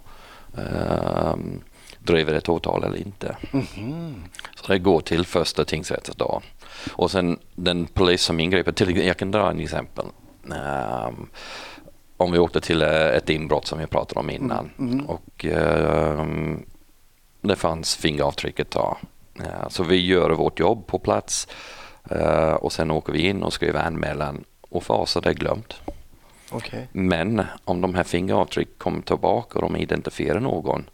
um, 0.54 1.62
driva 2.00 2.38
ett 2.38 2.50
åtal 2.50 2.84
eller 2.84 2.98
inte. 2.98 3.38
Mm. 3.78 4.24
Så 4.56 4.72
det 4.72 4.80
går 4.80 5.02
till 5.02 5.26
första 5.26 5.66
tingsrättens 5.66 6.18
dag. 6.18 6.44
Och 6.94 7.12
sen 7.12 7.40
den 7.56 7.86
polis 7.86 8.22
som 8.22 8.40
ingriper, 8.40 8.72
till, 8.72 8.98
jag 8.98 9.18
kan 9.18 9.32
dra 9.32 9.50
en 9.52 9.60
exempel. 9.60 10.06
Um, 10.44 11.30
om 12.18 12.32
vi 12.32 12.40
åkte 12.40 12.62
till 12.62 12.82
eh, 12.82 13.08
ett 13.08 13.30
inbrott 13.30 13.68
som 13.68 13.80
vi 13.80 13.88
pratade 13.88 14.20
om 14.20 14.30
innan 14.30 14.70
mm. 14.80 14.94
Mm. 14.94 15.06
och 15.06 15.46
um, 15.46 16.66
det 17.42 17.56
fanns 17.56 17.96
fingeravtryck 17.96 18.60
att 18.60 18.70
ta. 18.70 18.98
Uh, 19.40 19.70
så 19.70 19.84
vi 19.84 20.06
gör 20.06 20.30
vårt 20.30 20.60
jobb 20.60 20.88
på 20.88 21.00
plats 21.00 21.48
uh, 22.12 22.54
och 22.54 22.74
sen 22.74 22.92
åker 22.92 23.14
vi 23.14 23.28
in 23.28 23.44
och 23.44 23.54
skriver 23.54 23.80
anmälan 23.80 24.44
och 24.70 24.84
för 24.84 24.94
oss 24.94 25.18
är 25.18 25.22
det 25.22 25.34
glömt. 25.34 25.82
Okay. 26.52 26.84
Men 26.92 27.46
om 27.66 27.82
de 27.82 27.96
här 27.96 28.04
fingeravtryck 28.04 28.78
kommer 28.78 29.02
tillbaka 29.02 29.60
och 29.60 29.62
de 29.62 29.76
identifierar 29.76 30.40
någon 30.40 30.90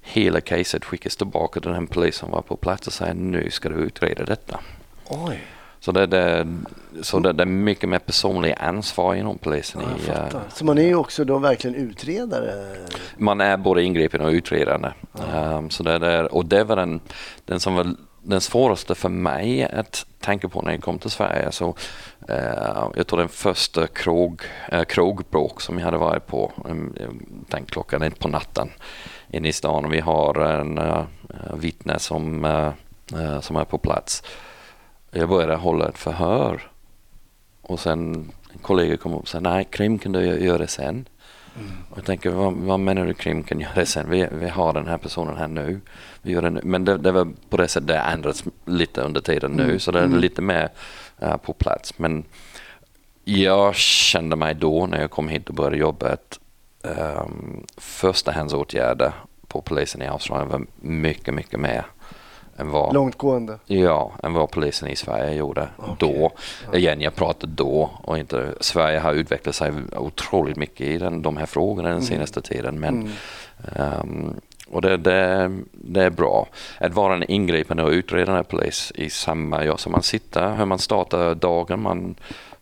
hela 0.00 0.40
caset 0.40 0.84
skickas 0.84 1.16
tillbaka 1.16 1.60
till 1.60 1.70
den 1.70 1.86
polis 1.86 2.16
som 2.16 2.30
var 2.30 2.42
på 2.42 2.56
plats 2.56 2.86
och 2.86 2.92
säger 2.92 3.14
nu 3.14 3.50
ska 3.50 3.68
du 3.68 3.74
utreda 3.74 4.24
detta. 4.24 4.60
Oj. 5.08 5.40
Så 5.88 5.92
det, 5.92 6.06
det, 6.06 6.46
så 7.02 7.18
det, 7.18 7.32
det 7.32 7.42
är 7.42 7.46
mycket 7.46 7.88
mer 7.88 7.98
personligt 7.98 8.56
ansvar 8.58 9.14
inom 9.14 9.38
polisen. 9.38 9.82
Ja, 10.06 10.12
i, 10.12 10.34
uh, 10.34 10.40
så 10.48 10.64
man 10.64 10.78
är 10.78 10.82
ju 10.82 10.94
också 10.94 11.24
då 11.24 11.38
verkligen 11.38 11.76
utredare? 11.76 12.76
Man 13.16 13.40
är 13.40 13.56
både 13.56 13.82
ingripande 13.82 14.26
och 14.26 14.32
utredande. 14.32 14.88
Ja. 15.12 15.56
Um, 15.56 15.70
så 15.70 15.82
det, 15.82 15.98
det, 15.98 16.26
och 16.26 16.46
det 16.46 16.64
var 16.64 16.76
den, 16.76 17.00
den 17.44 17.60
som 17.60 17.74
var 17.74 17.94
den 18.22 18.40
svåraste 18.40 18.94
för 18.94 19.08
mig 19.08 19.64
att 19.64 20.06
tänka 20.20 20.48
på 20.48 20.62
när 20.62 20.72
jag 20.72 20.82
kom 20.82 20.98
till 20.98 21.10
Sverige. 21.10 21.52
Så, 21.52 21.66
uh, 22.30 22.88
jag 22.94 23.06
tror 23.06 23.18
den 23.18 23.28
första 23.28 23.86
krog, 23.86 24.42
uh, 24.72 24.84
krogbråk 24.84 25.60
som 25.60 25.78
jag 25.78 25.84
hade 25.84 25.98
varit 25.98 26.26
på, 26.26 26.52
um, 26.64 26.96
den 27.48 27.64
klockan 27.64 28.02
är 28.02 28.10
på 28.10 28.28
natten 28.28 28.70
inne 29.30 29.48
i 29.48 29.52
stan 29.52 29.90
vi 29.90 30.00
har 30.00 30.40
en 30.40 30.78
uh, 30.78 31.04
vittne 31.54 31.98
som, 31.98 32.44
uh, 32.44 33.40
som 33.40 33.56
är 33.56 33.64
på 33.64 33.78
plats. 33.78 34.22
Jag 35.10 35.28
började 35.28 35.56
hålla 35.56 35.88
ett 35.88 35.98
förhör 35.98 36.70
och 37.62 37.80
sen 37.80 38.32
en 38.52 38.58
kollega 38.62 38.96
kom 38.96 39.14
upp 39.14 39.22
och 39.22 39.28
sa 39.28 39.40
nej, 39.40 39.64
Krim 39.70 39.98
kan 39.98 40.12
du 40.12 40.20
göra 40.20 40.66
sen. 40.66 41.08
Mm. 41.56 41.70
Och 41.90 41.98
jag 41.98 42.04
tänker, 42.04 42.30
vad, 42.30 42.52
vad, 42.52 42.80
menar 42.80 43.06
du 43.06 43.14
Krim 43.14 43.42
kan 43.42 43.60
göra 43.60 43.86
sen? 43.86 44.10
Vi, 44.10 44.28
vi 44.32 44.48
har 44.48 44.72
den 44.72 44.86
här 44.86 44.98
personen 44.98 45.36
här 45.36 45.48
nu. 45.48 45.80
Vi 46.22 46.32
gör 46.32 46.42
det 46.42 46.50
nu. 46.50 46.60
Men 46.64 46.84
det, 46.84 46.96
det 46.96 47.12
var 47.12 47.28
på 47.48 47.56
det 47.56 47.68
sättet 47.68 47.88
det 47.88 47.98
ändrats 47.98 48.44
lite 48.64 49.00
under 49.00 49.20
tiden 49.20 49.50
nu 49.50 49.62
mm. 49.62 49.80
så 49.80 49.90
det 49.90 49.98
är 49.98 50.04
mm. 50.04 50.18
lite 50.18 50.42
mer 50.42 50.68
uh, 51.22 51.36
på 51.36 51.52
plats. 51.52 51.98
Men 51.98 52.24
jag 53.24 53.74
kände 53.74 54.36
mig 54.36 54.54
då 54.54 54.86
när 54.86 55.00
jag 55.00 55.10
kom 55.10 55.28
hit 55.28 55.48
och 55.48 55.54
började 55.54 55.76
jobba 55.76 56.08
att 56.08 56.38
um, 56.82 57.64
förstahandsåtgärder 57.76 59.12
på 59.46 59.60
polisen 59.60 60.02
i 60.02 60.06
Australien 60.06 60.48
var 60.48 60.66
mycket, 60.80 61.34
mycket 61.34 61.60
mer 61.60 61.84
än 62.58 62.70
vad, 62.70 62.94
Långtgående? 62.94 63.58
Ja, 63.66 64.12
än 64.22 64.34
vad 64.34 64.50
polisen 64.50 64.88
i 64.88 64.96
Sverige 64.96 65.34
gjorde 65.34 65.68
okay. 65.76 65.94
då. 65.98 66.32
Igen, 66.74 67.00
jag 67.00 67.14
pratar 67.14 67.48
då 67.48 67.90
och 68.02 68.18
inte... 68.18 68.54
Sverige 68.60 68.98
har 68.98 69.12
utvecklat 69.12 69.54
sig 69.54 69.72
otroligt 69.96 70.56
mycket 70.56 70.80
i 70.80 70.98
den, 70.98 71.22
de 71.22 71.36
här 71.36 71.46
frågorna 71.46 71.88
den 71.88 71.98
mm. 71.98 72.06
senaste 72.06 72.42
tiden. 72.42 72.80
Men, 72.80 73.10
mm. 73.74 74.00
um, 74.00 74.40
och 74.70 74.82
det, 74.82 74.96
det, 74.96 75.50
det, 75.72 76.04
är 76.04 76.10
bra. 76.10 76.48
Att 76.80 76.94
vara 76.94 77.14
en 77.14 77.30
ingripande 77.30 77.82
och 77.82 77.90
utredande 77.90 78.42
polis 78.42 78.92
i 78.94 79.10
samma, 79.10 79.64
ja, 79.64 79.76
som 79.76 79.92
man 79.92 80.02
sitter, 80.02 80.54
hur 80.54 80.64
man 80.64 80.78
startar 80.78 81.34
dagen, 81.34 81.82
man 81.82 82.14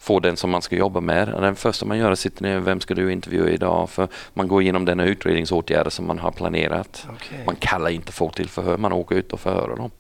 får 0.07 0.21
den 0.21 0.37
som 0.37 0.51
man 0.51 0.63
ska 0.63 0.77
jobba 0.77 1.01
med. 1.01 1.29
Den 1.29 1.57
första 1.57 1.87
man 1.87 1.99
gör 1.99 2.09
är 2.09 2.13
att 2.13 2.19
sitta 2.19 2.45
ner, 2.45 2.61
vem 2.61 2.81
ska 2.81 2.95
du 2.95 3.13
intervjua 3.13 3.49
idag? 3.51 3.91
För 3.91 4.09
man 4.35 4.49
går 4.49 4.63
igenom 4.63 4.85
den 4.85 5.01
utredningsåtgärder 5.01 5.91
som 5.91 6.07
man 6.07 6.19
har 6.19 6.31
planerat. 6.31 7.07
Okay. 7.13 7.45
Man 7.47 7.57
kallar 7.57 7.91
inte 7.91 8.13
folk 8.13 8.35
till 8.35 8.49
förhör, 8.49 8.77
man 8.77 8.93
åker 8.93 9.17
ut 9.17 9.33
och 9.33 9.41
förhör 9.41 9.77
dem. 9.77 9.91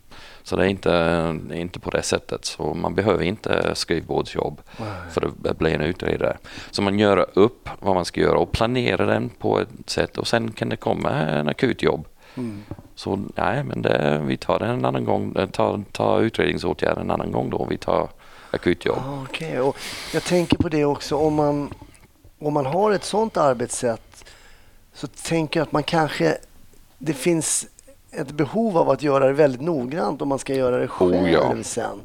Så 0.42 0.56
det 0.56 0.64
är 0.64 0.68
inte, 0.68 0.90
det 1.32 1.54
är 1.54 1.60
inte 1.60 1.80
på 1.80 1.90
det 1.90 2.02
sättet. 2.02 2.44
Så 2.44 2.74
man 2.74 2.94
behöver 2.94 3.24
inte 3.24 3.74
skrivbordsjobb 3.74 4.60
Nej. 4.76 4.88
för 5.10 5.32
att 5.50 5.58
bli 5.58 5.72
en 5.72 5.80
utredare. 5.80 6.36
Så 6.70 6.82
man 6.82 6.98
gör 6.98 7.26
upp 7.34 7.68
vad 7.80 7.94
man 7.94 8.04
ska 8.04 8.20
göra 8.20 8.38
och 8.38 8.52
planerar 8.52 9.06
den 9.06 9.28
på 9.28 9.60
ett 9.60 9.68
sätt 9.86 10.18
och 10.18 10.26
sen 10.26 10.52
kan 10.52 10.68
det 10.68 10.76
komma 10.76 11.10
en 11.10 11.48
akutjobb. 11.48 12.06
Mm. 12.36 12.62
Så 12.94 13.18
nej, 13.34 13.64
men 13.64 13.82
det, 13.82 14.22
vi 14.26 14.36
tar 14.36 14.58
det 14.58 14.66
en 14.66 14.84
annan 14.84 15.04
gång, 15.04 15.34
tar, 15.52 15.82
tar 15.92 16.20
utredningsåtgärder 16.20 17.00
en 17.00 17.10
annan 17.10 17.32
gång 17.32 17.50
då. 17.50 17.66
Vi 17.70 17.78
tar 17.78 18.08
akutjobb. 18.50 18.98
Ah, 18.98 19.22
okay. 19.22 19.58
och 19.58 19.76
jag 20.12 20.24
tänker 20.24 20.56
på 20.56 20.68
det 20.68 20.84
också, 20.84 21.16
om 21.16 21.34
man, 21.34 21.74
om 22.38 22.54
man 22.54 22.66
har 22.66 22.92
ett 22.92 23.04
sådant 23.04 23.36
arbetssätt 23.36 24.24
så 24.94 25.06
tänker 25.06 25.60
jag 25.60 25.66
att 25.66 25.72
man 25.72 25.82
kanske, 25.82 26.38
det 26.98 27.14
finns 27.14 27.66
ett 28.10 28.30
behov 28.30 28.78
av 28.78 28.90
att 28.90 29.02
göra 29.02 29.26
det 29.26 29.32
väldigt 29.32 29.60
noggrant 29.60 30.22
om 30.22 30.28
man 30.28 30.38
ska 30.38 30.54
göra 30.54 30.78
det 30.78 30.88
själv 30.88 31.14
oh, 31.14 31.30
ja. 31.30 31.54
sen. 31.62 32.00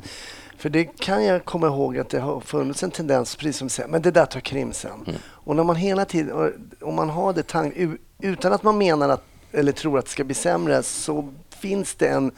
För 0.57 0.69
det 0.69 0.85
kan 0.85 1.25
jag 1.25 1.45
komma 1.45 1.67
ihåg 1.67 1.97
att 1.97 2.09
det 2.09 2.19
har 2.19 2.39
funnits 2.39 2.83
en 2.83 2.91
tendens, 2.91 3.35
precis 3.35 3.57
som 3.57 3.67
du 3.67 3.71
säger, 3.71 3.89
men 3.89 4.01
det 4.01 4.11
där 4.11 4.25
tar 4.25 4.39
krim 4.39 4.73
sen. 4.73 5.03
Mm. 5.07 5.19
Och 5.25 5.55
när 5.55 5.63
man 5.63 5.75
hela 5.75 6.05
tiden, 6.05 6.53
om 6.81 6.95
man 6.95 7.09
har 7.09 7.33
det 7.33 7.47
tank, 7.47 7.73
utan 8.19 8.53
att 8.53 8.63
man 8.63 8.77
menar 8.77 9.09
att, 9.09 9.23
eller 9.51 9.71
tror 9.71 9.99
att 9.99 10.05
det 10.05 10.11
ska 10.11 10.23
bli 10.23 10.35
sämre, 10.35 10.83
så 10.83 11.33
finns 11.49 11.95
det 11.95 12.07
en 12.07 12.31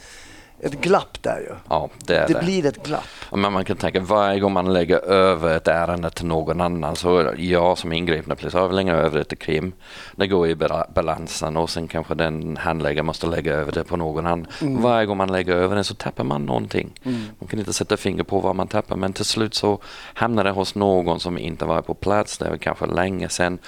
ett 0.63 0.81
glapp 0.81 1.17
där 1.21 1.39
ju. 1.39 1.55
Ja, 1.69 1.89
det 2.07 2.15
är 2.15 2.27
det. 2.27 2.33
det. 2.33 2.39
blir 2.39 2.65
ett 2.65 2.83
glapp. 2.83 3.03
Men 3.31 3.53
man 3.53 3.65
kan 3.65 3.77
tänka 3.77 3.99
varje 3.99 4.39
gång 4.39 4.53
man 4.53 4.73
lägger 4.73 4.97
över 4.97 5.57
ett 5.57 5.67
ärende 5.67 6.09
till 6.09 6.25
någon 6.25 6.61
annan 6.61 6.95
så 6.95 7.33
jag 7.37 7.77
som 7.77 7.93
ingripande 7.93 8.35
polis 8.35 8.53
lägger 8.71 8.93
över 8.93 9.17
det 9.17 9.23
till 9.23 9.37
krim. 9.37 9.73
Det 10.15 10.27
går 10.27 10.47
i 10.47 10.55
balansen 10.95 11.57
och 11.57 11.69
sen 11.69 11.87
kanske 11.87 12.15
den 12.15 12.57
handläggaren 12.57 13.05
måste 13.05 13.27
lägga 13.27 13.53
över 13.53 13.71
det 13.71 13.83
på 13.83 13.97
någon 13.97 14.25
annan. 14.25 14.47
Mm. 14.61 14.81
Varje 14.81 15.05
gång 15.05 15.17
man 15.17 15.31
lägger 15.31 15.55
över 15.55 15.75
det 15.75 15.83
så 15.83 15.95
tappar 15.95 16.23
man 16.23 16.45
någonting. 16.45 16.93
Mm. 17.03 17.21
Man 17.39 17.47
kan 17.47 17.59
inte 17.59 17.73
sätta 17.73 17.97
finger 17.97 18.23
på 18.23 18.39
vad 18.39 18.55
man 18.55 18.67
tappar 18.67 18.95
men 18.95 19.13
till 19.13 19.25
slut 19.25 19.53
så 19.53 19.79
hamnar 20.13 20.43
det 20.43 20.51
hos 20.51 20.75
någon 20.75 21.19
som 21.19 21.37
inte 21.37 21.65
var 21.65 21.81
på 21.81 21.93
plats. 21.93 22.37
Det 22.37 22.45
är 22.45 22.57
kanske 22.57 22.85
länge 22.85 23.29
sedan. 23.29 23.59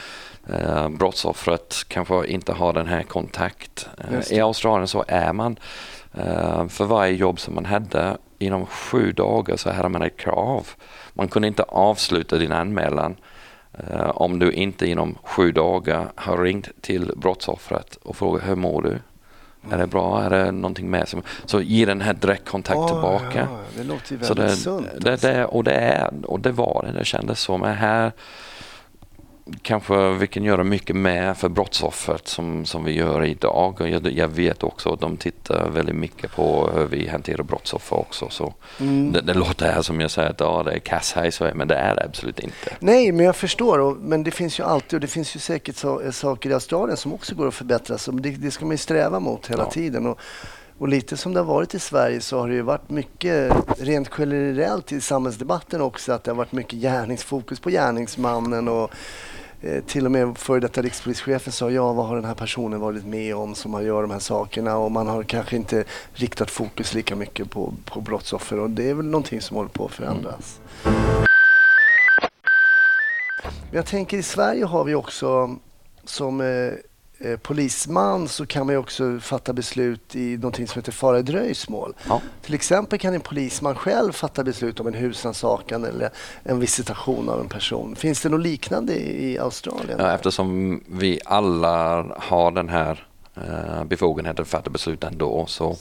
Eh, 0.50 0.90
brottsoffret 0.90 1.76
kanske 1.88 2.28
inte 2.28 2.54
har 2.54 2.74
den 2.74 2.88
här 2.88 3.04
kontakt. 3.04 3.88
Eh, 3.98 4.38
I 4.38 4.40
Australien 4.40 4.88
så 4.88 5.06
är 5.08 5.34
man 5.34 5.58
för 6.70 6.86
varje 6.86 7.14
jobb 7.14 7.40
som 7.40 7.56
man 7.56 7.66
hade 7.66 8.18
inom 8.40 8.66
sju 8.66 9.12
dagar 9.12 9.56
så 9.56 9.72
hade 9.72 9.90
man 9.90 10.02
ett 10.02 10.18
krav. 10.18 10.68
Man 11.14 11.28
kunde 11.28 11.48
inte 11.48 11.64
avsluta 11.64 12.38
din 12.38 12.52
anmälan 12.52 13.16
eh, 13.74 14.10
om 14.10 14.40
du 14.40 14.52
inte 14.52 14.88
inom 14.88 15.18
sju 15.24 15.52
dagar 15.52 16.12
har 16.16 16.38
ringt 16.38 16.70
till 16.82 17.12
brottsoffret 17.16 17.96
och 18.04 18.16
frågat 18.16 18.50
hur 18.50 18.56
mår 18.56 18.82
du? 18.82 19.00
Är 19.72 19.78
det 19.78 19.88
bra? 19.88 20.24
Är 20.24 20.30
det 20.30 20.52
någonting 20.52 20.90
mer? 20.90 21.06
Som, 21.06 21.22
så 21.46 21.62
ge 21.62 21.86
den 21.86 22.02
här 22.02 22.14
direktkontakt 22.14 22.78
oh, 22.78 22.88
tillbaka. 22.88 23.48
Ja, 23.52 23.60
det 23.78 23.84
låter 23.84 24.12
ju 24.12 24.18
väldigt 24.18 24.28
så 24.28 24.34
det, 24.34 24.50
sunt. 24.50 24.88
Det, 24.98 25.22
det, 25.22 25.46
och, 25.46 25.64
det 25.64 25.74
är, 25.74 26.12
och 26.26 26.40
det 26.40 26.52
var 26.52 26.86
det. 26.88 27.00
Det 27.00 27.06
kändes 27.06 27.40
så. 27.40 27.58
Men 27.58 27.76
här 27.76 28.12
kanske 29.62 30.14
vi 30.14 30.28
kan 30.28 30.44
göra 30.44 30.64
mycket 30.64 30.96
mer 30.96 31.34
för 31.34 31.50
brottsoffret 31.50 32.28
som, 32.28 32.66
som 32.66 32.84
vi 32.84 32.92
gör 32.92 33.24
idag. 33.24 33.76
Jag, 33.80 34.12
jag 34.12 34.28
vet 34.28 34.64
också 34.64 34.94
att 34.94 35.00
de 35.00 35.18
tittar 35.18 35.70
väldigt 35.70 35.96
mycket 35.96 36.32
på 36.32 36.70
hur 36.74 36.86
vi 36.86 37.08
hanterar 37.08 37.44
brottsoffer 37.44 38.00
också. 38.00 38.30
Så 38.30 38.54
mm. 38.80 39.12
det, 39.12 39.22
det, 39.22 39.34
låter 39.34 39.72
här 39.72 39.82
som 39.82 40.02
jag 40.02 40.12
säger 40.12 40.30
att 40.30 40.40
ja, 40.40 40.64
det 40.64 40.72
är 40.72 40.80
kass 40.80 41.14
här 41.14 41.26
i 41.26 41.32
Sverige, 41.32 41.54
men 41.54 41.68
det 41.68 41.76
är 41.76 41.96
det 41.96 42.04
absolut 42.04 42.40
inte. 42.40 42.78
Nej, 42.80 43.12
men 43.12 43.26
jag 43.26 43.36
förstår. 43.36 43.80
Och, 43.80 43.98
men 43.98 44.24
det 44.24 44.32
finns 44.32 44.60
ju 44.60 44.64
alltid, 44.64 44.94
och 44.94 45.02
det 45.02 45.08
finns 45.08 45.36
ju 45.36 45.40
säkert 45.40 45.76
så, 45.76 46.12
saker 46.12 46.50
i 46.50 46.54
Australien 46.54 46.98
som 46.98 47.14
också 47.14 47.36
går 47.36 47.48
att 47.48 47.54
förbättra. 47.54 47.98
Så 47.98 48.12
det, 48.12 48.30
det 48.30 48.52
ska 48.52 48.66
man 48.66 48.72
ju 48.72 48.78
sträva 48.78 49.20
mot 49.20 49.48
hela 49.48 49.64
ja. 49.64 49.72
tiden. 49.72 50.06
Och, 50.06 50.20
och 50.78 50.88
lite 50.88 51.18
som 51.18 51.34
det 51.34 51.40
har 51.40 51.46
varit 51.46 51.74
i 51.74 51.80
Sverige 51.80 52.22
så 52.22 52.40
har 52.40 52.48
det 52.48 52.56
ju 52.56 52.62
varit 52.62 52.90
mycket, 52.90 53.54
rent 53.80 54.10
generellt 54.18 54.92
i 54.92 55.02
samhällsdebatten 55.02 55.82
också, 55.82 56.14
att 56.14 56.24
det 56.24 56.32
har 56.32 56.36
varit 56.36 56.52
mycket 56.52 56.80
gärningsfokus 56.80 57.60
på 57.60 57.70
gärningsmannen 57.70 58.68
och 58.68 58.84
eh, 58.84 58.90
till 59.88 60.06
och 60.06 60.12
med 60.12 60.38
före 60.38 60.60
detta 60.60 60.82
rikspolischefen 60.82 61.54
sa 61.54 61.72
ja, 61.72 61.94
vad 61.94 62.06
har 62.06 62.16
den 62.16 62.26
här 62.26 62.36
personen 62.36 62.80
varit 62.80 63.06
med 63.06 63.36
om 63.36 63.56
som 63.56 63.74
har 63.74 63.82
gjort 63.82 64.04
de 64.04 64.12
här 64.12 64.20
sakerna? 64.20 64.78
Och 64.78 64.92
man 64.92 65.08
har 65.08 65.24
kanske 65.24 65.56
inte 65.56 65.84
riktat 66.14 66.52
fokus 66.52 66.94
lika 66.94 67.16
mycket 67.16 67.50
på, 67.50 67.74
på 67.86 68.02
brottsoffer. 68.02 68.60
Och 68.60 68.70
det 68.70 68.90
är 68.90 68.94
väl 68.94 69.06
någonting 69.06 69.42
som 69.42 69.58
håller 69.58 69.70
på 69.70 69.86
att 69.86 69.92
förändras. 69.92 70.60
Men 73.44 73.78
jag 73.78 73.86
tänker 73.86 74.18
i 74.18 74.24
Sverige 74.24 74.66
har 74.66 74.84
vi 74.84 74.96
också 74.96 75.56
som 76.04 76.42
eh, 77.20 77.38
polisman 77.38 78.28
så 78.28 78.46
kan 78.46 78.66
man 78.66 78.78
också 78.78 79.20
fatta 79.20 79.54
beslut 79.54 80.16
i 80.16 80.38
någonting 80.38 80.68
som 80.68 80.80
heter 80.80 80.92
fara 80.92 81.20
i 81.20 81.22
dröjsmål. 81.22 81.94
Ja. 82.08 82.22
Till 82.42 82.54
exempel 82.54 83.00
kan 83.00 83.14
en 83.14 83.22
polisman 83.22 83.76
själv 83.76 84.12
fatta 84.12 84.44
beslut 84.44 84.80
om 84.80 84.88
en 84.88 84.94
husrannsakan 84.94 85.86
eller 85.86 86.10
en 86.44 86.60
visitation 86.60 87.30
av 87.30 87.40
en 87.40 87.50
person. 87.50 87.96
Finns 87.96 88.22
det 88.22 88.30
något 88.30 88.42
liknande 88.42 88.94
i 89.00 89.40
Australien? 89.40 90.00
Ja, 90.00 90.16
eftersom 90.16 90.82
vi 90.88 91.20
alla 91.26 92.06
har 92.18 92.52
den 92.52 92.70
här 92.70 93.08
eh, 93.36 93.84
befogenheten 93.84 94.42
att 94.42 94.50
fatta 94.50 94.70
beslut 94.70 95.04
ändå. 95.04 95.46
Så, 95.46 95.76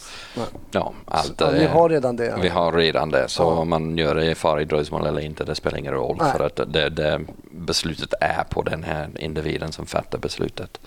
ja, 0.70 0.92
allt, 1.05 1.38
så, 1.38 1.51
ni 1.51 1.66
har 1.66 1.88
redan 1.88 2.16
det? 2.16 2.38
Vi 2.42 2.49
har 2.49 2.73
redan 2.73 3.11
det. 3.11 3.29
Så 3.29 3.42
ja. 3.42 3.47
om 3.47 3.68
man 3.68 3.99
gör 3.99 4.14
det 4.14 4.31
i 4.31 4.35
fara 4.35 4.62
i 4.62 4.64
dröjsmål 4.64 5.07
eller 5.07 5.20
inte, 5.20 5.44
det 5.44 5.55
spelar 5.55 5.79
ingen 5.79 5.92
roll. 5.92 6.16
Nej. 6.20 6.33
För 6.33 6.47
att 6.47 6.73
det, 6.73 6.88
det, 6.88 7.20
beslutet 7.51 8.14
är 8.20 8.44
på 8.51 8.62
den 8.62 8.83
här 8.83 9.11
individen 9.18 9.73
som 9.73 9.87
fattar 9.87 10.18
beslutet. 10.18 10.81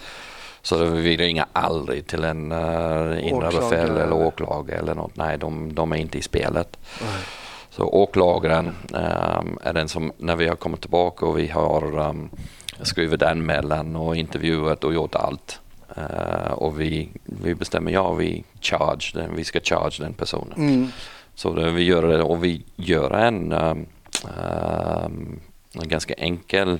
Så 0.67 0.85
vi 0.85 1.17
ringer 1.17 1.45
aldrig 1.53 2.07
till 2.07 2.23
en 2.23 2.51
uh, 2.51 3.27
inre 3.27 3.51
befäl 3.51 3.97
eller 3.97 4.13
åklagare 4.13 4.79
eller 4.79 4.95
något. 4.95 5.15
Nej, 5.15 5.37
de, 5.37 5.73
de 5.73 5.91
är 5.91 5.95
inte 5.95 6.17
i 6.17 6.21
spelet. 6.21 6.77
Nej. 7.01 7.23
Så 7.69 7.83
åklagaren 7.83 8.67
um, 8.67 9.59
är 9.63 9.73
den 9.73 9.87
som, 9.87 10.11
när 10.17 10.35
vi 10.35 10.47
har 10.47 10.55
kommit 10.55 10.81
tillbaka 10.81 11.25
och 11.25 11.37
vi 11.37 11.47
har 11.47 12.09
um, 12.09 12.29
skrivit 12.81 13.23
anmälan 13.23 13.95
och 13.95 14.15
intervjuat 14.15 14.83
och 14.83 14.93
gjort 14.93 15.15
allt. 15.15 15.59
Uh, 15.97 16.51
och 16.51 16.79
vi, 16.79 17.09
vi 17.23 17.55
bestämmer, 17.55 17.91
ja 17.91 18.13
vi 18.13 18.43
charge 18.61 19.11
den, 19.13 19.35
vi 19.35 19.43
ska 19.43 19.59
charge 19.59 20.03
den 20.03 20.13
personen. 20.13 20.57
Mm. 20.57 20.87
Så 21.35 21.53
det, 21.53 21.71
vi 21.71 21.83
gör 21.83 22.07
det 22.07 22.23
och 22.23 22.43
vi 22.43 22.63
gör 22.75 23.11
en, 23.11 23.51
um, 23.51 23.85
en 25.73 25.87
ganska 25.87 26.13
enkel 26.13 26.79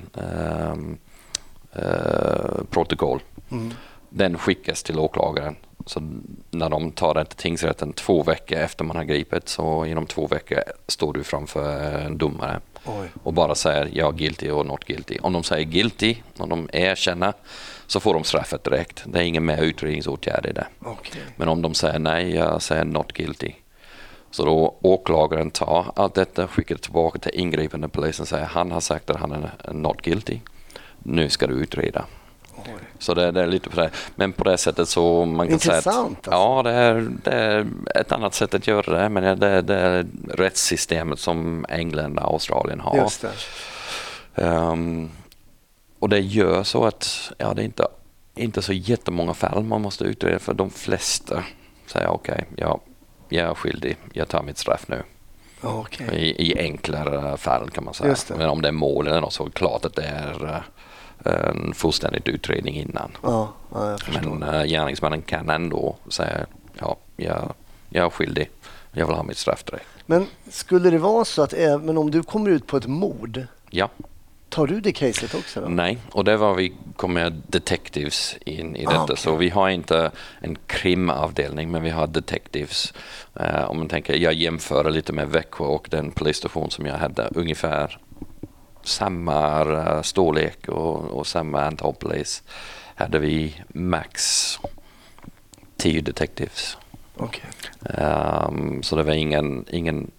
uh, 1.76 2.64
protokoll 2.70 3.20
Mm. 3.52 3.74
Den 4.10 4.38
skickas 4.38 4.84
till 4.84 5.00
åklagaren. 5.00 5.56
Så 5.86 6.02
när 6.52 6.70
de 6.70 6.92
tar 6.92 7.14
den 7.14 7.26
till 7.26 7.38
tingsrätten 7.38 7.94
två 7.94 8.24
veckor 8.24 8.58
efter 8.58 8.86
man 8.86 8.96
har 8.96 9.04
gripit 9.04 9.50
så 9.50 9.86
inom 9.86 10.06
två 10.06 10.28
veckor 10.28 10.60
står 10.88 11.14
du 11.14 11.24
framför 11.24 11.92
en 12.00 12.18
domare 12.18 12.60
Oj. 12.86 13.08
och 13.24 13.34
bara 13.34 13.56
säger 13.56 13.90
ja 13.94 14.12
guilty 14.12 14.50
och 14.50 14.66
not 14.66 14.86
guilty. 14.86 15.18
Om 15.22 15.34
de 15.34 15.44
säger 15.44 15.66
guilty, 15.66 16.16
om 16.38 16.50
de 16.50 16.70
erkänner 16.74 17.34
så 17.88 18.00
får 18.00 18.14
de 18.14 18.24
straffet 18.24 18.64
direkt. 18.64 19.04
Det 19.06 19.20
är 19.20 19.24
ingen 19.24 19.46
mer 19.46 19.62
utredningsåtgärd 19.62 20.46
i 20.46 20.52
det. 20.52 20.68
Okay. 20.80 21.22
Men 21.36 21.50
om 21.50 21.62
de 21.62 21.74
säger 21.74 22.00
nej, 22.00 22.36
jag 22.36 22.62
säger 22.62 22.86
not 22.86 23.14
guilty. 23.14 23.52
Så 24.32 24.46
då 24.46 24.78
åklagaren 24.82 25.52
tar 25.52 25.92
allt 25.96 26.14
detta, 26.14 26.48
skickar 26.48 26.76
det 26.76 26.82
tillbaka 26.82 27.20
till 27.20 27.40
ingripande 27.40 27.88
polisen 27.88 28.24
och 28.24 28.28
säger 28.28 28.46
han 28.46 28.72
har 28.72 28.82
sagt 28.82 29.10
att 29.10 29.20
han 29.20 29.32
är 29.32 29.74
not 29.74 30.02
guilty. 30.02 30.40
Nu 31.08 31.30
ska 31.30 31.48
du 31.48 31.54
utreda. 31.54 32.06
Så 33.00 33.14
det, 33.14 33.32
det, 33.32 33.42
är 33.42 33.48
lite 33.48 33.70
på 33.70 33.82
det. 33.82 33.90
Men 34.16 34.34
på 34.34 34.44
det 34.44 34.58
sättet 34.58 34.90
så 34.90 35.26
man 35.26 35.48
kan 35.48 35.54
Intressant, 35.54 35.84
säga 35.84 36.02
att 36.02 36.08
alltså. 36.08 36.32
ja, 36.32 36.64
det 36.64 36.72
är, 36.72 37.08
det 37.24 37.32
är 37.32 37.68
ett 37.96 38.12
annat 38.12 38.34
sätt 38.34 38.54
att 38.54 38.68
göra 38.68 39.02
det. 39.02 39.10
Men 39.10 39.40
det, 39.40 39.62
det 39.62 39.76
är 39.76 40.06
rättssystemet 40.30 41.20
som 41.20 41.66
England 41.70 42.20
och 42.20 42.34
Australien 42.34 42.80
har. 42.80 42.98
Just 42.98 43.26
um, 44.36 45.10
och 46.00 46.10
det 46.10 46.20
gör 46.20 46.64
så 46.64 46.86
att 46.86 47.32
ja, 47.38 47.54
det 47.54 47.62
är 47.62 47.66
inte, 47.66 47.88
inte 48.36 48.62
så 48.62 48.74
jättemånga 48.74 49.34
fall 49.34 49.64
man 49.64 49.82
måste 49.82 50.04
utreda 50.04 50.40
för 50.40 50.54
de 50.54 50.70
flesta 50.70 51.44
säger 51.88 52.08
okej, 52.08 52.34
okay, 52.34 52.46
ja, 52.56 52.80
jag 53.30 53.50
är 53.50 53.54
skyldig, 53.54 53.98
jag 54.14 54.28
tar 54.28 54.44
mitt 54.44 54.58
straff 54.58 54.88
nu. 54.88 55.04
Okay. 55.62 56.08
I, 56.08 56.52
I, 56.52 56.60
enklare 56.60 57.38
fall 57.38 57.70
kan 57.70 57.84
man 57.84 57.94
säga. 57.94 58.16
Men 58.38 58.50
om 58.50 58.62
det 58.62 58.68
är 58.68 58.72
mål 58.72 59.08
eller 59.08 59.22
något 59.22 59.34
så 59.34 59.44
är 59.44 59.48
det 59.48 59.54
klart 59.54 59.86
att 59.86 59.96
det 59.96 60.04
är 60.04 60.64
en 61.28 61.74
fullständig 61.74 62.28
utredning 62.28 62.76
innan. 62.76 63.12
Ja, 63.22 63.54
ja, 63.74 63.98
Men 64.14 64.44
äh, 64.44 64.64
gärningsmannen 64.64 65.22
kan 65.22 65.50
ändå 65.50 65.96
säga 66.10 66.46
ja, 66.80 66.98
jag, 67.16 67.54
jag 67.90 68.06
är 68.06 68.10
skyldig. 68.10 68.50
Jag 68.92 69.08
vill 69.08 69.16
ha 69.16 69.24
mitt 69.24 69.38
straff 69.38 69.64
direkt. 69.64 69.86
Men 70.06 70.28
skulle 70.50 70.90
det 70.90 70.98
vara 70.98 71.26
så 71.26 71.42
att 71.42 71.54
även 71.54 71.98
om 71.98 72.12
du 72.12 72.24
kommer 72.24 72.50
ut 72.50 72.68
på 72.68 72.78
ett 72.78 72.88
mord 72.88 73.48
Ja. 73.70 73.90
Tar 74.50 74.68
du 74.68 74.82
det 74.82 74.92
caset 74.92 75.36
också? 75.36 75.62
Då? 75.62 75.68
Nej, 75.68 75.98
och 76.12 76.24
det 76.24 76.38
var 76.38 76.56
vi 76.56 76.74
kom 76.96 77.14
med 77.14 77.42
detectives 77.48 78.36
in 78.46 78.76
i 78.76 78.86
ah, 78.86 78.90
detta. 78.90 79.04
Okay. 79.04 79.16
Så 79.16 79.36
vi 79.36 79.50
har 79.50 79.70
inte 79.70 80.12
en 80.40 80.58
krimavdelning, 80.68 81.72
men 81.72 81.84
vi 81.84 81.90
har 81.90 82.08
detectives. 82.08 82.94
Uh, 83.40 83.64
om 83.64 83.78
man 83.78 83.88
tänker, 83.88 84.16
jag 84.16 84.34
jämför 84.34 84.92
lite 84.92 85.14
med 85.14 85.30
Växjö 85.30 85.66
och 85.66 85.88
den 85.92 86.12
polisstation 86.12 86.72
som 86.72 86.86
jag 86.86 86.98
hade 86.98 87.30
ungefär 87.36 87.98
samma 88.88 89.62
eh, 89.62 90.02
storlek 90.02 90.68
och, 90.68 90.96
och 90.96 91.28
samma 91.28 91.62
antal 91.62 91.94
polis 91.94 92.44
hade 92.96 93.20
vi 93.20 93.62
max 93.68 94.60
10 95.78 96.02
detectives. 96.02 96.78
Okay. 97.18 97.50
Um, 97.80 97.98
ehm, 97.98 98.84
så 98.84 98.96
det 98.96 99.04
var 99.04 99.14
ingen, 99.14 99.66
ingen 99.70 100.12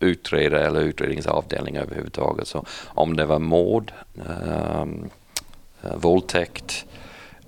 utredare 0.00 0.66
eller 0.66 0.80
utredningsavdelning 0.80 1.76
överhuvudtaget. 1.76 2.48
Så 2.48 2.64
om 2.84 3.16
det 3.16 3.26
var 3.26 3.38
mord, 3.38 3.92
um, 4.14 5.10
våldtäkt 5.94 6.84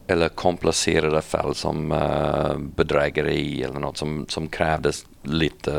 eller 0.06 0.28
komplicerade 0.28 1.22
fall 1.22 1.54
som 1.54 1.92
uh, 1.92 2.58
bedrägeri 2.58 3.62
eller 3.62 3.80
något 3.80 3.96
som, 3.96 4.26
som 4.28 4.48
krävdes 4.48 5.06
lite, 5.22 5.72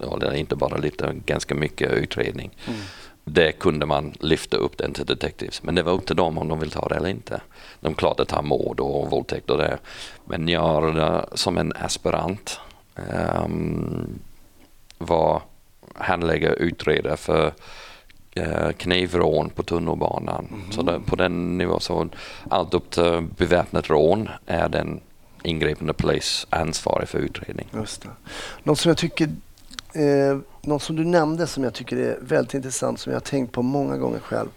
eller 0.00 0.34
inte 0.34 0.56
bara 0.56 0.76
lite, 0.76 1.14
ganska 1.26 1.54
mycket 1.54 1.92
utredning. 1.92 2.50
Mm 2.66 2.78
det 3.28 3.52
kunde 3.52 3.86
man 3.86 4.14
lyfta 4.20 4.56
upp 4.56 4.78
den 4.78 4.92
till 4.92 5.06
detectives. 5.06 5.62
Men 5.62 5.74
det 5.74 5.82
var 5.82 5.92
upp 5.92 6.06
till 6.06 6.16
dem 6.16 6.38
om 6.38 6.48
de 6.48 6.58
vill 6.58 6.70
ta 6.70 6.88
det 6.88 6.96
eller 6.96 7.08
inte. 7.08 7.40
De 7.80 7.94
klart 7.94 8.20
att 8.20 8.28
ta 8.28 8.42
mord 8.42 8.80
och 8.80 9.10
våldtäkt 9.10 9.50
och 9.50 9.58
det. 9.58 9.78
Men 10.24 10.48
jag 10.48 11.24
som 11.34 11.58
en 11.58 11.72
aspirant 11.76 12.60
um, 13.44 14.18
var 14.98 15.42
handläggare 15.94 16.54
utredare 16.54 17.16
för 17.16 17.52
uh, 18.38 18.70
knivrån 18.76 19.50
på 19.50 19.62
tunnelbanan. 19.62 20.48
Mm. 20.52 20.72
Så 20.72 20.82
det, 20.82 21.00
på 21.00 21.16
den 21.16 21.58
nivån 21.58 21.80
så 21.80 22.08
allt 22.50 22.74
upp 22.74 22.90
till 22.90 23.26
beväpnat 23.36 23.90
rån 23.90 24.28
är 24.46 24.68
den 24.68 25.00
ingripande 25.42 25.92
polis 25.92 26.46
ansvarig 26.50 27.08
för 27.08 27.18
utredning. 27.18 27.66
Just 27.74 28.02
det. 28.02 28.08
Något 28.62 28.78
som 28.78 28.88
jag 28.88 28.98
tycker 28.98 29.28
eh, 29.92 30.38
något 30.62 30.82
som 30.82 30.96
du 30.96 31.04
nämnde 31.04 31.46
som 31.46 31.64
jag 31.64 31.74
tycker 31.74 31.96
är 31.96 32.18
väldigt 32.20 32.54
intressant, 32.54 33.00
som 33.00 33.12
jag 33.12 33.16
har 33.16 33.24
tänkt 33.24 33.52
på 33.52 33.62
många 33.62 33.96
gånger 33.96 34.20
själv. 34.20 34.48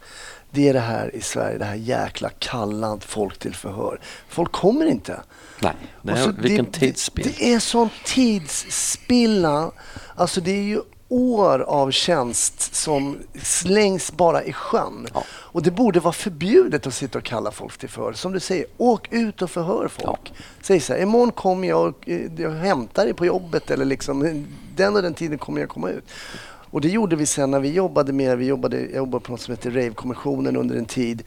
Det 0.51 0.69
är 0.69 0.73
det 0.73 0.79
här 0.79 1.15
i 1.15 1.21
Sverige, 1.21 1.57
det 1.57 1.65
här 1.65 1.75
jäkla 1.75 2.29
kallat 2.29 3.03
folk 3.03 3.37
till 3.37 3.55
förhör. 3.55 3.99
Folk 4.27 4.51
kommer 4.51 4.85
inte. 4.85 5.21
Nej, 5.59 5.73
det 6.01 6.11
är, 6.11 6.31
vilken 6.31 6.65
tidsspill. 6.65 7.23
Det, 7.23 7.37
det 7.37 7.53
är 7.53 7.59
sån 7.59 7.89
tidsspilla. 8.05 9.71
Alltså 10.15 10.41
det 10.41 10.51
är 10.51 10.63
ju 10.63 10.81
år 11.11 11.59
av 11.59 11.91
tjänst 11.91 12.75
som 12.75 13.17
slängs 13.43 14.11
bara 14.11 14.43
i 14.43 14.53
sjön. 14.53 15.07
Ja. 15.13 15.23
Och 15.29 15.63
det 15.63 15.71
borde 15.71 15.99
vara 15.99 16.13
förbjudet 16.13 16.87
att 16.87 16.93
sitta 16.93 17.17
och 17.17 17.23
kalla 17.23 17.51
folk 17.51 17.77
till 17.77 17.89
förhör. 17.89 18.13
Som 18.13 18.31
du 18.31 18.39
säger, 18.39 18.65
åk 18.77 19.13
ut 19.13 19.41
och 19.41 19.51
förhör 19.51 19.87
folk. 19.87 20.19
Ja. 20.23 20.43
Säg 20.61 20.79
så 20.79 20.93
här, 20.93 21.01
imorgon 21.01 21.31
kommer 21.31 21.67
jag 21.67 21.87
och 21.87 22.09
eh, 22.09 22.21
jag 22.37 22.51
hämtar 22.51 23.05
dig 23.05 23.13
på 23.13 23.25
jobbet 23.25 23.71
eller 23.71 23.85
liksom, 23.85 24.45
den 24.75 24.95
och 24.95 25.01
den 25.01 25.13
tiden 25.13 25.37
kommer 25.37 25.59
jag 25.59 25.69
komma 25.69 25.89
ut. 25.89 26.03
Och 26.71 26.81
det 26.81 26.89
gjorde 26.89 27.15
vi 27.15 27.25
sen 27.25 27.51
när 27.51 27.59
vi 27.59 27.71
jobbade 27.71 28.13
med, 28.13 28.37
vi 28.37 28.45
jobbade, 28.45 28.79
jag 28.81 28.95
jobbade 28.95 29.25
på 29.25 29.31
något 29.31 29.41
som 29.41 29.51
heter 29.51 29.71
Rave-kommissionen 29.71 30.55
under 30.55 30.75
en 30.75 30.85
tid. 30.85 31.23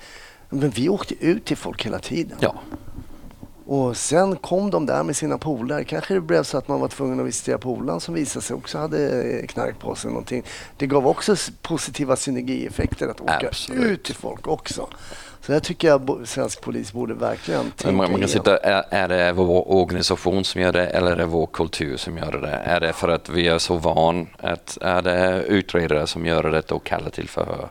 Men 0.51 0.71
vi 0.71 0.89
åkte 0.89 1.15
ut 1.27 1.45
till 1.45 1.57
folk 1.57 1.87
hela 1.87 1.99
tiden. 1.99 2.37
Ja. 2.41 2.55
Och 3.67 3.97
sen 3.97 4.37
kom 4.37 4.71
de 4.71 4.87
där 4.87 5.03
med 5.03 5.17
sina 5.17 5.39
polare. 5.39 5.85
Kanske 5.85 6.15
det 6.15 6.21
blev 6.21 6.43
så 6.43 6.59
att 6.59 6.69
man 6.69 6.81
var 6.81 6.89
tvungen 6.89 7.21
att 7.21 7.27
visitera 7.27 7.59
polaren 7.59 8.01
som 8.01 8.15
visade 8.15 8.45
sig 8.45 8.57
också 8.57 8.79
hade 8.79 9.47
knark 9.49 9.79
på 9.79 9.95
sig. 9.95 10.11
Någonting. 10.11 10.43
Det 10.77 10.87
gav 10.87 11.07
också 11.07 11.37
positiva 11.63 12.17
synergieffekter 12.17 13.09
att 13.09 13.21
åka 13.21 13.49
Absolut. 13.49 13.85
ut 13.85 14.03
till 14.03 14.15
folk 14.15 14.47
också. 14.49 14.89
Så 15.41 15.53
det 15.53 15.61
tycker 15.61 15.89
jag 15.89 16.21
svensk 16.25 16.61
polis 16.61 16.93
borde 16.93 17.15
verkligen 17.15 17.71
tänka 17.71 17.97
man, 17.97 18.11
man 18.11 18.21
kan 18.21 18.29
sitta, 18.29 18.57
är, 18.57 18.85
är 18.91 19.09
det 19.09 19.33
vår 19.33 19.73
organisation 19.73 20.45
som 20.45 20.61
gör 20.61 20.73
det 20.73 20.87
eller 20.87 21.13
är 21.13 21.17
det 21.17 21.27
vår 21.27 21.47
kultur 21.47 21.97
som 21.97 22.19
gör 22.19 22.33
det? 22.33 22.49
Är 22.49 22.81
det 22.81 22.93
för 22.93 23.09
att 23.09 23.29
vi 23.29 23.49
är 23.49 23.59
så 23.59 23.77
van? 23.77 24.27
Att, 24.39 24.79
är 24.81 25.03
det 25.03 25.43
utredare 25.43 26.07
som 26.07 26.27
gör 26.27 26.43
det 26.43 26.73
och 26.73 26.85
kallar 26.85 27.11
till 27.11 27.29
förhör? 27.29 27.69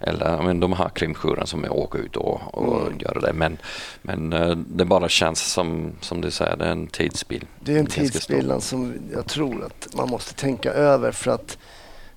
Eller 0.00 0.42
men 0.42 0.60
de 0.60 0.72
har 0.72 0.88
krimjouren 0.88 1.46
som 1.46 1.64
åker 1.70 1.98
ut 1.98 2.16
och, 2.16 2.40
och 2.54 2.80
mm. 2.80 2.98
gör 2.98 3.20
det. 3.20 3.32
Men, 3.32 3.58
men 4.02 4.32
eh, 4.32 4.56
det 4.56 4.84
bara 4.84 5.08
känns 5.08 5.40
som, 5.40 5.92
som 6.00 6.20
du 6.20 6.30
säger, 6.30 6.56
det 6.56 6.64
är 6.64 6.72
en 6.72 6.86
tidsbild. 6.86 7.46
Det 7.60 7.74
är 7.74 7.78
en 7.78 7.86
tidsbild 7.86 8.62
som 8.62 8.94
jag 9.12 9.26
tror 9.26 9.64
att 9.64 9.94
man 9.96 10.08
måste 10.08 10.34
tänka 10.34 10.72
över 10.72 11.12
för 11.12 11.30
att 11.30 11.58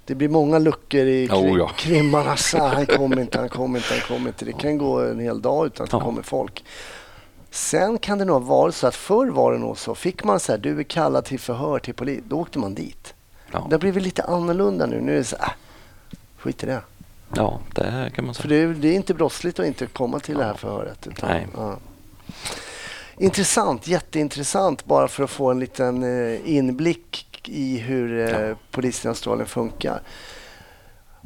det 0.06 0.16
blir 0.16 0.30
många 0.30 0.60
luckor 0.60 1.02
i 1.02 1.28
krim, 1.28 1.38
oh, 1.38 1.58
ja. 1.58 1.72
krimmarna. 1.78 2.36
han 2.54 2.86
kommer 2.86 3.20
inte, 3.20 3.40
han 3.40 3.50
kommer 3.50 3.80
inte, 3.80 3.94
han 3.94 4.02
kommer 4.02 4.28
inte. 4.28 4.46
Det 4.46 4.54
kan 4.54 4.78
gå 4.78 5.00
en 5.00 5.20
hel 5.20 5.42
dag 5.42 5.66
utan 5.66 5.84
att 5.84 5.92
det 5.92 6.00
kommer 6.00 6.22
folk. 6.22 6.64
Sen 7.52 7.98
kan 7.98 8.18
det 8.18 8.26
nog 8.26 8.44
vara 8.44 8.72
så 8.72 8.88
att 8.88 8.96
förr 8.96 9.28
var 9.28 9.52
det 9.52 9.58
nog 9.58 9.78
så. 9.78 9.96
Fick 9.96 10.24
man 10.24 10.40
så 10.40 10.52
här, 10.52 10.60
du 10.60 10.80
är 10.80 10.84
kallad 10.84 11.26
till 11.26 11.40
förhör 11.40 11.80
till 11.80 11.94
polis, 11.94 12.20
då 12.28 12.40
åkte 12.40 12.60
man 12.60 12.74
dit. 12.74 13.14
Ja. 13.52 13.66
Det 13.70 13.76
har 13.76 13.80
blivit 13.80 14.04
lite 14.04 14.24
annorlunda 14.24 14.86
nu. 14.86 15.02
Nu 15.02 15.14
är 15.14 15.18
det 15.18 15.24
så 15.24 15.36
här, 15.40 15.46
äh, 15.46 16.18
skit 16.38 16.64
i 16.64 16.66
det. 16.66 16.82
Ja, 17.36 17.60
det 17.76 18.12
kan 18.16 18.26
man 18.26 18.34
säga. 18.34 18.42
För 18.42 18.50
det 18.50 18.56
är, 18.56 18.68
det 18.68 18.88
är 18.88 18.94
inte 18.94 19.14
brottsligt 19.14 19.60
att 19.60 19.66
inte 19.66 19.86
komma 19.86 20.20
till 20.20 20.34
ja. 20.34 20.40
det 20.40 20.46
här 20.46 20.54
förhöret. 20.54 21.08
Utan, 21.08 21.30
Nej. 21.30 21.48
Ja. 21.56 21.78
Intressant, 23.18 23.88
jätteintressant 23.88 24.86
bara 24.86 25.08
för 25.08 25.24
att 25.24 25.30
få 25.30 25.52
en 25.52 25.60
liten 25.60 26.04
eh, 26.04 26.56
inblick 26.56 27.42
i 27.46 27.78
hur 27.78 28.20
eh, 28.20 28.48
ja. 28.48 28.56
polisen 28.72 29.10
i 29.10 29.12
Australien 29.12 29.48
funkar. 29.48 30.02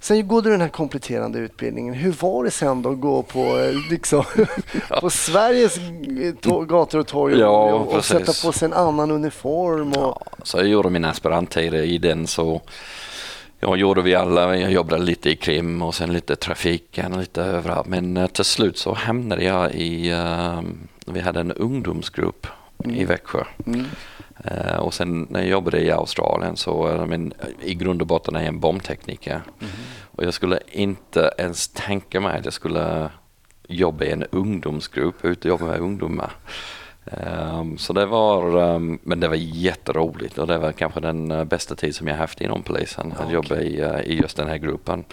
Sen 0.02 0.28
går 0.28 0.42
du 0.42 0.50
den 0.50 0.62
här 0.62 0.70
kompletterande 0.70 1.40
utbildningen. 1.40 1.94
Hur 1.94 2.12
var 2.12 2.44
det 2.44 2.52
sen 2.52 2.82
då 2.82 2.90
att 2.90 3.00
gå 3.00 3.24
på, 3.24 3.40
eh, 3.40 3.92
liksom, 3.92 4.24
ja. 4.90 5.00
på 5.02 5.10
Sveriges 5.10 5.78
gator 6.68 7.00
och 7.00 7.08
torg 7.08 7.40
ja, 7.40 7.74
och, 7.74 7.94
och 7.94 8.06
sätta 8.06 8.34
på 8.46 8.52
sig 8.52 8.66
en 8.66 8.74
annan 8.74 9.12
uniform? 9.12 9.94
Och... 9.94 9.98
Ja, 9.98 10.22
så 10.44 10.58
jag 10.58 10.68
gjorde 10.68 10.90
min 10.90 11.06
aspiranttid 11.06 11.74
i 11.74 11.98
den 11.98 12.28
så 12.28 12.62
jag 13.60 13.78
gjorde 13.78 14.02
vi 14.02 14.16
alla. 14.16 14.58
Jag 14.58 14.72
jobbade 14.72 15.04
lite 15.04 15.30
i 15.30 15.36
krim 15.36 15.82
och 15.82 15.96
sen 15.96 16.14
lite 16.14 16.36
trafiken, 16.36 17.20
lite 17.20 17.44
överallt. 17.44 17.88
Men 17.88 18.18
uh, 18.18 18.28
till 18.28 18.46
slut 18.46 18.78
så 18.78 18.94
hamnade 18.94 19.44
jag 19.44 19.76
i, 19.76 20.14
uh, 20.14 20.62
vi 21.06 21.20
hade 21.20 21.40
en 21.40 21.52
ungdomsgrupp 21.52 22.48
mm. 22.84 22.96
i 22.96 23.06
Växjö. 23.06 23.44
Mm. 23.66 23.86
Uh, 24.52 24.78
och 24.78 24.94
sen 24.94 25.28
när 25.30 25.40
jag 25.40 25.50
jobbade 25.50 25.82
i 25.82 25.92
Australien 25.92 26.58
så, 26.58 27.06
men, 27.08 27.34
i 27.62 27.74
grund 27.74 28.02
och 28.02 28.08
botten 28.08 28.36
är 28.36 28.40
jag 28.40 28.48
en 28.48 28.60
bombtekniker. 28.60 29.42
Mm. 29.60 29.74
Och 30.12 30.24
jag 30.24 30.34
skulle 30.34 30.60
inte 30.72 31.34
ens 31.38 31.68
tänka 31.68 32.20
mig 32.20 32.40
att 32.40 32.46
jag 32.46 32.54
skulle 32.54 33.10
jobba 33.68 34.06
i 34.06 34.12
en 34.12 34.24
ungdomsgrupp, 34.24 35.26
ute 35.26 35.52
och 35.52 35.60
jobba 35.60 35.72
med 35.72 35.80
ungdomar. 35.80 36.32
Um, 37.12 37.78
så 37.78 37.94
det 37.94 38.06
var, 38.06 38.56
um, 38.56 39.00
men 39.04 39.20
det 39.20 39.28
var 39.28 39.36
jätteroligt 39.36 40.38
och 40.38 40.48
det 40.48 40.58
var 40.58 40.72
kanske 40.72 41.00
den 41.00 41.32
uh, 41.32 41.44
bästa 41.44 41.76
tid 41.76 41.96
som 41.96 42.08
jag 42.08 42.16
haft 42.16 42.42
inom 42.42 42.64
polisen, 42.64 43.12
att 43.12 43.22
okay. 43.22 43.34
jobba 43.34 43.56
i, 43.56 43.84
uh, 43.84 44.02
i 44.02 44.22
just 44.22 44.38
den 44.38 44.48
här 44.48 44.58
gruppen. 44.58 45.04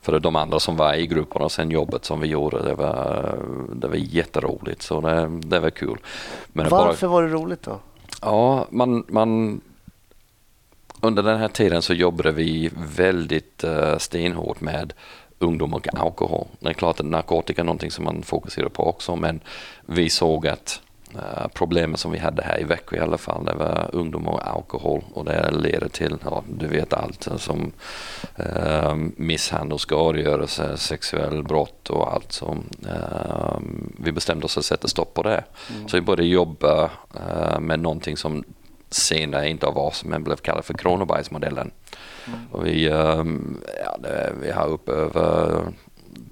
För 0.00 0.20
de 0.20 0.36
andra 0.36 0.60
som 0.60 0.76
var 0.76 0.94
i 0.94 1.06
gruppen 1.06 1.42
och 1.42 1.52
sen 1.52 1.70
jobbet 1.70 2.04
som 2.04 2.20
vi 2.20 2.28
gjorde, 2.28 2.62
det 2.62 2.74
var, 2.74 3.38
det 3.74 3.88
var 3.88 3.96
jätteroligt 3.96 4.82
så 4.82 5.00
det, 5.00 5.28
det 5.42 5.60
var 5.60 5.70
kul. 5.70 5.98
Men 6.52 6.68
Varför 6.68 7.06
bara, 7.06 7.12
var 7.12 7.22
det 7.22 7.28
roligt 7.28 7.62
då? 7.62 7.80
Ja, 8.22 8.66
man, 8.70 9.04
man 9.08 9.60
under 11.00 11.22
den 11.22 11.38
här 11.38 11.48
tiden 11.48 11.82
så 11.82 11.94
jobbade 11.94 12.32
vi 12.32 12.70
väldigt 12.96 13.64
uh, 13.64 13.98
stenhårt 13.98 14.60
med 14.60 14.92
ungdom 15.38 15.74
och 15.74 15.94
alkohol. 15.94 16.46
Det 16.60 16.68
är 16.68 16.72
klart 16.72 17.00
att 17.00 17.06
narkotika 17.06 17.62
är 17.62 17.64
någonting 17.64 17.90
som 17.90 18.04
man 18.04 18.22
fokuserar 18.22 18.68
på 18.68 18.86
också 18.86 19.16
men 19.16 19.40
vi 19.86 20.10
såg 20.10 20.46
att 20.46 20.80
Uh, 21.14 21.48
problemet 21.54 22.00
som 22.00 22.12
vi 22.12 22.18
hade 22.18 22.42
här 22.42 22.60
i 22.60 22.64
Växjö 22.64 22.96
i 22.96 23.00
alla 23.00 23.18
fall, 23.18 23.44
det 23.44 23.54
var 23.54 23.90
ungdom 23.92 24.28
och 24.28 24.48
alkohol 24.48 25.04
och 25.14 25.24
det 25.24 25.50
leder 25.50 25.88
till, 25.88 26.16
ja, 26.24 26.42
du 26.48 26.66
vet 26.66 26.92
allt 26.92 27.28
som 27.36 27.72
uh, 28.40 28.94
misshandel, 29.16 29.78
skadegörelse, 29.78 30.76
sexuell 30.76 31.42
brott 31.42 31.90
och 31.90 32.12
allt 32.12 32.32
som 32.32 32.64
uh, 32.86 33.58
vi 33.96 34.12
bestämde 34.12 34.44
oss 34.44 34.58
att 34.58 34.64
sätta 34.64 34.88
stopp 34.88 35.14
på 35.14 35.22
det. 35.22 35.44
Mm. 35.70 35.88
Så 35.88 35.96
vi 35.96 36.00
började 36.00 36.26
jobba 36.26 36.84
uh, 36.84 37.60
med 37.60 37.80
någonting 37.80 38.16
som 38.16 38.44
senare 38.90 39.48
inte 39.48 39.66
har 39.66 39.72
varit 39.72 40.04
men 40.04 40.24
blev 40.24 40.36
kallat 40.36 40.66
för 40.66 40.74
Kronobergsmodellen. 40.74 41.70
Mm. 42.26 42.40
Och 42.50 42.66
vi, 42.66 42.88
um, 42.88 43.60
ja, 43.84 43.96
det, 43.98 44.32
vi 44.42 44.50
har 44.50 44.66
upp 44.66 44.88
över 44.88 45.62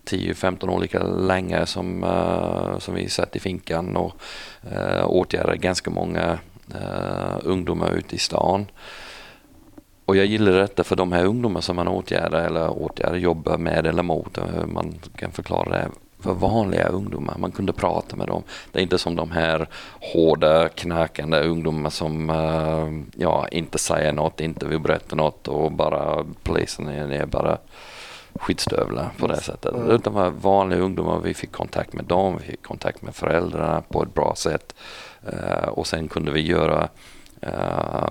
10-15 0.04 0.68
år 0.68 0.80
lika 0.80 1.02
länge 1.02 1.66
som, 1.66 2.04
uh, 2.04 2.78
som 2.78 2.94
vi 2.94 3.08
satt 3.08 3.36
i 3.36 3.40
finkan 3.40 3.96
och 3.96 4.12
eh, 4.72 5.00
uh, 5.00 5.06
åtgärdade 5.06 5.56
ganska 5.56 5.90
många 5.90 6.38
uh, 6.74 7.38
ungdomar 7.42 7.92
ute 7.92 8.16
i 8.16 8.18
stan. 8.18 8.66
Och 10.04 10.16
jag 10.16 10.26
gillar 10.26 10.52
detta 10.52 10.84
för 10.84 10.96
de 10.96 11.12
här 11.12 11.24
ungdomarna 11.24 11.62
som 11.62 11.76
man 11.76 11.88
åtgärdar 11.88 12.46
eller 12.46 12.70
åtgärdar, 12.70 13.16
jobbar 13.16 13.58
med 13.58 13.86
eller 13.86 14.02
mot, 14.02 14.38
hur 14.38 14.66
man 14.66 14.94
kan 15.16 15.32
förklara 15.32 15.70
det 15.70 15.88
för 16.18 16.34
vanliga 16.34 16.88
ungdomar. 16.88 17.34
Man 17.38 17.52
kunde 17.52 17.72
prata 17.72 18.16
med 18.16 18.26
dem. 18.26 18.42
Det 18.72 18.78
är 18.78 18.82
inte 18.82 18.98
som 18.98 19.16
de 19.16 19.30
här 19.30 19.68
hårda, 20.00 20.68
knarkande 20.68 21.40
ungdomarna 21.40 21.90
som 21.90 22.28
ja, 23.16 23.48
inte 23.48 23.78
säger 23.78 24.12
något, 24.12 24.40
inte 24.40 24.66
vill 24.66 24.80
berätta 24.80 25.16
något 25.16 25.48
och 25.48 25.72
bara 25.72 26.24
polisen 26.42 26.88
är 26.88 27.26
bara 27.26 27.58
skyddsstövlar 28.34 29.10
på 29.18 29.26
det 29.26 29.40
sättet. 29.40 29.74
Mm. 29.74 29.90
Utan 29.90 30.12
var 30.12 30.30
vanliga 30.30 30.80
ungdomar, 30.80 31.20
vi 31.20 31.34
fick 31.34 31.52
kontakt 31.52 31.92
med 31.92 32.04
dem, 32.04 32.36
vi 32.38 32.44
fick 32.44 32.62
kontakt 32.62 33.02
med 33.02 33.14
föräldrarna 33.14 33.82
på 33.88 34.02
ett 34.02 34.14
bra 34.14 34.34
sätt. 34.36 34.74
Uh, 35.32 35.68
och 35.68 35.86
sen 35.86 36.08
kunde 36.08 36.32
vi 36.32 36.40
göra 36.40 36.88
uh, 37.46 38.08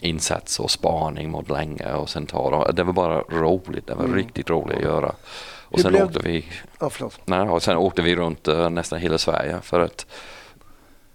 insats 0.00 0.60
och 0.60 0.70
spaning 0.70 1.30
mot 1.30 1.50
länge 1.50 1.92
och 1.92 2.08
sen 2.08 2.26
ta 2.26 2.50
dem. 2.50 2.74
Det 2.74 2.82
var 2.82 2.92
bara 2.92 3.20
roligt, 3.20 3.86
det 3.86 3.94
var 3.94 4.04
mm. 4.04 4.16
riktigt 4.16 4.50
roligt 4.50 4.76
att 4.76 4.82
göra. 4.82 5.14
Och 5.70 5.76
Hur 5.76 5.82
sen 5.82 5.92
blev... 5.92 6.04
åkte 6.04 6.18
vi, 6.18 6.46
oh, 6.80 7.08
nej, 7.24 7.48
och 7.48 7.62
sen 7.62 7.76
åkte 7.76 8.02
vi 8.02 8.16
runt 8.16 8.48
uh, 8.48 8.70
nästan 8.70 8.98
hela 8.98 9.18
Sverige 9.18 9.58
för 9.62 9.80
att 9.80 10.06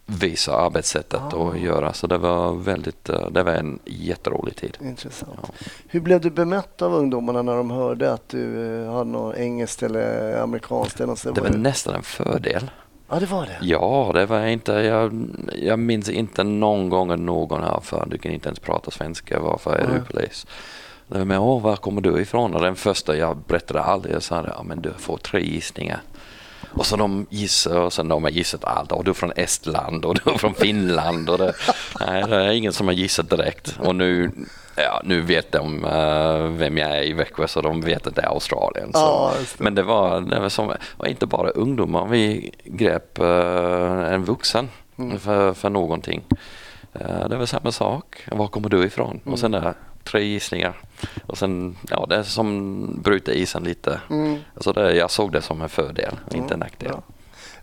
visa 0.06 0.56
arbetssättet 0.56 1.22
ah. 1.34 1.36
och 1.36 1.58
göra. 1.58 1.94
Så 1.94 2.08
det 2.08 2.18
var 2.18 2.54
väldigt, 2.54 3.10
eh, 3.10 3.30
det 3.30 3.44
var 3.44 3.52
en 3.52 3.80
jätterolig 3.86 4.56
tid. 4.56 4.78
Intressant. 4.82 5.40
Ja. 5.42 5.50
Hur 5.88 6.00
blev 6.00 6.22
du 6.22 6.30
bemött 6.30 6.82
av 6.82 6.94
ungdomarna 6.94 7.42
när 7.42 7.56
de 7.56 7.72
hörde 7.72 8.14
att 8.14 8.30
du 8.30 8.76
eh, 8.82 8.94
hade 8.94 9.10
något 9.10 9.36
engelskt 9.36 9.84
eller 9.84 10.38
amerikanskt? 10.42 11.00
Eller 11.00 11.08
något 11.08 11.24
det 11.24 11.42
var, 11.42 11.50
var 11.50 11.58
nästan 11.58 11.96
en 11.96 12.04
fördel. 12.04 12.72
Ja, 13.10 13.20
det 13.20 13.26
var 13.26 13.46
det? 13.46 13.58
Ja, 13.62 14.12
det 14.14 14.26
var 14.26 14.46
inte, 14.46 14.72
jag, 14.72 15.28
jag 15.56 15.80
minns 15.80 16.10
inte 16.10 16.44
någon 16.44 16.90
gång 16.90 17.12
att 17.12 17.20
någon 17.20 17.64
här 17.64 17.80
för 17.80 18.06
du 18.10 18.18
kan 18.18 18.32
inte 18.32 18.50
ens 18.50 18.60
prata 18.60 18.92
svenska, 18.92 19.40
varför 19.40 19.76
är 19.76 19.86
mm. 19.86 19.96
du 19.96 20.02
polis? 20.02 20.48
Med, 21.08 21.40
åh, 21.40 21.62
var 21.62 21.76
kommer 21.76 22.02
du 22.02 22.22
ifrån? 22.22 22.54
Och 22.54 22.62
den 22.62 22.76
första 22.76 23.18
jag 23.18 23.38
berättade 23.38 23.82
aldrig, 23.82 24.16
jag 24.16 24.24
sa, 24.24 24.46
ja 24.58 24.64
men 24.64 24.82
du 24.82 24.94
får 24.98 25.18
tre 25.18 25.42
gissningar. 25.42 26.02
Och 26.78 26.86
så 26.86 26.96
de 26.96 27.28
gissar 27.30 27.80
och 27.80 27.94
sen 27.94 28.08
de 28.08 28.24
har 28.24 28.30
gissat 28.30 28.66
allt. 28.66 28.92
Och 28.92 29.04
du 29.04 29.12
är 29.12 29.16
från 29.16 29.32
Estland 29.36 30.06
och 30.06 30.16
du 30.16 30.32
är 30.32 30.38
från 30.38 30.54
Finland. 30.54 31.30
Och 31.30 31.38
det, 31.38 31.54
nej, 32.00 32.24
det 32.28 32.36
är 32.36 32.52
ingen 32.52 32.74
som 32.74 32.88
har 32.88 32.94
gissat 32.94 33.30
direkt. 33.30 33.80
Och 33.80 33.96
nu, 33.96 34.32
ja, 34.76 35.02
nu 35.04 35.22
vet 35.22 35.52
de 35.52 35.86
uh, 35.86 36.48
vem 36.48 36.78
jag 36.78 36.98
är 36.98 37.04
i 37.04 37.14
Växjö 37.14 37.48
så 37.48 37.62
de 37.62 37.82
vet 37.82 38.08
att 38.08 38.16
det 38.16 38.22
är 38.22 38.28
Australien. 38.28 38.90
Ja, 38.94 39.34
det. 39.40 39.64
Men 39.64 39.76
det 39.76 39.84
var, 39.84 40.22
det 40.22 40.40
var 40.40 40.50
som, 40.50 40.74
och 40.98 41.08
inte 41.08 41.26
bara 41.26 41.50
ungdomar, 41.50 42.06
vi 42.06 42.52
grep 42.64 43.20
uh, 43.20 44.14
en 44.14 44.26
vuxen 44.26 44.70
mm. 44.98 45.20
för, 45.20 45.54
för 45.54 45.70
någonting. 45.70 46.24
Uh, 47.02 47.30
det 47.30 47.38
var 47.38 47.46
samma 47.46 47.72
sak. 47.72 48.28
Var 48.32 48.48
kommer 48.48 48.70
du 48.70 48.86
ifrån? 48.86 49.20
Mm. 49.24 49.34
Och 49.34 49.40
sen 49.40 49.52
där, 49.52 49.74
tre 50.06 50.24
gissningar. 50.24 50.74
Och 51.26 51.38
sen, 51.38 51.78
ja 51.90 52.06
det 52.10 52.16
är 52.16 52.24
som 52.24 53.00
bryter 53.04 53.32
isen 53.32 53.64
lite. 53.64 54.02
Mm. 54.10 54.40
Alltså 54.56 54.74
det, 54.74 54.96
jag 54.96 55.12
såg 55.12 55.32
det 55.32 55.42
som 55.42 55.62
en 55.62 55.70
fördel, 55.70 56.16
mm. 56.30 56.42
inte 56.44 56.54
en 56.54 56.60
nackdel. 56.60 56.92
Ja. 56.94 57.02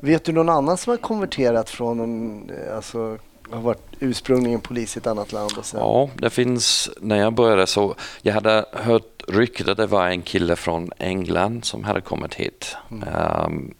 Vet 0.00 0.24
du 0.24 0.32
någon 0.32 0.48
annan 0.48 0.76
som 0.76 0.90
har 0.90 0.96
konverterat 0.96 1.70
från 1.70 2.00
en, 2.00 2.50
alltså 2.76 3.18
har 3.50 3.60
varit 3.60 3.82
ursprungligen 4.00 4.60
polis 4.60 4.96
i 4.96 4.98
ett 4.98 5.06
annat 5.06 5.32
land? 5.32 5.52
Och 5.58 5.64
sen... 5.64 5.80
Ja, 5.80 6.08
det 6.14 6.30
finns, 6.30 6.90
när 7.00 7.16
jag 7.16 7.32
började 7.32 7.66
så, 7.66 7.94
jag 8.22 8.34
hade 8.34 8.64
hört 8.72 9.22
ryktet 9.28 9.68
att 9.68 9.76
det 9.76 9.86
var 9.86 10.08
en 10.08 10.22
kille 10.22 10.56
från 10.56 10.90
England 10.98 11.64
som 11.64 11.84
hade 11.84 12.00
kommit 12.00 12.34
hit. 12.34 12.76
Mm. 12.90 13.08
Um, 13.46 13.74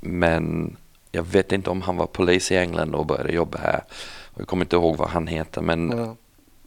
men 0.00 0.76
jag 1.12 1.22
vet 1.22 1.52
inte 1.52 1.70
om 1.70 1.82
han 1.82 1.96
var 1.96 2.06
polis 2.06 2.52
i 2.52 2.56
England 2.56 2.94
och 2.94 3.06
började 3.06 3.32
jobba 3.32 3.58
här. 3.58 3.84
Jag 4.34 4.46
kommer 4.46 4.64
inte 4.64 4.76
ihåg 4.76 4.96
vad 4.96 5.08
han 5.08 5.26
heter 5.26 5.60
men 5.60 6.08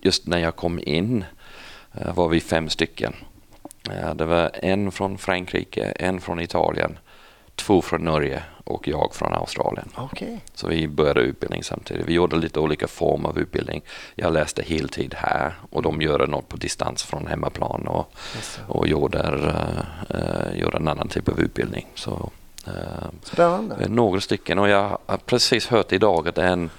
just 0.02 0.28
när 0.28 0.38
jag 0.38 0.56
kom 0.56 0.80
in 0.84 1.26
var 2.16 2.28
vi 2.28 2.40
fem 2.40 2.70
stycken. 2.70 3.14
Eh, 3.92 4.14
det 4.16 4.26
var 4.26 4.52
en 4.54 4.92
från 4.92 5.18
Frankrike, 5.18 5.84
en 5.84 6.22
från 6.22 6.40
Italien, 6.40 6.98
två 7.56 7.82
från 7.82 8.02
Norge 8.02 8.44
och 8.64 8.88
jag 8.88 9.16
från 9.16 9.34
Australien. 9.34 9.90
Okay. 9.98 10.38
Så 10.54 10.68
vi 10.68 10.88
började 10.88 11.22
utbildning 11.22 11.64
samtidigt. 11.64 12.06
Vi 12.06 12.14
gjorde 12.14 12.36
lite 12.36 12.60
olika 12.60 12.88
former 12.88 13.30
av 13.30 13.40
utbildning. 13.40 13.82
Jag 14.16 14.34
läste 14.34 14.64
heltid 14.64 15.16
här 15.18 15.54
och 15.70 15.82
de 15.82 16.02
gör 16.02 16.28
något 16.28 16.50
på 16.50 16.58
distans 16.58 17.04
från 17.04 17.28
hemmaplan 17.28 17.88
och, 17.88 18.12
och 18.68 18.88
gjorde, 18.88 19.20
uh, 19.20 20.60
gjorde 20.60 20.78
en 20.78 20.88
annan 20.88 21.08
typ 21.08 21.30
av 21.30 21.40
utbildning. 21.40 21.88
Så, 21.96 22.30
uh, 22.68 22.74
Spännande. 23.24 23.88
Några 23.90 24.22
stycken 24.22 24.60
och 24.60 24.70
jag 24.70 24.98
har 25.06 25.18
precis 25.18 25.68
hört 25.68 25.92
idag 25.92 26.28
att 26.28 26.38
en, 26.38 26.70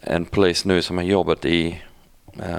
en 0.00 0.24
polis 0.24 0.64
nu 0.64 0.82
som 0.82 0.96
har 0.96 1.04
jobbat 1.04 1.44
i 1.44 1.82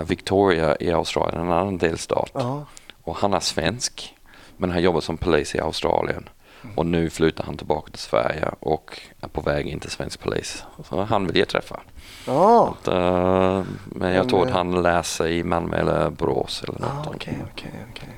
Victoria 0.08 0.76
i 0.80 0.92
Australien, 0.92 1.42
en 1.42 1.52
annan 1.52 1.78
delstat. 1.78 2.32
-huh. 2.34 2.64
Och 3.04 3.16
han 3.16 3.34
är 3.34 3.40
svensk 3.40 4.16
men 4.58 4.72
har 4.72 4.80
jobbat 4.80 5.04
som 5.04 5.18
polis 5.18 5.56
i 5.56 5.60
Australien. 5.60 6.30
Och 6.76 6.86
nu 6.86 7.10
flyttar 7.10 7.44
han 7.44 7.58
tillbaka 7.58 7.92
till 7.92 8.00
Sverige 8.00 8.50
och 8.60 9.00
är 9.22 9.28
på 9.28 9.42
väg 9.42 9.68
in 9.68 9.80
till 9.80 9.90
svensk 9.90 10.20
polis. 10.20 10.64
Så 10.90 11.02
han 11.02 11.28
vill 11.28 11.38
jag 11.38 11.48
träffa. 11.48 11.80
Oh. 12.28 12.70
Att, 12.70 12.88
uh, 12.88 13.64
men 13.86 14.14
jag 14.14 14.30
tror 14.30 14.46
att 14.46 14.54
han 14.54 14.82
läser 14.82 15.28
i 15.28 15.44
Malmö 15.44 15.78
eller 15.78 16.10
Borås 16.10 16.64
eller 16.64 16.80
något. 16.80 17.08
Ah, 17.08 17.10
okay, 17.10 17.34
okay, 17.34 17.72
okay. 17.92 18.10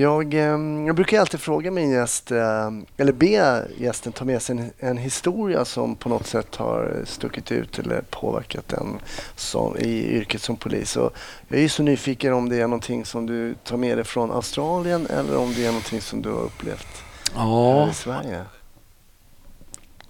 Jag, 0.00 0.34
ehm, 0.34 0.86
jag 0.86 0.96
brukar 0.96 1.20
alltid 1.20 1.40
fråga 1.40 1.70
min 1.70 1.90
gäst, 1.90 2.30
eh, 2.30 2.70
eller 2.96 3.12
be 3.12 3.66
gästen 3.78 4.12
ta 4.12 4.24
med 4.24 4.42
sig 4.42 4.58
en, 4.58 4.70
en, 4.78 4.96
historia 4.96 5.64
som 5.64 5.96
på 5.96 6.08
något 6.08 6.26
sätt 6.26 6.56
har 6.56 7.02
stuckit 7.04 7.52
ut 7.52 7.78
eller 7.78 8.00
påverkat 8.10 8.68
den 8.68 8.98
som, 9.36 9.76
i 9.76 10.16
yrket 10.16 10.42
som 10.42 10.56
polis. 10.56 10.96
Och 10.96 11.12
jag 11.48 11.60
är 11.60 11.68
så 11.68 11.82
nyfiken 11.82 12.32
om 12.32 12.48
det 12.48 12.56
är 12.56 12.66
någonting 12.66 13.04
som 13.04 13.26
du 13.26 13.54
tar 13.54 13.76
med 13.76 13.98
dig 13.98 14.04
från 14.04 14.30
Australien 14.30 15.06
eller 15.06 15.36
om 15.36 15.54
det 15.54 15.62
är 15.62 15.68
någonting 15.68 16.00
som 16.00 16.22
du 16.22 16.30
har 16.30 16.42
upplevt 16.42 17.02
ja. 17.34 17.90
i 17.90 17.94
Sverige. 17.94 18.44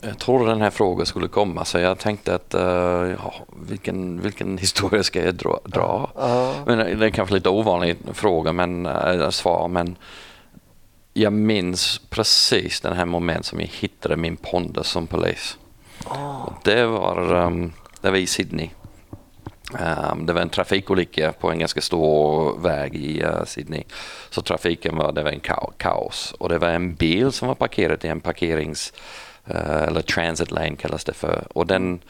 Jag 0.00 0.18
trodde 0.18 0.46
den 0.50 0.60
här 0.60 0.70
frågan 0.70 1.06
skulle 1.06 1.28
komma 1.28 1.64
så 1.64 1.78
jag 1.78 1.98
tänkte 1.98 2.34
att 2.34 2.54
uh, 2.54 2.60
ja, 3.22 3.34
vilken, 3.68 4.20
vilken 4.20 4.58
historia 4.58 5.02
ska 5.02 5.24
jag 5.24 5.34
dra? 5.34 5.60
dra? 5.64 6.10
Uh. 6.18 6.66
Men 6.66 6.98
det 6.98 7.06
är 7.06 7.10
kanske 7.10 7.34
lite 7.34 7.48
ovanlig 7.48 7.96
fråga 8.12 8.52
men 8.52 8.86
uh, 8.86 9.30
svar 9.30 9.68
men 9.68 9.96
jag 11.12 11.32
minns 11.32 12.00
precis 12.10 12.80
den 12.80 12.96
här 12.96 13.04
moment 13.04 13.46
som 13.46 13.60
jag 13.60 13.66
hittade 13.66 14.16
min 14.16 14.36
pondus 14.36 14.88
som 14.88 15.06
polis. 15.06 15.58
Oh. 16.06 16.52
Det, 16.64 16.86
var, 16.86 17.32
um, 17.32 17.72
det 18.00 18.10
var 18.10 18.18
i 18.18 18.26
Sydney. 18.26 18.70
Um, 19.72 20.26
det 20.26 20.32
var 20.32 20.40
en 20.40 20.48
trafikolycka 20.48 21.32
på 21.32 21.50
en 21.50 21.58
ganska 21.58 21.80
stor 21.80 22.58
väg 22.58 22.94
i 22.94 23.24
uh, 23.24 23.44
Sydney. 23.44 23.82
Så 24.30 24.42
trafiken 24.42 24.96
var, 24.96 25.12
det 25.12 25.22
var 25.22 25.30
en 25.30 25.40
kaos 25.76 26.34
och 26.38 26.48
det 26.48 26.58
var 26.58 26.68
en 26.68 26.94
bil 26.94 27.32
som 27.32 27.48
var 27.48 27.54
parkerad 27.54 28.04
i 28.04 28.08
en 28.08 28.20
parkerings 28.20 28.92
Eh, 28.92 29.27
eller 29.56 30.02
transit 30.02 30.50
lane 30.50 30.76
kallas 30.76 31.04
det 31.04 31.12
för. 31.12 31.44
Och 31.52 31.66
den, 31.66 32.00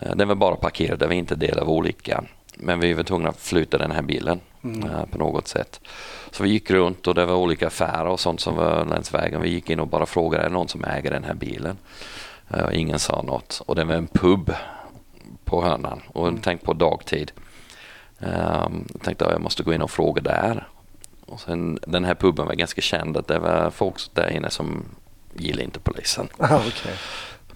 eh, 0.00 0.14
den 0.16 0.28
var 0.28 0.34
bara 0.34 0.56
parkerad, 0.56 0.98
det 0.98 1.06
var 1.06 1.14
inte 1.14 1.34
del 1.34 1.58
av 1.58 1.70
olyckan. 1.70 2.26
Men 2.56 2.80
vi 2.80 2.92
var 2.92 3.02
tvungna 3.02 3.28
att 3.28 3.40
flytta 3.40 3.78
den 3.78 3.90
här 3.90 4.02
bilen 4.02 4.40
mm. 4.64 4.90
Eh, 4.90 5.04
på 5.04 5.18
något 5.18 5.48
sätt. 5.48 5.80
Så 6.30 6.42
vi 6.42 6.50
gick 6.50 6.70
runt 6.70 7.06
och 7.06 7.14
det 7.14 7.26
var 7.26 7.34
olika 7.34 7.66
affärer 7.66 8.06
och 8.06 8.20
sånt 8.20 8.40
som 8.40 8.56
var 8.56 8.84
längs 8.84 9.14
vägen. 9.14 9.40
Vi 9.40 9.48
gick 9.48 9.70
in 9.70 9.80
och 9.80 9.88
bara 9.88 10.06
frågade, 10.06 10.44
är 10.44 10.48
det 10.48 10.54
någon 10.54 10.68
som 10.68 10.84
äger 10.84 11.10
den 11.10 11.24
här 11.24 11.34
bilen? 11.34 11.78
Och 12.48 12.72
ingen 12.72 12.98
sa 12.98 13.22
något. 13.22 13.62
Och 13.66 13.74
det 13.74 13.84
var 13.84 13.94
en 13.94 14.06
pub 14.06 14.54
på 15.44 15.62
hörnan 15.62 16.02
och 16.08 16.28
mm. 16.28 16.40
tänk 16.42 16.62
på 16.62 16.72
dagtid. 16.72 17.32
Um, 18.18 18.86
jag 18.92 19.02
tänkte 19.02 19.26
att 19.26 19.32
jag 19.32 19.40
måste 19.40 19.62
gå 19.62 19.74
in 19.74 19.82
och 19.82 19.90
fråga 19.90 20.22
där. 20.22 20.68
Och 21.26 21.40
sen, 21.40 21.78
den 21.86 22.04
här 22.04 22.14
puben 22.14 22.46
var 22.46 22.54
ganska 22.54 22.80
känd 22.80 23.16
att 23.16 23.28
det 23.28 23.38
var 23.38 23.70
folk 23.70 23.96
där 24.14 24.30
inne 24.30 24.50
som 24.50 24.84
gillar 25.38 25.62
inte 25.62 25.80
polisen. 25.80 26.28
Ah, 26.38 26.56
okay. 26.56 26.92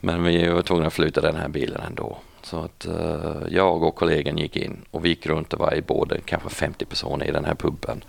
Men 0.01 0.25
vi 0.25 0.49
var 0.49 0.63
tvungna 0.63 0.87
att 0.87 0.93
flytta 0.93 1.21
den 1.21 1.37
här 1.37 1.49
bilen 1.49 1.81
ändå. 1.87 2.19
Så 2.43 2.61
att 2.61 2.87
uh, 2.89 3.43
jag 3.51 3.83
och 3.83 3.95
kollegan 3.95 4.39
gick 4.39 4.57
in 4.57 4.85
och 4.91 5.05
vi 5.05 5.09
gick 5.09 5.27
runt 5.27 5.53
och 5.53 5.61
varje 5.61 5.83
båd, 5.83 6.21
kanske 6.25 6.49
50 6.49 6.85
personer 6.85 7.27
i 7.27 7.31
den 7.31 7.45
här 7.45 7.55
puben. 7.55 8.05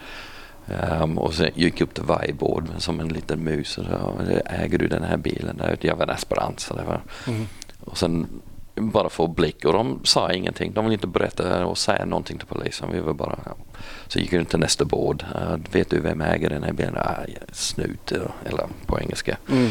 Um, 1.01 1.17
och 1.17 1.33
sen 1.33 1.49
gick 1.55 1.81
upp 1.81 1.93
till 1.93 2.03
varje 2.03 2.33
båd 2.33 2.69
som 2.77 2.99
en 2.99 3.07
liten 3.07 3.43
mus 3.43 3.77
och 3.77 3.85
sa, 3.85 4.13
äger 4.45 4.77
du 4.77 4.87
den 4.87 5.03
här 5.03 5.17
bilen? 5.17 5.61
Jag 5.81 5.95
var 5.95 6.03
en 6.03 6.09
aspirant. 6.09 6.59
Så 6.59 6.75
det 6.75 6.83
var. 6.83 7.01
Mm. 7.27 7.47
Och 7.79 7.97
sen 7.97 8.27
bara 8.75 9.09
få 9.09 9.27
blick 9.27 9.65
och 9.65 9.73
de 9.73 9.99
sa 10.03 10.31
ingenting. 10.31 10.73
De 10.73 10.85
ville 10.85 10.93
inte 10.93 11.07
berätta 11.07 11.65
och 11.65 11.77
säga 11.77 12.05
någonting 12.05 12.37
till 12.37 12.47
polisen. 12.47 12.89
Vi 12.91 12.99
var 12.99 13.13
bara, 13.13 13.39
ja. 13.45 13.51
Så 14.07 14.19
gick 14.19 14.33
vi 14.33 14.45
till 14.45 14.59
nästa 14.59 14.85
båd. 14.85 15.25
Uh, 15.35 15.57
vet 15.71 15.89
du 15.89 15.99
vem 15.99 16.21
äger 16.21 16.49
den 16.49 16.63
här 16.63 16.73
bilen? 16.73 16.97
Ah, 16.97 17.25
snut, 17.51 18.11
eller 18.45 18.67
på 18.85 18.99
engelska. 18.99 19.37
Mm. 19.49 19.69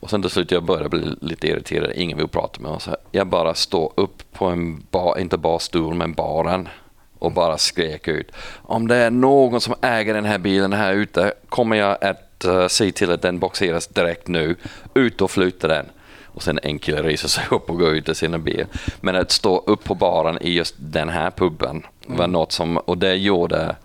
Och 0.00 0.10
sen 0.10 0.22
till 0.22 0.30
slut 0.30 0.50
jag 0.50 0.64
började 0.64 0.88
bli 0.88 1.16
lite 1.20 1.48
irriterad. 1.48 1.92
Ingen 1.94 2.18
vill 2.18 2.28
prata 2.28 2.60
med 2.60 2.70
oss. 2.70 2.88
Jag 3.10 3.26
bara 3.26 3.54
står 3.54 3.92
upp 3.96 4.32
på 4.32 4.46
en 4.46 4.86
bar, 4.90 5.18
inte 5.18 5.38
barstol 5.38 5.94
men 5.94 6.12
baren 6.12 6.68
och 7.18 7.32
bara 7.32 7.58
skrek 7.58 8.08
ut. 8.08 8.32
Om 8.62 8.88
det 8.88 8.96
är 8.96 9.10
någon 9.10 9.60
som 9.60 9.74
äger 9.80 10.14
den 10.14 10.24
här 10.24 10.38
bilen 10.38 10.72
här 10.72 10.92
ute 10.92 11.32
kommer 11.48 11.76
jag 11.76 12.04
att 12.04 12.44
uh, 12.46 12.66
se 12.66 12.92
till 12.92 13.10
att 13.10 13.22
den 13.22 13.38
boxeras 13.38 13.86
direkt 13.86 14.28
nu. 14.28 14.56
Ut 14.94 15.20
och 15.20 15.30
flytta 15.30 15.68
den 15.68 15.86
och 16.34 16.42
sen 16.42 16.58
en 16.62 16.78
kille 16.78 17.02
reser 17.02 17.28
sig 17.28 17.44
upp 17.50 17.70
och 17.70 17.78
går 17.78 17.94
ut 17.94 18.08
i 18.08 18.14
sina 18.14 18.38
bil. 18.38 18.66
Men 19.00 19.16
att 19.16 19.30
stå 19.30 19.58
upp 19.58 19.84
på 19.84 19.94
baren 19.94 20.38
i 20.40 20.50
just 20.50 20.74
den 20.78 21.08
här 21.08 21.30
puben 21.30 21.82
var 22.06 22.24
mm. 22.24 22.32
något 22.32 22.52
som, 22.52 22.76
och 22.76 22.98
det 22.98 23.14
gjorde 23.14 23.76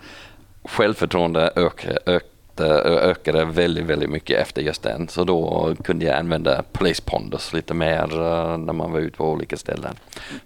självförtroende 0.64 1.52
ökade, 1.56 2.00
ökade, 2.06 2.74
ökade 2.84 3.46
väldigt, 3.46 3.86
väldigt 3.86 4.10
mycket 4.10 4.42
efter 4.42 4.62
just 4.62 4.84
den. 4.84 5.08
Så 5.08 5.24
då 5.24 5.76
kunde 5.84 6.06
jag 6.06 6.18
använda 6.18 6.64
Police 6.72 7.02
Pondus 7.06 7.54
lite 7.54 7.74
mer 7.74 8.14
uh, 8.14 8.58
när 8.58 8.74
man 8.74 8.92
var 8.92 9.00
ute 9.00 9.18
på 9.18 9.32
olika 9.32 9.58
ställen. 9.58 9.96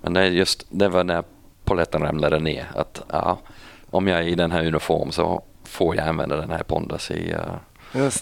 Men 0.01 0.13
det, 0.13 0.27
just, 0.27 0.65
det 0.69 0.87
var 0.89 1.03
när 1.03 1.23
poletten 1.63 2.01
ramlade 2.01 2.39
ner 2.39 2.65
att 2.75 3.01
ja, 3.09 3.37
om 3.89 4.07
jag 4.07 4.19
är 4.19 4.23
i 4.23 4.35
den 4.35 4.51
här 4.51 4.65
uniform 4.65 5.11
så 5.11 5.43
får 5.63 5.95
jag 5.95 6.07
använda 6.07 6.35
den 6.35 6.51
här 6.51 6.63
Pondus 6.63 7.11
i 7.11 7.33
uh, 7.33 7.39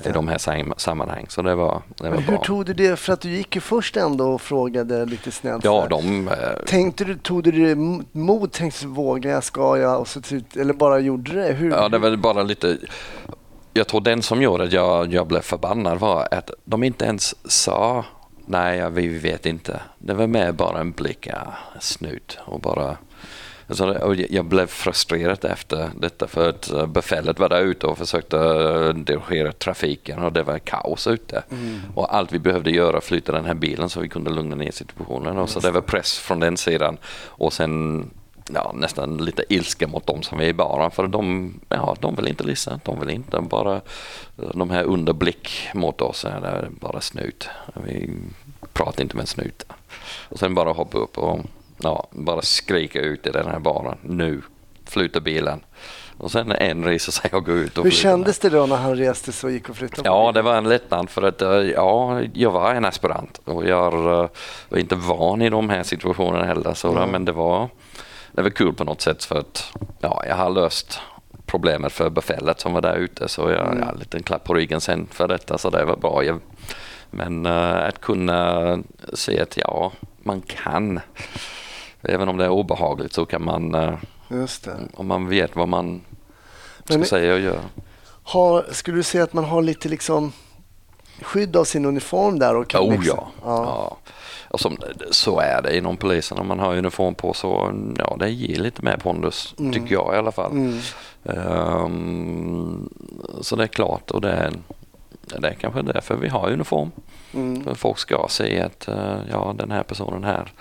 i 0.06 0.12
de 0.14 0.28
här 0.28 0.78
sammanhang. 0.80 1.26
Så 1.30 1.42
det 1.42 1.56
var, 1.56 1.82
det 1.98 2.10
var 2.10 2.18
hur 2.18 2.34
bra. 2.34 2.44
tog 2.44 2.66
du 2.66 2.74
det? 2.74 2.96
För 2.96 3.14
att 3.14 3.22
du 3.22 3.30
gick 3.30 3.56
ju 3.56 3.62
först 3.62 3.98
ändå 3.98 4.32
och 4.32 4.42
frågade 4.42 5.06
lite 5.06 5.32
snällt. 5.32 5.64
Ja, 5.64 5.88
de, 5.90 6.28
eh, 6.28 6.34
Tänkte 6.66 7.04
du, 7.04 7.18
tog 7.18 7.44
du 7.44 7.52
det 7.52 7.76
mod? 8.12 8.52
Tänkte 8.52 8.86
du, 8.86 8.88
vågar 8.88 9.32
jag, 9.32 9.44
ska 9.44 9.78
jag? 9.78 10.00
Och 10.00 10.08
så, 10.08 10.20
eller 10.56 10.74
bara 10.74 11.00
gjorde 11.00 11.32
det? 11.32 11.54
Hur, 11.54 11.72
ja, 11.72 11.90
det 11.90 11.98
var 11.98 12.16
bara 12.16 12.44
lite... 12.44 12.78
Jag 13.74 13.88
tror 13.88 14.02
den 14.02 14.22
som 14.22 14.42
gjorde 14.42 14.64
att 14.64 14.74
jag, 14.74 15.14
jag 15.14 15.28
blev 15.28 15.42
förbannad 15.42 16.00
var 16.00 16.28
att 16.32 16.52
de 16.66 16.84
inte 16.84 17.06
ens 17.06 17.36
sa 17.52 18.06
nej, 18.50 18.90
vi 18.92 19.08
vet 19.08 19.46
inte. 19.46 19.82
Det 19.98 20.14
var 20.14 20.28
mer 20.28 20.52
bara 20.52 20.80
en 20.80 20.92
blick, 20.92 21.28
ja, 21.28 21.54
snut 21.80 22.38
och 22.46 22.60
bara 22.60 22.98
Alltså, 23.70 24.16
jag 24.30 24.46
blev 24.46 24.68
frustrerad 24.68 25.46
efter 25.46 25.90
detta 25.96 26.28
för 26.28 26.50
att 26.50 26.72
eh, 26.72 26.86
befälet 26.86 27.40
var 27.40 27.50
där 27.50 27.62
ute 27.62 27.88
och 27.88 27.98
försökte 27.98 28.38
eh, 28.38 28.94
dirigera 28.94 29.52
trafiken 29.52 30.20
och 30.20 30.34
det 30.34 30.44
var 30.44 30.60
kaos 30.60 31.08
ute. 31.08 31.44
Mm. 31.52 31.80
Och 31.96 32.16
allt 32.16 32.32
vi 32.32 32.40
behövde 32.40 32.72
göra 32.72 33.02
flytta 33.02 33.32
den 33.32 33.46
här 33.46 33.54
bilen 33.54 33.90
så 33.90 34.00
vi 34.00 34.10
kunde 34.10 34.30
lugna 34.30 34.56
ner 34.56 34.72
situationen. 34.72 35.38
Och 35.38 35.50
så 35.50 35.60
det 35.60 35.72
var 35.72 35.82
press 35.82 36.18
från 36.18 36.40
den 36.40 36.58
sidan 36.58 36.98
och 37.26 37.54
sen 37.54 38.06
ja, 38.54 38.72
nästan 38.76 39.18
lite 39.18 39.44
ilska 39.50 39.88
mot 39.88 40.08
dem 40.08 40.22
som 40.22 40.40
är 40.40 40.46
i 40.46 40.54
baren 40.54 40.92
för 40.92 41.08
de, 41.08 41.54
ja, 41.70 41.96
de 42.00 42.16
vill 42.16 42.28
inte 42.28 42.44
lyssna. 42.44 42.80
De 42.86 43.00
vill 43.00 43.10
inte 43.10 43.42
bara 43.42 43.82
de 44.36 44.70
här 44.70 44.84
underblick 44.84 45.50
mot 45.74 46.02
oss. 46.02 46.26
Är 46.26 46.68
bara 46.70 47.02
snut. 47.02 47.50
Vi 47.74 48.10
pratar 48.74 49.04
inte 49.04 49.16
med 49.16 49.24
en 49.24 49.28
snut. 49.28 49.64
Och 50.30 50.40
sen 50.40 50.56
bara 50.56 50.72
hoppa 50.72 50.98
upp 50.98 51.18
och 51.18 51.40
ja, 51.84 52.08
bara 52.12 52.42
skrika 52.42 53.02
ut 53.02 53.28
i 53.28 53.30
den 53.30 53.48
här 53.48 53.60
baren. 53.60 53.98
Nu 54.02 54.42
flyter 54.86 55.22
bilen. 55.22 55.62
Och 56.18 56.32
sen 56.32 56.52
en 56.52 56.86
reser 56.86 57.12
sig 57.12 57.32
och 57.34 57.46
går 57.46 57.56
ut. 57.56 57.78
Och 57.78 57.84
Hur 57.84 57.92
kändes 57.92 58.40
det 58.40 58.50
då 58.50 58.66
när 58.66 58.76
han 58.76 58.96
reste 58.96 59.32
sig 59.32 59.48
och 59.48 59.54
gick 59.54 59.70
och 59.70 59.76
flyttade? 59.76 60.10
Ja, 60.10 60.32
det 60.32 60.42
var 60.42 60.56
en 60.56 60.70
lättnad 60.70 61.10
för 61.10 61.22
att 61.22 61.42
eh, 61.42 61.50
ja, 61.50 62.22
jag 62.34 62.52
var 62.52 62.74
en 62.74 62.86
aspirant 62.86 63.42
och 63.46 63.68
jag 63.68 63.94
eh, 63.94 64.30
var 64.70 64.78
inte 64.78 64.96
van 64.96 65.42
i 65.42 65.50
de 65.50 65.70
här 65.70 65.84
situationerna 65.84 66.46
heller. 66.46 66.74
Så, 66.74 66.92
mm. 66.92 67.10
Men 67.10 67.26
det 67.26 67.32
var, 67.32 67.70
det 68.32 68.42
var 68.42 68.50
kul 68.50 68.74
på 68.74 68.84
något 68.84 69.02
sätt 69.02 69.24
för 69.24 69.40
att 69.40 69.74
ja, 70.00 70.24
jag 70.28 70.36
har 70.36 70.50
löst 70.50 71.00
problemet 71.46 71.92
för 71.92 72.10
befälet 72.10 72.60
som 72.60 72.74
var 72.74 72.82
där 72.82 72.96
ute 72.96 73.28
så 73.28 73.42
jag 73.42 73.68
mm. 73.68 73.80
ja, 73.80 73.92
en 73.92 74.00
liten 74.00 74.24
klapp 74.24 74.44
på 74.44 74.54
ryggen 74.54 74.82
sen 74.82 75.08
för 75.12 75.28
detta 75.28 75.58
så 75.58 75.70
det 75.70 75.86
var 75.86 75.98
bra. 75.98 76.24
Jag, 76.24 76.40
men 77.10 77.46
uh, 77.46 77.88
att 77.88 78.02
kunna 78.02 78.80
se 79.14 79.42
att 79.42 79.58
ja, 79.58 79.92
man 80.24 80.42
kan 80.42 81.00
även 82.02 82.30
om 82.30 82.38
det 82.38 82.46
är 82.46 82.50
obehagligt 82.50 83.14
så 83.14 83.26
kan 83.26 83.44
man, 83.44 83.76
eh, 83.76 83.94
om 84.94 85.08
man 85.08 85.30
vet 85.30 85.56
vad 85.56 85.68
man 85.68 86.02
ska 86.84 86.98
Men, 86.98 87.08
säga 87.08 87.34
och 87.34 87.40
göra. 87.40 87.62
Har, 88.24 88.66
skulle 88.72 88.98
du 88.98 89.04
säga 89.04 89.24
att 89.24 89.34
man 89.34 89.44
har 89.44 89.62
lite 89.62 89.90
liksom 89.90 90.32
skydd 91.22 91.56
av 91.56 91.64
sin 91.64 91.86
uniform 91.86 92.40
där? 92.40 92.56
Och 92.56 92.68
kan 92.68 92.82
oh 92.82 92.92
liksom, 92.92 93.18
ja. 93.18 93.28
ja. 93.44 93.98
Och 94.48 94.60
som, 94.60 94.78
så 95.12 95.40
är 95.40 95.62
det 95.62 95.78
inom 95.78 95.98
polisen. 95.98 96.38
Om 96.38 96.48
man 96.48 96.60
har 96.60 96.78
uniform 96.78 97.16
på 97.16 97.34
så 97.34 97.72
ja, 97.98 98.16
det 98.20 98.30
ger 98.30 98.60
lite 98.60 98.82
mer 98.82 98.98
pondus, 98.98 99.56
mm. 99.60 99.74
tycker 99.74 99.94
jag 99.94 100.16
i 100.16 100.18
alla 100.18 100.32
fall. 100.32 100.52
Mm. 100.52 100.80
Um, 101.24 102.90
så 103.42 103.56
det 103.56 103.64
är 103.64 103.68
klart 103.68 104.12
och 104.12 104.22
det 104.22 104.32
är 104.32 104.54
det 105.38 105.48
är 105.48 105.54
kanske 105.54 105.82
därför 105.82 106.16
vi 106.16 106.28
har 106.28 106.52
uniform. 106.52 106.92
Mm. 107.34 107.64
För 107.64 107.76
folk 107.76 107.98
ska 107.98 108.26
se 108.30 108.62
att 108.62 108.90
uh, 108.90 109.18
ja, 109.32 109.56
den 109.58 109.72
här 109.72 109.84
personen 109.84 110.24
här, 110.24 110.52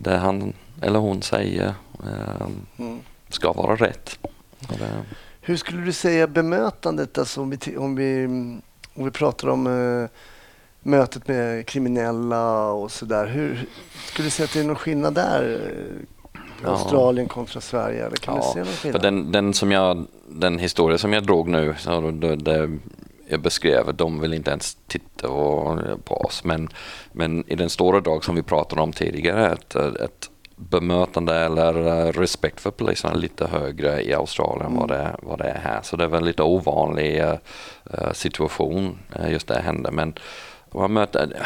det 0.00 0.16
han 0.16 0.52
eller 0.80 0.98
hon 0.98 1.22
säger 1.22 1.74
uh, 2.04 2.48
mm. 2.76 2.98
ska 3.28 3.52
vara 3.52 3.76
rätt. 3.76 4.18
Det... 4.60 5.04
Hur 5.40 5.56
skulle 5.56 5.84
du 5.84 5.92
säga 5.92 6.26
bemötandet, 6.26 7.18
alltså 7.18 7.40
om, 7.40 7.50
vi, 7.50 7.76
om, 7.76 7.96
vi, 7.96 8.24
om 8.94 9.04
vi 9.04 9.10
pratar 9.10 9.48
om 9.48 9.66
uh, 9.66 10.08
mötet 10.82 11.28
med 11.28 11.66
kriminella 11.66 12.70
och 12.70 12.90
sådär. 12.90 13.26
Hur 13.26 13.66
skulle 14.06 14.26
du 14.26 14.30
säga 14.30 14.44
att 14.44 14.52
det 14.52 14.60
är 14.60 14.64
någon 14.64 14.76
skillnad 14.76 15.14
där? 15.14 15.60
Ja. 16.62 16.68
Australien 16.68 17.28
kontra 17.28 17.60
Sverige? 17.60 18.06
Eller 18.06 18.16
kan 18.16 18.36
ja, 18.36 18.42
du 18.46 18.52
se 18.52 18.58
någon 18.58 18.66
skillnad? 18.66 19.00
För 19.02 19.10
den, 19.10 19.32
den, 19.32 19.54
som 19.54 19.72
jag, 19.72 20.06
den 20.28 20.58
historia 20.58 20.98
som 20.98 21.12
jag 21.12 21.22
drog 21.22 21.48
nu, 21.48 21.74
så 21.78 22.10
det, 22.10 22.36
det 22.36 22.78
jag 23.30 23.40
beskrev, 23.40 23.94
de 23.94 24.20
vill 24.20 24.34
inte 24.34 24.50
ens 24.50 24.76
titta 24.86 25.28
på 26.04 26.14
oss. 26.14 26.44
Men, 26.44 26.68
men 27.12 27.50
i 27.50 27.54
den 27.54 27.70
stora 27.70 28.00
drag 28.00 28.24
som 28.24 28.34
vi 28.34 28.42
pratade 28.42 28.82
om 28.82 28.92
tidigare, 28.92 29.52
ett, 29.52 29.74
ett 29.76 30.30
bemötande 30.58 31.34
eller 31.34 31.72
respekt 32.12 32.60
för 32.60 32.70
polisen 32.70 33.10
är 33.10 33.18
lite 33.18 33.46
högre 33.46 34.02
i 34.02 34.14
Australien 34.14 34.66
mm. 34.66 34.78
vad, 34.78 34.88
det, 34.88 35.16
vad 35.22 35.38
det 35.38 35.48
är 35.48 35.58
här. 35.58 35.82
Så 35.82 35.96
det 35.96 36.04
är 36.04 36.08
väl 36.08 36.24
lite 36.24 36.42
ovanlig 36.42 37.22
uh, 37.22 38.12
situation 38.12 38.98
uh, 39.20 39.32
just 39.32 39.48
det 39.48 39.60
hände. 39.60 39.90
Men 39.90 40.14
man 40.72 40.92
möter, 40.92 41.42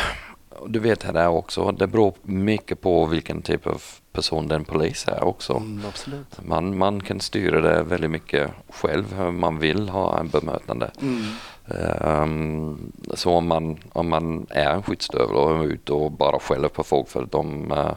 du 0.67 0.79
vet 0.79 1.13
det 1.13 1.27
också, 1.27 1.73
det 1.73 1.87
beror 1.87 2.15
mycket 2.23 2.81
på 2.81 3.07
vilken 3.07 3.43
typ 3.43 3.67
av 3.67 3.83
person 4.13 4.49
den 4.49 4.65
polis 4.65 5.09
är 5.09 5.25
också. 5.25 5.57
Mm, 5.57 5.83
man, 6.43 6.79
man 6.79 7.01
kan 7.01 7.21
styra 7.21 7.61
det 7.61 7.83
väldigt 7.83 8.11
mycket 8.11 8.51
själv 8.69 9.15
hur 9.15 9.31
man 9.31 9.59
vill 9.59 9.89
ha 9.89 10.19
en 10.19 10.29
bemötande. 10.29 10.91
Mm. 11.01 11.23
Um, 11.67 12.93
så 13.15 13.31
om 13.31 13.47
man, 13.47 13.79
om 13.93 14.09
man 14.09 14.47
är 14.51 14.71
en 14.71 14.83
skyddsstövel 14.83 15.37
och 15.37 15.51
är 15.51 15.65
ute 15.65 15.93
och 15.93 16.13
bara 16.13 16.39
skäller 16.39 16.69
på 16.69 16.83
folk 16.83 17.09
för 17.09 17.23
att, 17.23 17.33
de, 17.33 17.73
uh, 17.73 17.93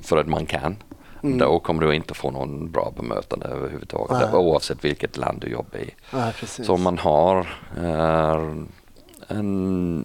för 0.00 0.16
att 0.16 0.26
man 0.26 0.46
kan, 0.46 0.76
mm. 1.22 1.38
då 1.38 1.58
kommer 1.58 1.86
du 1.86 1.94
inte 1.94 2.14
få 2.14 2.30
någon 2.30 2.70
bra 2.70 2.92
bemötande 2.96 3.46
överhuvudtaget, 3.46 4.30
Nej. 4.32 4.40
oavsett 4.40 4.84
vilket 4.84 5.16
land 5.16 5.40
du 5.40 5.48
jobbar 5.48 5.78
i. 5.78 5.90
Nej, 6.10 6.32
så 6.46 6.74
om 6.74 6.82
man 6.82 6.98
har 6.98 7.40
uh, 7.78 8.64
en 9.28 10.04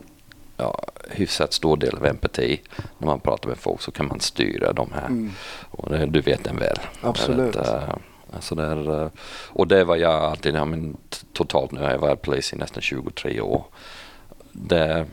ja, 0.58 0.80
hyfsat 1.10 1.54
stor 1.54 1.78
del 1.78 1.96
av 1.96 2.06
empati 2.06 2.62
när 2.98 3.06
man 3.06 3.20
pratar 3.20 3.50
med 3.50 3.58
folk 3.58 3.82
så 3.82 3.92
kan 3.92 4.08
man 4.08 4.20
styra 4.20 4.74
de 4.74 4.92
här. 4.94 5.08
Mm. 5.08 5.32
Och 5.72 5.90
det, 5.90 6.06
du 6.06 6.22
vet 6.22 6.44
den 6.44 6.58
väl. 6.58 6.78
Absolut. 7.02 7.56
Att, 7.56 7.84
uh, 7.84 7.96
alltså 8.34 8.56
där, 8.56 8.90
uh, 8.90 9.10
och 9.50 9.68
det 9.68 9.84
var 9.84 9.96
jag 9.96 10.24
alltid, 10.24 10.56
ja, 10.56 10.66
men, 10.66 10.98
totalt 11.34 11.72
nu 11.72 11.82
har 11.82 11.92
jag 11.92 12.00
varit 12.00 12.22
polis 12.22 12.54
i 12.54 12.56
nästan 12.56 12.82
23 12.82 13.42
år. 13.42 13.66
Det 14.52 15.06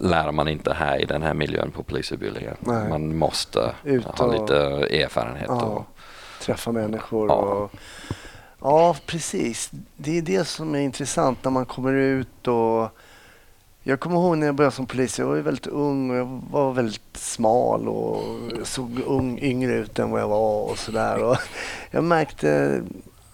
lär 0.00 0.32
man 0.32 0.48
inte 0.48 0.72
här 0.72 1.02
i 1.02 1.04
den 1.04 1.22
här 1.22 1.34
miljön 1.34 1.70
på 1.70 1.82
polisutbildningen. 1.82 2.56
Man 2.60 3.16
måste 3.16 3.74
Ut 3.84 4.04
ha 4.04 4.26
lite 4.26 4.56
erfarenhet. 5.04 5.46
Ja, 5.48 5.62
och, 5.62 5.84
träffa 6.40 6.72
människor. 6.72 7.28
Ja. 7.28 7.34
Och, 7.34 7.72
ja, 8.60 8.96
precis. 9.06 9.70
Det 9.96 10.18
är 10.18 10.22
det 10.22 10.44
som 10.44 10.74
är 10.74 10.80
intressant 10.80 11.44
när 11.44 11.50
man 11.50 11.66
kommer 11.66 11.92
ut 11.92 12.48
och 12.48 12.88
jag 13.82 14.00
kommer 14.00 14.16
ihåg 14.16 14.38
när 14.38 14.46
jag 14.46 14.54
började 14.54 14.76
som 14.76 14.86
polis. 14.86 15.18
Jag 15.18 15.26
var 15.26 15.36
väldigt 15.36 15.66
ung 15.66 16.10
och 16.10 16.16
jag 16.16 16.42
var 16.50 16.72
väldigt 16.72 17.16
smal 17.16 17.88
och 17.88 18.22
såg 18.62 19.00
ung, 19.06 19.38
yngre 19.38 19.72
ut 19.72 19.98
än 19.98 20.10
vad 20.10 20.20
jag 20.20 20.28
var 20.28 20.70
och 20.70 20.78
sådär. 20.78 21.38
Jag 21.90 22.04
märkte 22.04 22.82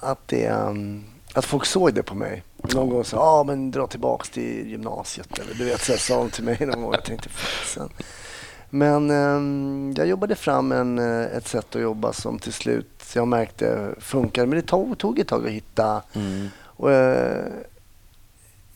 att, 0.01 0.29
det, 0.29 0.51
um, 0.51 1.05
att 1.35 1.45
folk 1.45 1.67
såg 1.67 1.95
det 1.95 2.03
på 2.03 2.15
mig. 2.15 2.43
Någon 2.75 2.91
gång 2.91 3.05
sa 3.05 3.19
ah, 3.19 3.45
men 3.45 3.71
dra 3.71 3.87
tillbaks 3.87 4.31
till 4.31 4.71
gymnasiet 4.71 5.39
eller 5.39 5.55
du 5.55 5.65
vet, 5.65 5.81
så 5.81 5.97
sa 5.97 6.19
de 6.19 6.31
till 6.31 6.45
mig 6.45 6.59
någon 6.61 6.83
gång. 6.83 6.93
Jag 6.93 7.05
tänkte 7.05 7.29
fasen. 7.29 7.89
Men 8.71 9.11
um, 9.11 9.95
jag 9.97 10.07
jobbade 10.07 10.35
fram 10.35 10.73
en, 10.73 10.99
eh, 10.99 11.37
ett 11.37 11.49
sätt 11.49 11.77
att 11.77 11.83
jobba 11.83 12.13
som 12.13 12.39
till 12.39 12.53
slut 12.53 13.05
jag 13.15 13.29
märkte 13.29 13.95
funkade. 14.01 14.47
Men 14.47 14.59
det 14.59 14.67
tog, 14.67 14.99
tog 14.99 15.19
ett 15.19 15.29
tag 15.29 15.47
att 15.47 15.53
hitta. 15.53 16.03
Mm. 16.15 16.49
Och, 16.61 16.89
uh, 16.89 17.45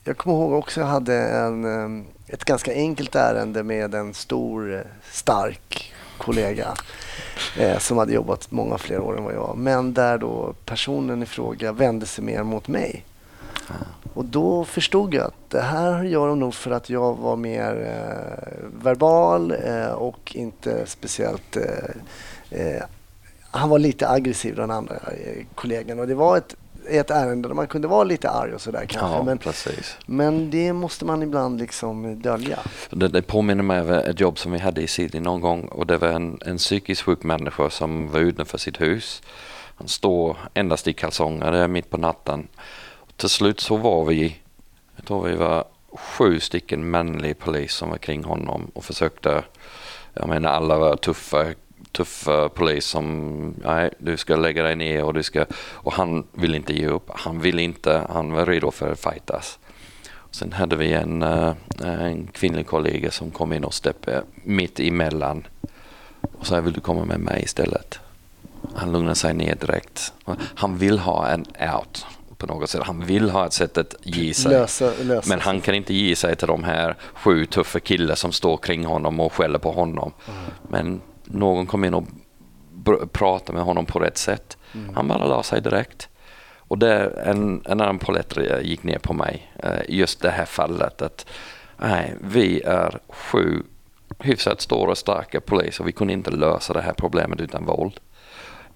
jag 0.05 0.17
kommer 0.17 0.37
ihåg 0.37 0.53
också 0.53 0.81
att 0.81 0.85
jag 0.85 0.93
hade 0.93 1.15
en, 1.15 2.07
ett 2.27 2.45
ganska 2.45 2.73
enkelt 2.73 3.15
ärende 3.15 3.63
med 3.63 3.95
en 3.95 4.15
stor, 4.15 4.75
eh, 4.75 4.81
stark 5.11 5.93
kollega 6.19 6.75
eh, 7.59 7.79
som 7.79 7.99
hade 7.99 8.13
jobbat 8.13 8.51
många 8.51 8.79
fler 8.79 9.01
år 9.01 9.19
än 9.19 9.25
vad 9.25 9.35
jag. 9.35 9.57
Men 9.57 9.95
där 9.95 10.19
då 10.19 10.55
personen 10.65 11.23
i 11.23 11.27
fråga 11.27 11.73
vände 11.73 12.07
sig 12.07 12.25
mer 12.25 12.43
mot 12.43 12.69
mig. 12.69 13.05
Och 14.15 14.25
då 14.25 14.65
förstod 14.65 15.15
jag 15.15 15.25
att 15.25 15.51
det 15.51 15.61
här 15.61 16.03
gör 16.03 16.29
de 16.29 16.41
nog 16.41 16.55
för 16.55 16.71
att 16.71 16.91
jag 16.91 17.15
var 17.15 17.37
mer 17.37 17.87
eh, 17.87 18.83
verbal 18.83 19.55
eh, 19.65 19.93
och 19.93 20.33
inte 20.37 20.87
speciellt... 20.87 21.57
Eh, 21.57 22.61
eh 22.61 22.83
han 23.55 23.69
var 23.71 23.79
lite 23.79 24.09
aggressiv 24.09 24.57
den 24.57 24.71
andra 24.71 24.95
kollegan 25.55 25.99
och 25.99 26.07
det 26.07 26.15
var 26.15 26.37
ett 26.37 26.57
ett 26.89 27.11
ärende 27.11 27.49
där 27.49 27.55
man 27.55 27.67
kunde 27.67 27.89
vara 27.89 28.05
lite 28.05 28.31
arg 28.31 28.55
och 28.55 28.61
sådär 28.61 28.87
kanske. 28.89 29.17
Ja, 29.17 29.23
men, 29.23 29.39
precis. 29.39 29.97
men 30.07 30.51
det 30.51 30.73
måste 30.73 31.05
man 31.05 31.23
ibland 31.23 31.61
liksom 31.61 32.21
dölja. 32.21 32.59
Det, 32.91 33.09
det 33.09 33.23
påminner 33.23 33.63
mig 33.63 33.81
om 33.81 33.91
ett 33.91 34.21
jobb 34.21 34.39
som 34.39 34.53
vi 34.53 34.59
hade 34.59 34.83
i 34.83 34.87
Sydney 34.87 35.23
någon 35.23 35.41
gång 35.41 35.65
och 35.65 35.87
det 35.87 35.99
var 35.99 36.09
en, 36.09 36.39
en 36.47 36.57
psykiskt 36.57 37.03
sjuk 37.03 37.23
människa 37.23 37.71
som 37.71 38.11
var 38.11 38.21
utanför 38.21 38.59
sitt 38.59 38.81
hus. 38.81 39.23
Han 39.77 39.89
står 39.89 40.37
endast 40.55 40.89
i 40.89 40.93
kalsonger 40.93 41.69
mitt 41.69 41.91
på 41.91 41.97
natten. 41.97 42.49
Och 42.85 43.17
till 43.17 43.29
slut 43.29 43.61
så 43.61 43.77
var 43.77 44.05
vi, 44.05 44.37
jag 44.97 45.05
tror 45.05 45.27
vi 45.29 45.35
var 45.35 45.65
sju 45.93 46.41
stycken 46.41 46.91
manliga 46.91 47.35
polis 47.35 47.73
som 47.73 47.91
var 47.91 47.99
kring 47.99 48.25
honom 48.25 48.71
och 48.75 48.85
försökte 48.85 49.45
jag 50.15 50.29
menar 50.29 50.51
alla 50.51 50.79
var 50.79 50.97
tuffa 50.97 51.47
tuff 51.93 52.29
polis 52.55 52.87
som, 52.87 53.55
nej 53.65 53.91
du 53.99 54.17
ska 54.17 54.37
lägga 54.37 54.63
dig 54.63 54.77
ner 54.77 55.05
och 55.05 55.15
du 55.15 55.23
ska, 55.23 55.47
och 55.73 55.93
han 55.93 56.27
vill 56.33 56.55
inte 56.55 56.73
ge 56.73 56.87
upp. 56.87 57.11
Han 57.15 57.41
vill 57.41 57.59
inte, 57.59 58.07
han 58.11 58.33
var 58.33 58.47
redo 58.47 58.71
för 58.71 58.93
att 58.93 59.01
fightas. 59.01 59.59
Sen 60.31 60.53
hade 60.53 60.77
vi 60.77 60.93
en, 60.93 61.23
eh, 61.23 61.55
en 61.81 62.27
kvinnlig 62.27 62.67
kollega 62.67 63.11
som 63.11 63.31
kom 63.31 63.53
in 63.53 63.65
och 63.65 63.75
steppade 63.75 64.23
mitt 64.45 64.81
emellan 64.81 65.47
och 66.39 66.47
sa 66.47 66.61
vill 66.61 66.73
du 66.73 66.81
komma 66.81 67.05
med 67.05 67.21
mig 67.21 67.43
istället? 67.43 67.99
Han 68.75 68.93
lugnade 68.93 69.15
sig 69.15 69.35
ner 69.35 69.55
direkt. 69.55 70.13
Han 70.55 70.79
vill 70.79 70.99
ha 70.99 71.29
en 71.29 71.45
out 71.75 72.07
på 72.37 72.47
något 72.47 72.71
sätt. 72.71 72.83
Han 72.85 73.07
vill 73.07 73.31
ha 73.31 73.47
ett 73.47 73.53
sätt 73.53 73.79
att 73.79 73.95
ge 74.03 74.35
sig. 74.35 74.53
Lösa, 74.53 74.93
lösa 75.03 75.29
men 75.29 75.41
han 75.41 75.61
kan 75.61 75.75
inte 75.75 75.95
ge 75.95 76.17
sig 76.17 76.37
till 76.37 76.49
de 76.49 76.65
här 76.65 76.97
sju 77.15 77.47
tuffa 77.47 77.81
killar 77.81 78.15
som 78.15 78.33
står 78.33 78.57
kring 78.57 78.85
honom 78.85 79.21
och 79.21 79.33
skäller 79.33 79.59
på 79.59 79.73
honom. 79.73 80.13
Mm. 80.29 80.41
Men 80.69 81.01
någon 81.33 81.67
kom 81.67 81.85
in 81.85 81.95
och 81.95 82.05
pratade 83.13 83.53
med 83.53 83.65
honom 83.65 83.87
på 83.87 83.99
rätt 83.99 84.19
sätt. 84.19 84.59
Mm. 84.75 84.95
Han 84.95 85.09
bara 85.09 85.27
la 85.27 85.43
sig 85.43 85.61
direkt. 85.61 86.09
Och 86.73 86.79
det, 86.79 87.07
en, 87.25 87.63
en 87.65 87.81
annan 87.81 87.99
polett 87.99 88.39
gick 88.63 88.83
ner 88.83 88.99
på 88.99 89.13
mig 89.13 89.53
eh, 89.59 89.81
just 89.89 90.21
det 90.21 90.31
här 90.31 90.45
fallet 90.45 91.03
att 91.03 91.27
nej, 91.77 92.15
vi 92.21 92.61
är 92.61 92.99
sju 93.09 93.63
hyfsat 94.19 94.61
stora 94.61 94.91
och 94.91 94.99
starka 94.99 95.41
poliser 95.41 95.83
och 95.83 95.89
vi 95.89 95.93
kunde 95.93 96.13
inte 96.13 96.31
lösa 96.31 96.73
det 96.73 96.83
här 96.83 96.93
problemet 96.93 97.41
utan 97.41 97.65
våld. 97.65 98.01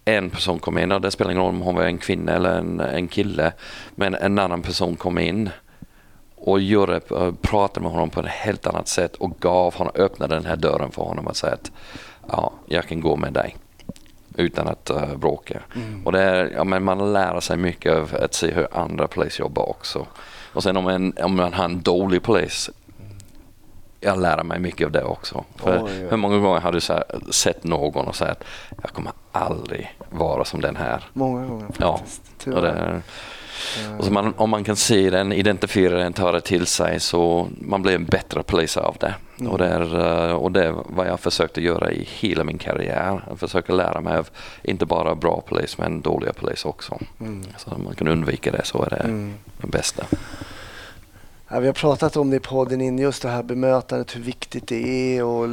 En 0.05 0.31
person 0.31 0.59
kom 0.59 0.79
in 0.79 0.93
och 0.93 1.01
det 1.01 1.11
spelar 1.11 1.31
ingen 1.31 1.43
roll 1.43 1.55
om 1.55 1.61
hon 1.61 1.75
var 1.75 1.83
en 1.83 1.99
kvinna 1.99 2.33
eller 2.33 2.59
en, 2.59 2.81
en 2.81 3.09
kille 3.09 3.53
men 3.95 4.15
en 4.15 4.39
annan 4.39 4.63
person 4.63 4.97
kom 4.97 5.19
in 5.19 5.51
och 6.37 6.61
gjorde, 6.61 7.01
eh, 7.11 7.33
pratade 7.41 7.81
med 7.81 7.93
honom 7.93 8.11
på 8.11 8.21
ett 8.21 8.27
helt 8.27 8.67
annat 8.67 8.89
sätt 8.89 9.17
och 9.17 9.41
gav 9.41 9.75
honom, 9.75 9.93
öppnade 9.97 10.35
den 10.35 10.45
här 10.45 10.57
dörren 10.57 10.91
för 10.91 11.03
honom 11.03 11.27
och 11.27 11.37
sa 11.37 11.49
att 11.49 11.73
ja, 12.29 12.53
jag 12.67 12.89
kan 12.89 13.01
gå 13.01 13.17
med 13.17 13.33
dig 13.33 13.57
utan 14.37 14.69
att 14.69 14.91
uh, 14.91 15.17
bråka. 15.17 15.61
Mm. 15.75 16.07
Och 16.07 16.13
det 16.13 16.23
är, 16.23 16.51
ja, 16.51 16.65
men 16.65 16.85
man 16.85 17.13
lär 17.13 17.41
sig 17.41 17.57
mycket 17.57 17.95
av 17.95 18.17
att 18.23 18.35
se 18.35 18.51
hur 18.51 18.69
andra 18.73 19.09
poliser 19.09 19.41
jobbar 19.41 19.69
också. 19.69 20.07
Och 20.53 20.63
sen 20.63 20.77
om, 20.77 20.89
en, 20.89 21.15
om 21.23 21.37
man 21.37 21.53
har 21.53 21.65
en 21.65 21.83
dålig 21.83 22.23
polis, 22.23 22.71
jag 24.01 24.21
lär 24.21 24.43
mig 24.43 24.59
mycket 24.59 24.87
av 24.87 24.93
det 24.93 25.05
också. 25.05 25.45
För 25.57 25.79
oh, 25.79 25.91
ja. 26.03 26.09
Hur 26.11 26.17
många 26.17 26.39
gånger 26.39 26.61
har 26.61 26.73
du 26.73 26.81
här, 26.89 27.05
sett 27.31 27.65
någon 27.65 28.07
och 28.07 28.17
sagt 28.17 28.31
att 28.31 28.45
jag 28.83 28.91
kommer 28.91 29.13
aldrig 29.33 29.97
vara 30.11 30.45
som 30.45 30.61
den 30.61 30.77
här? 30.77 31.05
Många 31.13 31.47
gånger 31.47 31.67
faktiskt. 31.67 32.23
Ja, 32.45 32.53
och 32.53 32.63
det, 32.63 33.03
och 33.99 34.05
så 34.05 34.13
man, 34.13 34.35
om 34.37 34.51
man 34.51 34.65
kan 34.65 34.77
se 34.77 35.11
den, 35.11 35.33
identifiera 35.33 35.99
den, 35.99 36.13
ta 36.13 36.33
det 36.33 36.41
till 36.41 36.67
sig 36.67 37.01
så 37.01 37.49
man 37.61 37.83
blir 37.83 37.95
en 37.95 38.05
bättre 38.05 38.43
polis 38.43 38.77
av 38.77 38.97
det. 39.01 39.15
Mm. 39.41 39.53
Och, 39.53 39.59
det 39.59 39.67
är, 39.67 40.29
eh, 40.29 40.35
och 40.35 40.53
det 40.53 40.65
är 40.65 40.75
vad 40.87 41.07
jag 41.07 41.21
försökte 41.21 41.61
göra 41.61 41.93
i 41.93 42.09
hela 42.11 42.45
min 42.45 42.59
karriär. 42.59 43.25
Jag 43.29 43.39
försöker 43.39 43.73
lära 43.73 44.01
mig 44.01 44.19
av 44.19 44.29
inte 44.63 44.87
bara 44.87 45.15
bra 45.15 45.43
polis 45.49 45.79
men 45.79 46.01
dåliga 46.01 46.33
polis 46.33 46.65
också. 46.65 46.99
Mm. 47.21 47.43
Så 47.57 47.71
om 47.71 47.85
man 47.85 47.95
kan 47.95 48.09
undvika 48.09 48.51
det 48.51 48.65
så 48.65 48.83
är 48.83 48.91
det 48.91 48.97
mm. 48.97 49.35
det 49.61 49.67
bästa. 49.67 50.05
Ja, 51.49 51.61
vi 51.61 51.67
har 51.67 51.75
pratat 51.75 52.17
om 52.17 52.31
det 52.31 52.37
i 52.37 52.41
podden 52.41 52.81
in 52.81 52.99
just 52.99 53.23
det 53.23 53.29
här 53.29 53.43
bemötandet, 53.43 54.17
hur 54.17 54.21
viktigt 54.21 54.67
det 54.67 55.17
är 55.17 55.25
och 55.25 55.49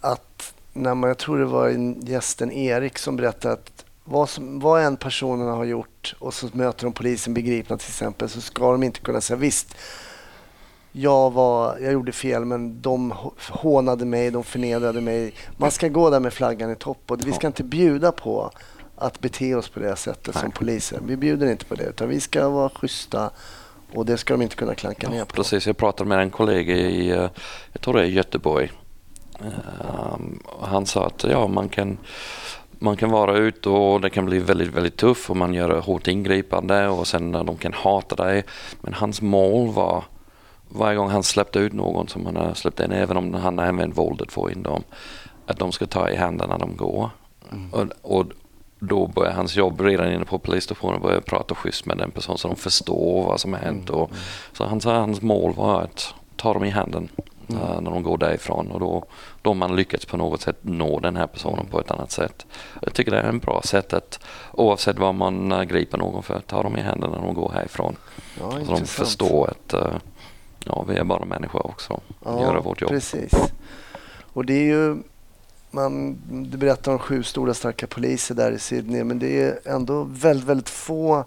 att 0.00 0.54
när 0.72 0.94
man, 0.94 1.08
jag 1.08 1.18
tror 1.18 1.38
det 1.38 1.44
var 1.44 1.68
gästen 2.08 2.52
Erik 2.52 2.98
som 2.98 3.16
berättade 3.16 3.54
att 3.54 3.84
vad, 4.04 4.28
som, 4.28 4.60
vad 4.60 4.82
än 4.82 4.96
personerna 4.96 5.52
har 5.52 5.64
gjort 5.64 6.14
och 6.18 6.34
så 6.34 6.48
möter 6.52 6.84
de 6.84 6.92
polisen 6.92 7.34
begripna 7.34 7.76
till 7.76 7.88
exempel 7.88 8.28
så 8.28 8.40
ska 8.40 8.72
de 8.72 8.82
inte 8.82 9.00
kunna 9.00 9.20
säga 9.20 9.36
visst 9.36 9.76
jag, 10.92 11.30
var, 11.30 11.78
jag 11.78 11.92
gjorde 11.92 12.12
fel 12.12 12.44
men 12.44 12.82
de 12.82 13.14
hånade 13.48 14.04
mig, 14.04 14.30
de 14.30 14.44
förnedrade 14.44 15.00
mig. 15.00 15.34
Man 15.56 15.70
ska 15.70 15.88
gå 15.88 16.10
där 16.10 16.20
med 16.20 16.32
flaggan 16.32 16.70
i 16.70 16.76
topp 16.76 17.10
och 17.10 17.26
vi 17.26 17.32
ska 17.32 17.46
inte 17.46 17.64
bjuda 17.64 18.12
på 18.12 18.50
att 18.96 19.20
bete 19.20 19.54
oss 19.54 19.68
på 19.68 19.80
det 19.80 19.96
sättet 19.96 20.34
Nej. 20.34 20.42
som 20.42 20.50
poliser. 20.50 21.00
Vi 21.06 21.16
bjuder 21.16 21.50
inte 21.50 21.64
på 21.64 21.74
det 21.74 21.84
utan 21.84 22.08
vi 22.08 22.20
ska 22.20 22.48
vara 22.48 22.68
schyssta 22.68 23.30
och 23.94 24.06
det 24.06 24.18
ska 24.18 24.34
de 24.34 24.42
inte 24.42 24.56
kunna 24.56 24.74
klanka 24.74 25.08
ner 25.08 25.24
på. 25.24 25.34
Precis, 25.34 25.66
jag 25.66 25.76
pratade 25.76 26.08
med 26.08 26.18
en 26.18 26.30
kollega 26.30 26.74
i, 26.74 27.10
eh, 27.10 27.30
jag 27.72 27.80
tror 27.80 27.94
det 27.94 28.00
är 28.00 28.06
Göteborg. 28.06 28.70
Um, 29.40 30.42
han 30.60 30.86
sa 30.86 31.06
att 31.06 31.24
ja, 31.24 31.46
man 31.46 31.68
kan 31.68 31.98
man 32.78 32.96
kan 32.96 33.10
vara 33.10 33.36
ute 33.36 33.68
och 33.68 34.00
det 34.00 34.10
kan 34.10 34.26
bli 34.26 34.38
väldigt, 34.38 34.68
väldigt 34.68 34.96
tufft 34.96 35.30
och 35.30 35.36
man 35.36 35.54
gör 35.54 35.80
hårt 35.80 36.08
ingripande 36.08 36.88
och 36.88 37.06
sen 37.06 37.32
de 37.32 37.56
kan 37.56 37.72
hata 37.72 38.16
dig. 38.16 38.44
Men 38.80 38.94
hans 38.94 39.22
mål 39.22 39.72
var 39.72 40.04
varje 40.74 40.96
gång 40.96 41.10
han 41.10 41.22
släppte 41.22 41.58
ut 41.58 41.72
någon 41.72 42.08
som 42.08 42.26
han 42.26 42.36
har 42.36 42.54
släppt 42.54 42.80
in, 42.80 42.92
även 42.92 43.16
om 43.16 43.34
han 43.34 43.58
använt 43.58 43.98
våldet 43.98 44.32
för 44.32 44.50
in 44.50 44.62
dem, 44.62 44.82
att 45.46 45.58
de 45.58 45.72
ska 45.72 45.86
ta 45.86 46.10
i 46.10 46.16
handen 46.16 46.48
när 46.48 46.58
de 46.58 46.76
går. 46.76 47.10
Mm. 47.52 47.70
Och, 47.70 48.16
och, 48.18 48.26
då 48.84 49.06
börjar 49.06 49.32
hans 49.32 49.56
jobb 49.56 49.80
redan 49.80 50.12
inne 50.12 50.24
på 50.24 50.38
polisstationen 50.38 51.00
börja 51.00 51.20
prata 51.20 51.54
schysst 51.54 51.86
med 51.86 51.98
den 51.98 52.10
personen 52.10 52.38
så 52.38 52.48
de 52.48 52.56
förstår 52.56 53.24
vad 53.24 53.40
som 53.40 53.52
har 53.52 53.60
hänt. 53.60 53.88
Mm. 53.88 54.00
Och, 54.00 54.10
så 54.52 54.64
hans, 54.64 54.84
hans 54.84 55.22
mål 55.22 55.52
var 55.54 55.80
att 55.80 56.14
ta 56.36 56.52
dem 56.52 56.64
i 56.64 56.70
handen 56.70 57.08
mm. 57.48 57.62
uh, 57.62 57.80
när 57.80 57.90
de 57.90 58.02
går 58.02 58.18
därifrån 58.18 58.70
och 58.70 58.80
då, 58.80 59.04
då 59.42 59.50
har 59.50 59.54
man 59.54 59.76
lyckats 59.76 60.06
på 60.06 60.16
något 60.16 60.40
sätt 60.40 60.58
nå 60.60 60.98
den 60.98 61.16
här 61.16 61.26
personen 61.26 61.66
på 61.66 61.80
ett 61.80 61.90
annat 61.90 62.10
sätt. 62.10 62.46
Jag 62.82 62.94
tycker 62.94 63.10
det 63.10 63.18
är 63.18 63.28
en 63.28 63.38
bra 63.38 63.62
sätt 63.64 63.92
att 63.92 64.20
oavsett 64.52 64.98
vad 64.98 65.14
man 65.14 65.52
uh, 65.52 65.62
griper 65.62 65.98
någon 65.98 66.22
för, 66.22 66.40
ta 66.40 66.62
dem 66.62 66.76
i 66.76 66.80
handen 66.80 67.10
när 67.10 67.18
de 67.18 67.34
går 67.34 67.52
härifrån. 67.54 67.96
Ja, 68.40 68.50
så 68.50 68.74
de 68.74 68.86
förstår 68.86 69.50
att 69.50 69.74
uh, 69.74 69.96
ja, 70.64 70.84
vi 70.88 70.96
är 70.96 71.04
bara 71.04 71.24
människor 71.24 71.66
också. 71.66 72.00
Ja, 72.24 72.40
Göra 72.40 72.60
vårt 72.60 72.80
jobb. 72.80 72.90
Precis. 72.90 73.32
Och 74.32 74.46
det 74.46 74.54
är 74.54 74.64
ju, 74.64 74.96
man, 75.70 76.18
du 76.50 76.58
berättar 76.58 76.92
om 76.92 76.98
sju 76.98 77.22
stora 77.22 77.54
starka 77.54 77.86
poliser 77.86 78.34
där 78.34 78.52
i 78.52 78.58
Sydney, 78.58 79.04
men 79.04 79.18
det 79.18 79.42
är 79.42 79.58
ändå 79.64 80.02
väldigt, 80.02 80.48
väldigt 80.48 80.68
få 80.68 81.24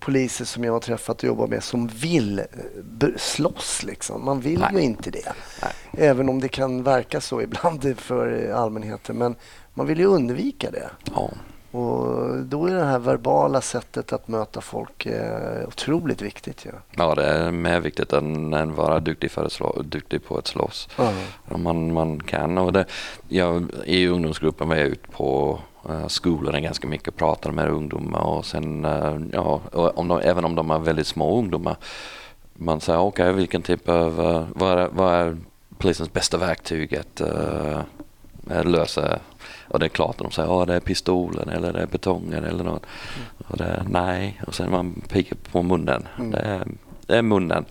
poliser 0.00 0.44
som 0.44 0.64
jag 0.64 0.72
har 0.72 0.80
träffat 0.80 1.18
och 1.18 1.24
jobbat 1.24 1.50
med 1.50 1.64
som 1.64 1.86
vill 1.86 2.38
eh, 2.38 3.08
slåss. 3.16 3.82
Liksom. 3.82 4.24
Man 4.24 4.40
vill 4.40 4.60
Nej. 4.60 4.70
ju 4.74 4.80
inte 4.80 5.10
det. 5.10 5.32
Nej. 5.62 6.08
Även 6.08 6.28
om 6.28 6.40
det 6.40 6.48
kan 6.48 6.82
verka 6.82 7.20
så 7.20 7.40
ibland 7.42 7.94
för 7.98 8.52
allmänheten. 8.52 9.18
Men 9.18 9.34
man 9.74 9.86
vill 9.86 9.98
ju 9.98 10.06
undvika 10.06 10.70
det. 10.70 10.90
Ja. 11.14 11.30
Och 11.70 12.36
då 12.36 12.66
är 12.66 12.74
det 12.74 12.84
här 12.84 12.98
verbala 12.98 13.60
sättet 13.60 14.12
att 14.12 14.28
möta 14.28 14.60
folk 14.60 15.06
eh, 15.06 15.68
otroligt 15.68 16.22
viktigt. 16.22 16.66
Ja. 16.66 16.72
ja, 16.96 17.14
det 17.14 17.24
är 17.24 17.50
mer 17.50 17.80
viktigt 17.80 18.12
än 18.12 18.54
att 18.54 18.68
vara 18.68 19.00
duktig, 19.00 19.30
för 19.30 19.44
att 19.44 19.52
slå, 19.52 19.82
duktig 19.82 20.24
på 20.24 20.36
att 20.36 20.46
slåss. 20.46 20.88
Mm. 20.98 21.62
Man, 21.62 21.92
man 21.92 22.20
kan. 22.20 22.58
Och 22.58 22.72
det, 22.72 22.84
jag, 23.28 23.66
I 23.84 24.06
ungdomsgruppen 24.06 24.68
var 24.68 24.76
jag 24.76 24.86
ute 24.86 25.08
på 25.08 25.58
uh, 25.90 26.06
skolorna 26.06 26.60
ganska 26.60 26.88
mycket 26.88 27.08
och 27.08 27.16
pratade 27.16 27.54
med 27.54 27.70
ungdomar. 27.70 28.20
Och 28.20 28.44
sen, 28.44 28.84
uh, 28.84 29.20
ja, 29.32 29.60
om 29.72 30.08
de, 30.08 30.20
även 30.20 30.44
om 30.44 30.54
de 30.54 30.70
är 30.70 30.78
väldigt 30.78 31.06
små 31.06 31.38
ungdomar, 31.38 31.76
man 32.54 32.80
säger 32.80 32.98
okej, 32.98 33.24
okay, 33.24 33.36
vilken 33.36 33.62
typ 33.62 33.88
av, 33.88 34.20
uh, 34.20 34.46
vad, 34.54 34.78
är, 34.78 34.88
vad 34.92 35.14
är 35.14 35.36
polisens 35.78 36.12
bästa 36.12 36.38
verktyg 36.38 36.96
att 36.96 37.20
lösa 38.64 39.18
och 39.70 39.78
det 39.78 39.86
är 39.86 39.88
klart 39.88 40.10
att 40.10 40.18
de 40.18 40.30
säger 40.30 40.48
att 40.48 40.62
oh, 40.62 40.66
det 40.66 40.74
är 40.74 40.80
pistolen 40.80 41.48
eller 41.48 41.72
det 41.72 41.80
är 41.80 41.86
betongen 41.86 42.44
eller 42.44 42.64
något. 42.64 42.82
Mm. 43.16 43.26
Och 43.48 43.56
det 43.56 43.64
är, 43.64 43.82
nej, 43.88 44.40
och 44.46 44.54
sen 44.54 44.70
man 44.70 45.02
pikar 45.08 45.36
på 45.52 45.62
munnen. 45.62 46.08
Mm. 46.18 46.30
Det, 46.30 46.38
är, 46.38 46.66
det 47.06 47.16
är 47.16 47.22
munnen. 47.22 47.64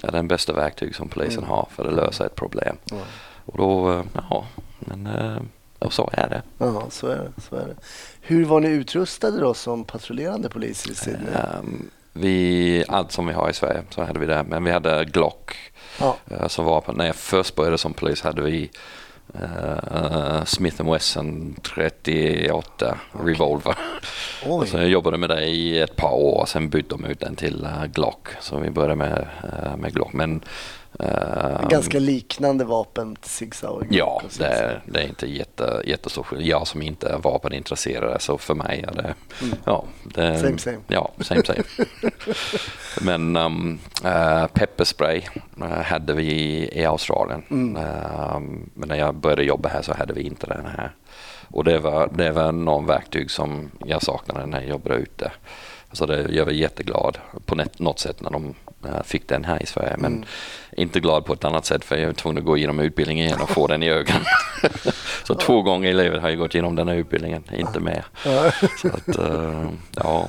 Det 0.00 0.08
är 0.08 0.12
den 0.12 0.28
bästa 0.28 0.52
verktyg 0.52 0.94
som 0.94 1.08
polisen 1.08 1.38
mm. 1.38 1.50
har 1.50 1.68
för 1.70 1.88
att 1.88 1.94
lösa 1.94 2.26
ett 2.26 2.34
problem. 2.34 2.76
Och 3.44 3.58
då, 3.58 3.92
eh, 3.92 4.04
ja, 4.30 4.46
men 4.78 5.06
eh, 5.06 5.42
och 5.78 5.92
så 5.92 6.10
är 6.12 6.28
det. 6.28 6.42
Ja, 6.58 6.86
så 6.90 7.06
är 7.06 7.16
det, 7.16 7.42
så 7.42 7.56
är 7.56 7.66
det. 7.66 7.76
Hur 8.20 8.44
var 8.44 8.60
ni 8.60 8.68
utrustade 8.68 9.40
då 9.40 9.54
som 9.54 9.84
patrullerande 9.84 10.48
poliser 10.48 10.90
i 10.90 10.94
Sydney? 10.94 11.34
Um, 11.58 11.90
vi, 12.12 12.84
allt 12.88 13.12
som 13.12 13.26
vi 13.26 13.32
har 13.32 13.50
i 13.50 13.54
Sverige 13.54 13.82
så 13.90 14.04
hade 14.04 14.20
vi 14.20 14.26
det. 14.26 14.44
Men 14.48 14.64
vi 14.64 14.70
hade 14.70 15.04
Glock 15.04 15.56
ja. 16.00 16.16
uh, 16.32 16.48
som 16.48 16.64
vapen. 16.64 16.94
När 16.98 17.06
jag 17.06 17.16
först 17.16 17.54
började 17.54 17.78
som 17.78 17.94
polis 17.94 18.22
hade 18.22 18.42
vi 18.42 18.70
Uh, 19.34 20.44
Smith 20.44 20.82
Wesson 20.92 21.54
38 21.62 22.96
okay. 23.12 23.32
Revolver. 23.32 23.78
Oj. 24.46 24.66
Så 24.66 24.76
jag 24.76 24.88
jobbade 24.88 25.18
med 25.18 25.28
det 25.28 25.44
i 25.44 25.78
ett 25.80 25.96
par 25.96 26.12
år, 26.12 26.46
sen 26.46 26.68
bytte 26.68 26.88
de 26.88 27.04
ut 27.04 27.20
den 27.20 27.36
till 27.36 27.64
uh, 27.64 27.86
Glock. 27.86 28.28
Så 28.40 28.56
vi 28.56 28.70
började 28.70 28.94
med, 28.94 29.26
uh, 29.44 29.76
med 29.76 29.94
Glock. 29.94 30.12
Men 30.12 30.40
Uh, 31.00 31.68
Ganska 31.68 31.98
liknande 31.98 32.64
vapen 32.64 33.16
till 33.16 33.30
Sig 33.30 33.50
Sauer. 33.52 33.86
Ja, 33.90 34.22
det 34.38 34.44
är, 34.44 34.82
det 34.86 35.00
är 35.00 35.08
inte 35.08 35.26
jätte, 35.26 35.82
jättestor 35.84 36.22
skillnad. 36.22 36.46
Jag 36.46 36.66
som 36.66 36.82
inte 36.82 37.08
är 37.08 37.18
vapenintresserad 37.18 38.22
så 38.22 38.38
för 38.38 38.54
mig 38.54 38.84
är 38.88 38.94
det... 38.94 39.14
Mm. 39.42 39.58
Ja, 39.64 39.84
det, 40.04 40.38
same 40.38 40.58
same. 40.58 40.78
Ja, 40.88 41.10
same 41.20 41.42
same. 41.44 41.62
Men 43.00 43.36
um, 43.36 43.78
uh, 44.04 44.46
pepperspray 44.46 45.22
uh, 45.62 45.66
hade 45.66 46.14
vi 46.14 46.22
i, 46.22 46.80
i 46.80 46.84
Australien. 46.84 47.42
Mm. 47.50 47.76
Uh, 47.76 48.40
men 48.74 48.88
när 48.88 48.96
jag 48.96 49.14
började 49.14 49.44
jobba 49.44 49.68
här 49.68 49.82
så 49.82 49.94
hade 49.94 50.12
vi 50.12 50.22
inte 50.22 50.46
den 50.46 50.66
här. 50.66 50.94
Och 51.50 51.64
det 51.64 51.78
var, 51.78 52.10
det 52.14 52.30
var 52.30 52.52
någon 52.52 52.86
verktyg 52.86 53.30
som 53.30 53.70
jag 53.86 54.02
saknade 54.02 54.46
när 54.46 54.60
jag 54.60 54.68
jobbade 54.68 54.94
ute. 54.94 55.32
Så 55.92 56.06
det 56.06 56.32
gör 56.32 56.46
mig 56.46 56.60
jätteglad 56.60 57.18
på 57.46 57.64
något 57.78 57.98
sätt 57.98 58.20
när 58.20 58.30
de 58.30 58.54
fick 59.04 59.28
den 59.28 59.44
här 59.44 59.62
i 59.62 59.66
Sverige. 59.66 59.96
Men 59.98 60.12
mm. 60.12 60.28
inte 60.76 61.00
glad 61.00 61.24
på 61.24 61.32
ett 61.32 61.44
annat 61.44 61.64
sätt 61.64 61.84
för 61.84 61.96
jag 61.96 62.08
är 62.08 62.12
tvungen 62.12 62.38
att 62.38 62.44
gå 62.44 62.56
igenom 62.56 62.78
utbildningen 62.78 63.26
igen 63.26 63.40
och 63.40 63.50
få 63.50 63.66
den 63.66 63.82
i 63.82 63.88
ögonen. 63.88 64.24
så 65.24 65.34
två 65.34 65.62
gånger 65.62 65.90
i 65.90 65.94
livet 65.94 66.22
har 66.22 66.28
jag 66.28 66.38
gått 66.38 66.54
igenom 66.54 66.76
den 66.76 66.88
här 66.88 66.94
utbildningen, 66.94 67.44
inte 67.52 67.80
mer. 67.80 68.04
så 68.82 68.88
att, 68.88 69.18
uh, 69.18 69.68
ja. 69.96 70.26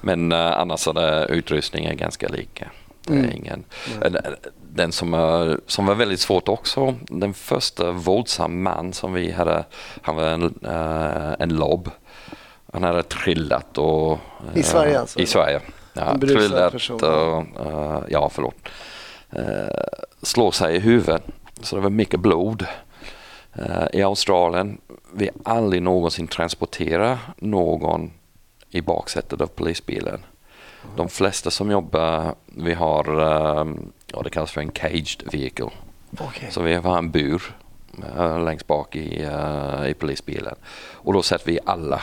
Men 0.00 0.32
uh, 0.32 0.38
annars 0.38 0.88
är 0.88 1.30
utrustningen 1.30 1.96
ganska 1.96 2.28
lika. 2.28 2.70
Mm. 3.08 3.30
Ingen. 3.30 3.64
Mm. 4.02 4.22
Den 4.72 4.92
som, 4.92 5.14
uh, 5.14 5.56
som 5.66 5.86
var 5.86 5.94
väldigt 5.94 6.20
svårt 6.20 6.48
också, 6.48 6.94
den 7.08 7.34
första 7.34 7.92
våldsam 7.92 8.62
man 8.62 8.92
som 8.92 9.12
vi 9.12 9.32
hade, 9.32 9.64
han 10.02 10.16
var 10.16 10.24
en, 10.24 10.54
en 11.38 11.56
lobb. 11.56 11.90
Han 12.72 12.82
hade 12.82 13.02
trillat 13.02 13.78
och... 13.78 14.18
I 14.54 14.62
Sverige 14.62 15.00
alltså? 15.00 15.20
I 15.20 15.26
Sverige. 15.26 15.60
Ja, 15.94 16.18
trillat 16.18 16.90
och, 16.90 17.38
uh, 17.66 18.02
ja 18.08 18.28
förlåt. 18.28 18.54
Uh, 19.38 19.68
slår 20.22 20.50
sig 20.50 20.76
i 20.76 20.78
huvudet. 20.78 21.22
Så 21.60 21.76
det 21.76 21.82
var 21.82 21.90
mycket 21.90 22.20
blod. 22.20 22.66
Uh, 23.58 23.86
I 23.92 24.02
Australien, 24.02 24.80
vi 25.12 25.30
aldrig 25.44 25.82
någonsin 25.82 26.26
transporterat 26.26 27.18
någon 27.36 28.10
i 28.70 28.80
baksätet 28.80 29.40
av 29.40 29.46
polisbilen. 29.46 30.24
De 30.96 31.08
flesta 31.08 31.50
som 31.50 31.70
jobbar, 31.70 32.34
vi 32.46 32.74
har, 32.74 33.20
um, 33.60 33.92
ja, 34.06 34.22
det 34.22 34.30
kallas 34.30 34.50
för 34.50 34.60
en 34.60 34.70
caged 34.70 35.22
vehicle. 35.32 35.70
Okay. 36.12 36.50
Så 36.50 36.62
vi 36.62 36.74
har 36.74 36.98
en 36.98 37.10
bur 37.10 37.42
längst 38.44 38.66
bak 38.66 38.96
i, 38.96 39.28
i 39.88 39.94
polisbilen. 39.94 40.54
Och 40.92 41.12
då 41.12 41.22
sätter 41.22 41.46
vi 41.46 41.58
alla 41.66 42.02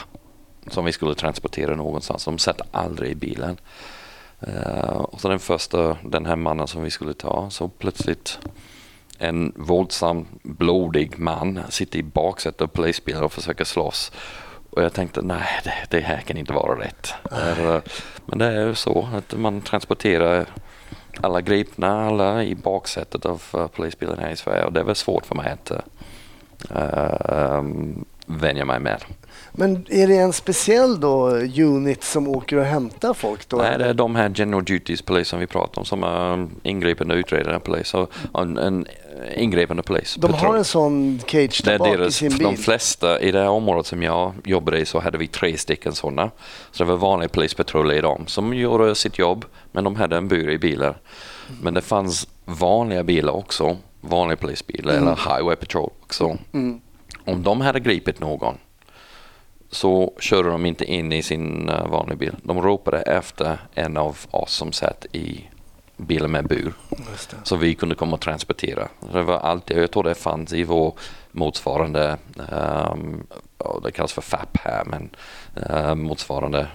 som 0.67 0.85
vi 0.85 0.91
skulle 0.91 1.15
transportera 1.15 1.75
någonstans. 1.75 2.25
De 2.25 2.37
satt 2.37 2.61
aldrig 2.71 3.11
i 3.11 3.15
bilen. 3.15 3.57
Uh, 4.47 4.89
och 4.89 5.21
så 5.21 5.29
den 5.29 5.39
första, 5.39 5.97
den 6.03 6.25
här 6.25 6.35
mannen 6.35 6.67
som 6.67 6.83
vi 6.83 6.91
skulle 6.91 7.13
ta, 7.13 7.49
så 7.49 7.67
plötsligt 7.67 8.39
en 9.17 9.53
våldsam, 9.55 10.25
blodig 10.43 11.19
man 11.19 11.59
sitter 11.69 11.99
i 11.99 12.03
baksätet 12.03 12.61
av 12.61 12.67
polisbilen 12.67 13.23
och 13.23 13.33
försöker 13.33 13.63
slåss. 13.63 14.11
Och 14.69 14.83
jag 14.83 14.93
tänkte, 14.93 15.21
nej 15.21 15.47
det, 15.63 15.73
det 15.89 15.99
här 15.99 16.21
kan 16.21 16.37
inte 16.37 16.53
vara 16.53 16.79
rätt. 16.79 17.13
Uh, 17.31 17.79
men 18.25 18.39
det 18.39 18.45
är 18.45 18.67
ju 18.67 18.75
så 18.75 19.09
att 19.13 19.39
man 19.39 19.61
transporterar 19.61 20.45
alla 21.21 21.41
gripna, 21.41 22.07
alla 22.07 22.43
i 22.43 22.55
baksätet 22.55 23.25
av 23.25 23.43
eh, 23.53 23.59
uh, 23.59 23.67
polisbilen 23.67 24.19
här 24.19 24.29
i 24.29 24.35
Sverige 24.35 24.65
och 24.65 24.73
det 24.73 24.79
är 24.79 24.83
väl 24.83 24.95
svårt 24.95 25.25
för 25.25 25.35
mig 25.35 25.51
att 25.51 25.71
uh, 26.71 27.61
vänja 28.39 28.65
mig 28.65 28.79
med. 28.79 29.03
Men 29.51 29.85
är 29.89 30.07
det 30.07 30.17
en 30.17 30.33
speciell 30.33 30.99
då 30.99 31.29
unit 31.57 32.03
som 32.03 32.27
åker 32.27 32.57
och 32.57 32.65
hämtar 32.65 33.13
folk? 33.13 33.49
Då? 33.49 33.57
Nej, 33.57 33.77
det 33.77 33.85
är 33.85 33.93
de 33.93 34.15
här 34.15 34.31
general 34.35 34.63
duties 34.63 35.01
polis 35.01 35.27
som 35.27 35.39
vi 35.39 35.47
pratar 35.47 35.81
om 35.81 35.85
som 35.85 36.03
är 36.03 36.47
ingripande 36.63 37.15
utredande 37.15 37.59
polis 37.59 37.93
och 37.93 38.11
en, 38.33 38.57
en 38.57 38.87
ingripande 39.35 39.83
polis. 39.83 40.15
De 40.19 40.33
har 40.33 40.57
en 40.57 40.65
sån 40.65 41.19
cage 41.25 41.61
där 41.65 41.77
bak 41.77 41.99
i 41.99 42.11
sin 42.11 42.37
bil? 42.37 42.43
De 42.43 42.57
flesta 42.57 43.19
i 43.19 43.31
det 43.31 43.39
här 43.39 43.49
området 43.49 43.85
som 43.85 44.03
jag 44.03 44.33
jobbade 44.45 44.79
i 44.79 44.85
så 44.85 44.99
hade 44.99 45.17
vi 45.17 45.27
tre 45.27 45.57
stycken 45.57 45.93
sådana. 45.93 46.31
Så 46.71 46.83
det 46.83 46.89
var 46.89 46.97
vanliga 46.97 47.29
polispatruller 47.29 47.95
i 47.95 48.01
dem 48.01 48.23
som 48.27 48.53
gjorde 48.53 48.95
sitt 48.95 49.19
jobb 49.19 49.45
men 49.71 49.83
de 49.83 49.95
hade 49.95 50.17
en 50.17 50.27
bur 50.27 50.49
i 50.49 50.57
bilar. 50.57 50.97
Men 51.61 51.73
det 51.73 51.81
fanns 51.81 52.27
vanliga 52.45 53.03
bilar 53.03 53.33
också, 53.33 53.77
vanliga 54.01 54.37
polisbilar 54.37 54.93
mm. 54.93 55.07
eller 55.07 55.15
highway 55.15 55.55
patrol 55.55 55.91
också. 56.03 56.37
Mm. 56.53 56.81
Om 57.25 57.43
de 57.43 57.61
hade 57.61 57.79
gripit 57.79 58.19
någon 58.19 58.57
så 59.69 60.13
körde 60.19 60.49
de 60.49 60.65
inte 60.65 60.85
in 60.85 61.11
i 61.11 61.21
sin 61.21 61.69
eh, 61.69 61.87
vanliga 61.87 62.17
bil. 62.17 62.35
De 62.43 62.61
ropade 62.61 63.01
efter 63.01 63.57
en 63.73 63.97
av 63.97 64.17
oss 64.31 64.53
som 64.53 64.71
satt 64.71 65.05
i 65.11 65.49
bilen 65.97 66.31
med 66.31 66.47
bur. 66.47 66.73
Så 67.43 67.55
vi 67.55 67.75
kunde 67.75 67.95
komma 67.95 68.13
och 68.13 68.21
transportera. 68.21 68.87
Det 69.13 69.23
var 69.23 69.39
alltid, 69.39 69.77
jag 69.77 69.91
tror 69.91 70.03
det 70.03 70.15
fanns 70.15 70.53
i 70.53 70.63
vår 70.63 70.93
motsvarande, 71.31 72.17
um, 72.51 73.27
det 73.83 73.91
kallas 73.91 74.13
för 74.13 74.21
FAP 74.21 74.57
här, 74.57 74.85
men 74.85 75.09
uh, 75.69 75.95
motsvarande 75.95 76.67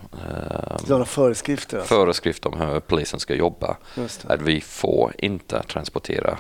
uh, 0.90 1.05
föreskrifter, 1.05 1.78
alltså. 1.78 1.94
föreskrifter 1.94 2.55
om 2.55 2.61
hur 2.61 2.80
polisen 2.80 3.20
ska 3.20 3.34
jobba. 3.34 3.76
Att 4.24 4.42
vi 4.42 4.61
får 4.61 5.12
inte 5.18 5.62
transportera 5.62 6.38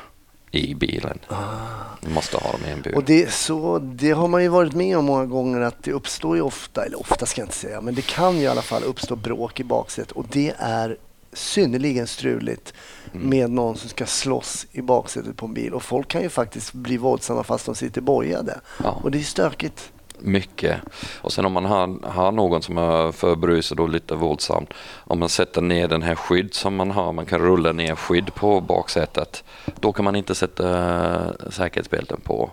i 0.58 0.74
bilen. 0.74 1.18
Ah. 1.28 2.08
måste 2.14 2.36
ha 2.36 2.52
dem 2.52 2.60
i 2.66 2.70
en 2.70 2.82
bur. 2.82 2.96
Och 2.96 3.04
det, 3.04 3.32
så, 3.32 3.78
det 3.78 4.10
har 4.10 4.28
man 4.28 4.42
ju 4.42 4.48
varit 4.48 4.72
med 4.72 4.98
om 4.98 5.04
många 5.04 5.26
gånger 5.26 5.60
att 5.60 5.82
det 5.82 5.92
uppstår 5.92 6.36
ju 6.36 6.42
ofta, 6.42 6.84
eller 6.84 7.00
ofta 7.00 7.26
ska 7.26 7.40
jag 7.40 7.46
inte 7.46 7.56
säga, 7.56 7.80
men 7.80 7.94
det 7.94 8.06
kan 8.06 8.36
ju 8.36 8.42
i 8.42 8.46
alla 8.46 8.62
fall 8.62 8.82
uppstå 8.82 9.16
bråk 9.16 9.60
i 9.60 9.64
baksätet 9.64 10.12
och 10.12 10.26
det 10.30 10.54
är 10.58 10.96
synnerligen 11.32 12.06
struligt 12.06 12.74
mm. 13.12 13.28
med 13.28 13.50
någon 13.50 13.76
som 13.76 13.88
ska 13.88 14.06
slåss 14.06 14.66
i 14.72 14.82
baksätet 14.82 15.36
på 15.36 15.46
en 15.46 15.54
bil 15.54 15.74
och 15.74 15.82
folk 15.82 16.08
kan 16.08 16.22
ju 16.22 16.28
faktiskt 16.28 16.72
bli 16.72 16.96
våldsamma 16.96 17.44
fast 17.44 17.66
de 17.66 17.74
sitter 17.74 18.00
bojade 18.00 18.60
ja. 18.82 19.00
och 19.02 19.10
det 19.10 19.18
är 19.18 19.22
stökigt 19.22 19.92
mycket. 20.18 20.80
Och 21.20 21.32
sen 21.32 21.44
om 21.44 21.52
man 21.52 21.64
har, 21.64 22.08
har 22.08 22.32
någon 22.32 22.62
som 22.62 22.78
är 22.78 23.12
förbrusad 23.12 23.80
och 23.80 23.88
lite 23.88 24.14
våldsam, 24.14 24.66
om 25.04 25.18
man 25.18 25.28
sätter 25.28 25.60
ner 25.60 25.88
den 25.88 26.02
här 26.02 26.14
skydd 26.14 26.54
som 26.54 26.76
man 26.76 26.90
har, 26.90 27.12
man 27.12 27.26
kan 27.26 27.40
rulla 27.40 27.72
ner 27.72 27.94
skydd 27.94 28.34
på 28.34 28.60
baksätet, 28.60 29.44
då 29.80 29.92
kan 29.92 30.04
man 30.04 30.16
inte 30.16 30.34
sätta 30.34 30.66
eh, 31.14 31.50
säkerhetsbälten 31.50 32.20
på. 32.20 32.50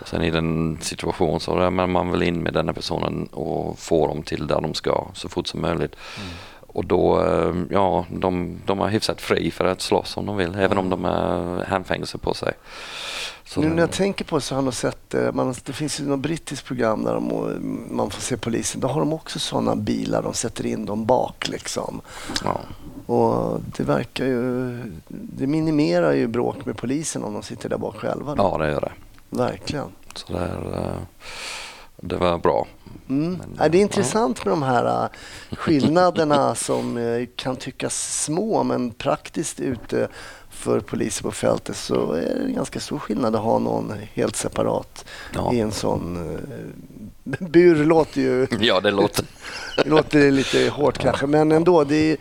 Och 0.00 0.08
sen 0.08 0.22
i 0.22 0.30
den 0.30 0.78
situation 0.80 1.40
så 1.40 1.58
är 1.58 1.70
man 1.70 2.10
väl 2.10 2.22
in 2.22 2.42
med 2.42 2.52
den 2.52 2.66
här 2.66 2.74
personen 2.74 3.26
och 3.26 3.78
får 3.78 4.08
dem 4.08 4.22
till 4.22 4.46
där 4.46 4.60
de 4.60 4.74
ska 4.74 5.06
så 5.14 5.28
fort 5.28 5.46
som 5.46 5.60
möjligt. 5.60 5.96
Mm. 6.16 6.30
Och 6.74 6.84
då, 6.84 7.22
eh, 7.22 7.54
ja, 7.70 8.06
de, 8.10 8.58
de 8.66 8.80
är 8.80 8.88
hyfsat 8.88 9.20
fri 9.20 9.50
för 9.50 9.64
att 9.64 9.80
slåss 9.80 10.16
om 10.16 10.26
de 10.26 10.36
vill, 10.36 10.54
även 10.54 10.78
om 10.78 10.90
de 10.90 11.04
har 11.04 11.64
handfängelse 11.64 12.18
på 12.18 12.34
sig. 12.34 12.52
Så 13.44 13.60
nu 13.60 13.68
när 13.68 13.82
jag 13.82 13.90
tänker 13.90 14.24
på 14.24 14.36
det 14.36 14.42
så 14.42 14.54
har 14.54 14.62
jag 14.62 14.74
sett, 14.74 15.14
eh, 15.14 15.32
man, 15.32 15.54
det 15.64 15.72
finns 15.72 16.00
ju 16.00 16.04
något 16.04 16.18
brittiskt 16.18 16.66
program 16.66 17.04
där 17.04 17.14
de, 17.14 17.86
man 17.90 18.10
får 18.10 18.20
se 18.20 18.36
polisen. 18.36 18.80
Då 18.80 18.88
har 18.88 19.00
de 19.00 19.12
också 19.12 19.38
sådana 19.38 19.76
bilar, 19.76 20.22
de 20.22 20.34
sätter 20.34 20.66
in 20.66 20.86
dem 20.86 21.06
bak 21.06 21.48
liksom. 21.48 22.00
Ja. 22.44 22.60
Och 23.06 23.60
det 23.76 23.82
verkar 23.82 24.26
ju, 24.26 24.76
det 25.08 25.46
minimerar 25.46 26.12
ju 26.12 26.26
bråk 26.26 26.64
med 26.64 26.76
polisen 26.76 27.24
om 27.24 27.32
de 27.32 27.42
sitter 27.42 27.68
där 27.68 27.78
bak 27.78 27.96
själva. 27.96 28.34
Då. 28.34 28.42
Ja, 28.42 28.58
det 28.58 28.70
gör 28.70 28.80
det. 28.80 28.92
Verkligen. 29.30 29.86
Så 30.14 30.32
det, 30.32 30.38
är, 30.38 30.78
eh, 30.78 30.96
det 32.08 32.16
var 32.16 32.38
bra. 32.38 32.66
Mm. 33.08 33.42
Men, 33.56 33.70
det 33.70 33.78
är 33.78 33.82
intressant 33.82 34.44
med 34.44 34.52
de 34.52 34.62
här 34.62 35.04
äh, 35.04 35.08
skillnaderna 35.56 36.54
som 36.54 36.96
äh, 36.96 37.26
kan 37.36 37.56
tyckas 37.56 38.22
små 38.24 38.62
men 38.62 38.90
praktiskt 38.90 39.60
ute 39.60 40.08
för 40.50 40.80
poliser 40.80 41.22
på 41.22 41.30
fältet 41.30 41.76
så 41.76 42.12
är 42.12 42.20
det 42.20 42.44
en 42.44 42.54
ganska 42.54 42.80
stor 42.80 42.98
skillnad 42.98 43.36
att 43.36 43.42
ha 43.42 43.58
någon 43.58 43.92
helt 44.14 44.36
separat 44.36 45.04
ja. 45.34 45.52
i 45.52 45.60
en 45.60 45.72
sån 45.72 46.16
äh, 47.24 47.38
bur. 47.48 47.84
låter 47.84 48.20
ju... 48.20 48.46
Ja, 48.60 48.80
det 48.80 48.90
låter... 48.90 49.24
låter 49.84 50.30
lite 50.30 50.68
hårt 50.68 50.98
kanske, 50.98 51.26
men 51.26 51.52
ändå. 51.52 51.84
Det 51.84 52.12
är, 52.12 52.16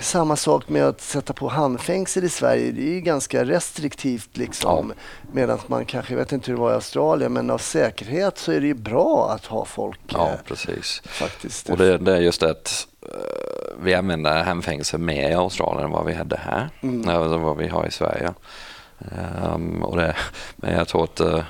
samma 0.00 0.36
sak 0.36 0.68
med 0.68 0.84
att 0.84 1.00
sätta 1.00 1.32
på 1.32 1.48
handfängsel 1.48 2.24
i 2.24 2.28
Sverige. 2.28 2.72
Det 2.72 2.82
är 2.82 2.94
ju 2.94 3.00
ganska 3.00 3.44
restriktivt 3.44 4.36
liksom. 4.36 4.92
Ja. 4.96 5.02
Medan 5.32 5.58
man 5.66 5.84
kanske, 5.84 6.12
jag 6.12 6.18
vet 6.18 6.32
inte 6.32 6.50
hur 6.50 6.56
det 6.56 6.62
var 6.62 6.70
i 6.70 6.74
Australien, 6.74 7.32
men 7.32 7.50
av 7.50 7.58
säkerhet 7.58 8.38
så 8.38 8.52
är 8.52 8.60
det 8.60 8.66
ju 8.66 8.74
bra 8.74 9.30
att 9.30 9.46
ha 9.46 9.64
folk. 9.64 10.00
Ja, 10.08 10.30
eh, 10.30 10.38
precis. 10.44 11.02
Faktiskt. 11.04 11.70
Och 11.70 11.76
det, 11.76 11.98
det 11.98 12.16
är 12.16 12.20
just 12.20 12.40
det 12.40 12.50
att 12.50 12.86
uh, 13.02 13.10
vi 13.82 13.94
använder 13.94 14.44
handfängsel 14.44 15.00
mer 15.00 15.30
i 15.30 15.34
Australien 15.34 15.84
än 15.84 15.90
vad 15.90 16.06
vi 16.06 16.14
hade 16.14 16.36
här, 16.36 16.68
mm. 16.80 17.08
än 17.08 17.42
vad 17.42 17.56
vi 17.56 17.68
har 17.68 17.86
i 17.86 17.90
Sverige. 17.90 18.34
Um, 19.54 19.82
och 19.82 19.96
det, 19.96 20.16
men 20.56 20.72
jag 20.72 20.88
tror 20.88 21.04
att 21.04 21.20
uh, 21.20 21.40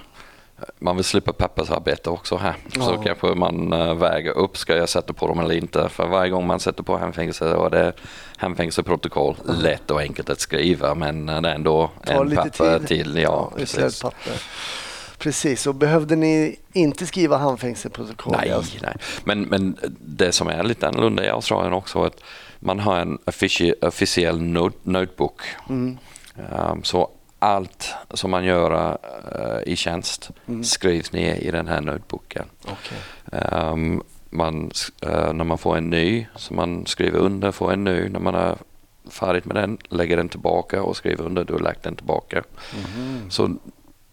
man 0.79 0.97
vill 0.97 1.05
slippa 1.05 1.33
pappersarbete 1.33 2.11
också 2.11 2.37
här. 2.37 2.55
Ja. 2.75 2.83
Så 2.83 2.97
kanske 2.97 3.27
man 3.27 3.73
uh, 3.73 3.95
väger 3.95 4.31
upp, 4.31 4.57
ska 4.57 4.77
jag 4.77 4.89
sätta 4.89 5.13
på 5.13 5.29
dem 5.29 5.39
eller 5.41 5.55
inte? 5.55 5.89
För 5.89 6.07
varje 6.07 6.31
gång 6.31 6.47
man 6.47 6.61
sätter 6.61 6.83
på 6.83 6.99
hemfängelse 6.99 7.55
och 7.55 7.71
det 7.71 7.79
är 7.79 7.95
hemfängelseprotokoll, 8.39 9.37
mm. 9.49 9.61
lätt 9.61 9.91
och 9.91 10.01
enkelt 10.01 10.31
att 10.31 10.41
skriva 10.41 10.95
men 10.95 11.29
uh, 11.29 11.41
det 11.41 11.49
är 11.49 11.55
ändå 11.55 11.91
Tar 12.07 12.25
en 12.25 12.37
papper 12.37 12.79
tid. 12.79 12.89
till. 12.89 13.17
Ja, 13.17 13.23
ja 13.23 13.53
precis. 13.57 14.03
Papper. 14.03 14.33
Precis, 15.19 15.67
och 15.67 15.75
behövde 15.75 16.17
ni 16.17 16.57
inte 16.73 17.07
skriva 17.07 17.37
handfängelseprotokoll? 17.37 18.37
Nej, 18.41 18.53
alltså? 18.53 18.77
nej. 18.83 18.97
Men, 19.25 19.43
men 19.43 19.77
det 20.01 20.33
som 20.33 20.49
är 20.49 20.63
lite 20.63 20.89
annorlunda 20.89 21.25
i 21.25 21.29
Australien 21.29 21.73
också 21.73 21.99
är 21.99 22.07
att 22.07 22.21
man 22.59 22.81
har 22.81 22.99
en 22.99 23.19
officiell 23.81 24.43
notebook. 24.83 25.43
Mm. 25.69 25.99
Um, 26.71 26.83
så 26.83 27.11
allt 27.45 27.95
som 28.11 28.31
man 28.31 28.45
gör 28.45 28.73
uh, 28.73 29.73
i 29.73 29.77
tjänst 29.77 30.31
mm. 30.47 30.65
skrivs 30.65 31.13
ner 31.13 31.35
i 31.35 31.51
den 31.51 31.69
här 31.69 31.81
notebooken. 31.81 32.45
Okay. 32.63 32.99
Um, 33.73 34.03
man, 34.31 34.71
uh, 35.07 35.33
när 35.33 35.45
man 35.45 35.59
får 35.59 35.77
en 35.77 35.91
ny, 35.91 36.27
så 36.37 36.55
man 36.55 36.87
skriver 36.87 37.19
under, 37.19 37.53
får 37.53 37.73
en 37.73 37.85
ny. 37.85 38.09
När 38.09 38.21
man 38.21 38.35
är 38.35 38.57
färdig 39.11 39.47
med 39.47 39.57
den, 39.57 39.79
lägger 39.89 40.17
den 40.17 40.29
tillbaka 40.29 40.83
och 40.83 40.97
skriver 40.97 41.25
under, 41.25 41.45
du 41.45 41.53
har 41.53 41.61
lagt 41.61 41.83
den 41.83 41.97
tillbaka. 41.97 42.43
Mm. 42.97 43.31
Så 43.31 43.57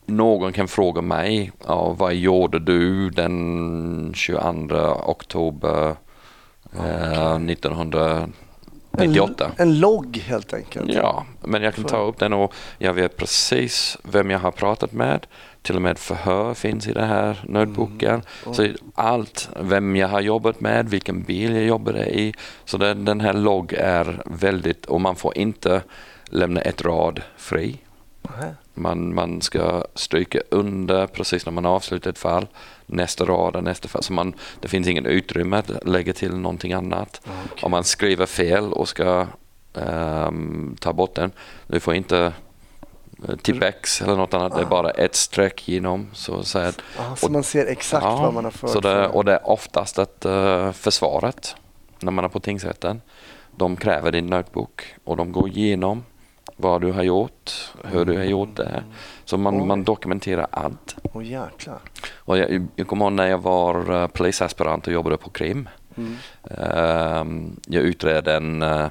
någon 0.05 0.53
kan 0.53 0.67
fråga 0.67 1.01
mig, 1.01 1.51
ja, 1.67 1.95
vad 1.97 2.13
gjorde 2.13 2.59
du 2.59 3.09
den 3.09 4.11
22 4.15 4.41
oktober 5.05 5.95
okay. 6.63 7.15
uh, 7.15 7.51
1900 7.51 8.29
98. 8.91 9.51
En, 9.57 9.67
en 9.67 9.79
logg 9.79 10.17
helt 10.17 10.53
enkelt. 10.53 10.93
Ja, 10.93 11.25
men 11.41 11.63
jag 11.63 11.75
kan 11.75 11.83
ta 11.83 11.97
upp 11.97 12.19
den 12.19 12.33
och 12.33 12.53
jag 12.77 12.93
vet 12.93 13.17
precis 13.17 13.97
vem 14.03 14.29
jag 14.29 14.39
har 14.39 14.51
pratat 14.51 14.91
med. 14.91 15.27
Till 15.61 15.75
och 15.75 15.81
med 15.81 15.97
förhör 15.97 16.53
finns 16.53 16.87
i 16.87 16.93
den 16.93 17.09
här 17.09 17.43
notebooken. 17.47 18.21
Mm. 18.43 18.53
Så 18.53 18.67
allt, 18.95 19.49
vem 19.59 19.95
jag 19.95 20.07
har 20.07 20.21
jobbat 20.21 20.61
med, 20.61 20.89
vilken 20.89 21.23
bil 21.23 21.55
jag 21.55 21.63
jobbade 21.63 22.19
i. 22.19 22.33
Så 22.65 22.77
den, 22.77 23.05
den 23.05 23.21
här 23.21 23.33
logg 23.33 23.73
är 23.73 24.21
väldigt, 24.25 24.85
och 24.85 25.01
man 25.01 25.15
får 25.15 25.37
inte 25.37 25.81
lämna 26.25 26.61
ett 26.61 26.81
rad 26.81 27.21
fri. 27.37 27.77
Man, 28.73 29.15
man 29.15 29.41
ska 29.41 29.83
stryka 29.95 30.41
under 30.49 31.07
precis 31.07 31.45
när 31.45 31.53
man 31.53 31.65
avslutar 31.65 32.09
ett 32.09 32.17
fall, 32.17 32.47
nästa 32.85 33.25
rad, 33.25 33.63
nästa 33.63 33.87
fall. 33.87 34.03
Så 34.03 34.13
man, 34.13 34.33
det 34.59 34.67
finns 34.67 34.87
ingen 34.87 35.05
utrymme 35.05 35.57
att 35.57 35.87
lägga 35.87 36.13
till 36.13 36.35
någonting 36.35 36.73
annat. 36.73 37.21
Okay. 37.23 37.63
Om 37.63 37.71
man 37.71 37.83
skriver 37.83 38.25
fel 38.25 38.73
och 38.73 38.89
ska 38.89 39.27
um, 39.73 40.75
ta 40.79 40.93
bort 40.93 41.15
den, 41.15 41.31
du 41.67 41.79
får 41.79 41.93
inte 41.93 42.33
eh, 43.27 43.35
Tipex 43.35 44.01
eller 44.01 44.15
något 44.15 44.33
annat, 44.33 44.55
det 44.55 44.61
är 44.61 44.65
bara 44.65 44.89
ett 44.89 45.15
streck 45.15 45.67
genom. 45.67 46.07
Så, 46.13 46.43
så, 46.43 46.59
att, 46.59 46.81
Aha, 46.99 47.15
så 47.15 47.31
man 47.31 47.43
ser 47.43 47.65
exakt 47.65 48.03
ja, 48.03 48.21
vad 48.21 48.33
man 48.33 48.43
har 48.43 48.51
fört? 48.51 48.69
Så 48.69 48.79
det, 48.79 49.07
och 49.07 49.25
det 49.25 49.33
är 49.33 49.49
oftast 49.49 49.99
att 49.99 50.25
uh, 50.25 50.71
försvaret, 50.71 51.55
när 51.99 52.11
man 52.11 52.25
är 52.25 52.29
på 52.29 52.39
tingsrätten, 52.39 53.01
de 53.55 53.75
kräver 53.75 54.11
din 54.11 54.27
notebook 54.27 54.95
och 55.03 55.17
de 55.17 55.31
går 55.31 55.49
igenom 55.49 56.03
vad 56.61 56.81
du 56.81 56.91
har 56.91 57.03
gjort, 57.03 57.71
hur 57.83 58.05
du 58.05 58.17
har 58.17 58.23
gjort 58.23 58.55
det. 58.55 58.83
Så 59.25 59.37
man, 59.37 59.67
man 59.67 59.83
dokumenterar 59.83 60.47
allt. 60.51 60.95
Oh, 61.13 61.25
jäklar. 61.25 61.79
Och 62.15 62.37
jag, 62.37 62.67
jag 62.75 62.87
kommer 62.87 63.05
ihåg 63.05 63.13
när 63.13 63.27
jag 63.27 63.37
var 63.37 63.91
uh, 63.91 64.07
polisaspirant 64.07 64.87
och 64.87 64.93
jobbade 64.93 65.17
på 65.17 65.29
krim. 65.29 65.69
Mm. 65.97 66.17
Uh, 66.51 67.51
jag 67.67 67.83
utredde 67.83 68.35
en, 68.35 68.63
uh, 68.63 68.87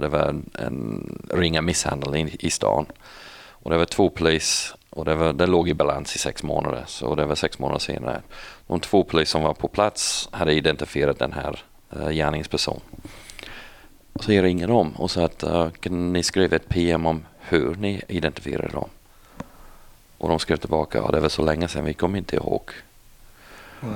det 0.00 0.08
var 0.08 0.28
en, 0.28 0.50
en 0.54 1.18
ringa 1.30 1.62
misshandel 1.62 2.16
i, 2.16 2.36
i 2.40 2.50
stan. 2.50 2.86
Och 3.48 3.70
det 3.70 3.78
var 3.78 3.84
två 3.84 4.10
polis 4.10 4.74
och 4.90 5.04
det, 5.04 5.14
var, 5.14 5.32
det 5.32 5.46
låg 5.46 5.68
i 5.68 5.74
balans 5.74 6.16
i 6.16 6.18
sex 6.18 6.42
månader. 6.42 6.84
Så 6.86 7.14
det 7.14 7.26
var 7.26 7.34
sex 7.34 7.58
månader 7.58 7.78
senare. 7.78 8.20
De 8.66 8.80
två 8.80 9.04
poliser 9.04 9.30
som 9.30 9.42
var 9.42 9.54
på 9.54 9.68
plats 9.68 10.28
hade 10.32 10.52
identifierat 10.52 11.18
den 11.18 11.32
här 11.32 11.60
uh, 11.96 12.10
gärningspersonen. 12.10 12.82
Så 14.20 14.32
jag 14.32 14.44
ringer 14.44 14.66
dem 14.66 14.92
och 14.96 15.10
säger 15.10 15.26
att 15.26 15.44
uh, 15.44 15.70
kan 15.70 16.12
ni 16.12 16.22
skriva 16.22 16.56
ett 16.56 16.68
PM 16.68 17.06
om 17.06 17.24
hur 17.38 17.74
ni 17.74 18.02
identifierar 18.08 18.68
dem? 18.68 18.88
Och 20.18 20.28
de 20.28 20.38
skrev 20.38 20.56
tillbaka, 20.56 20.98
ja 20.98 21.10
det 21.10 21.20
var 21.20 21.28
så 21.28 21.42
länge 21.42 21.68
sedan, 21.68 21.84
vi 21.84 21.94
kommer 21.94 22.18
inte 22.18 22.36
ihåg. 22.36 22.70
Mm. 23.82 23.94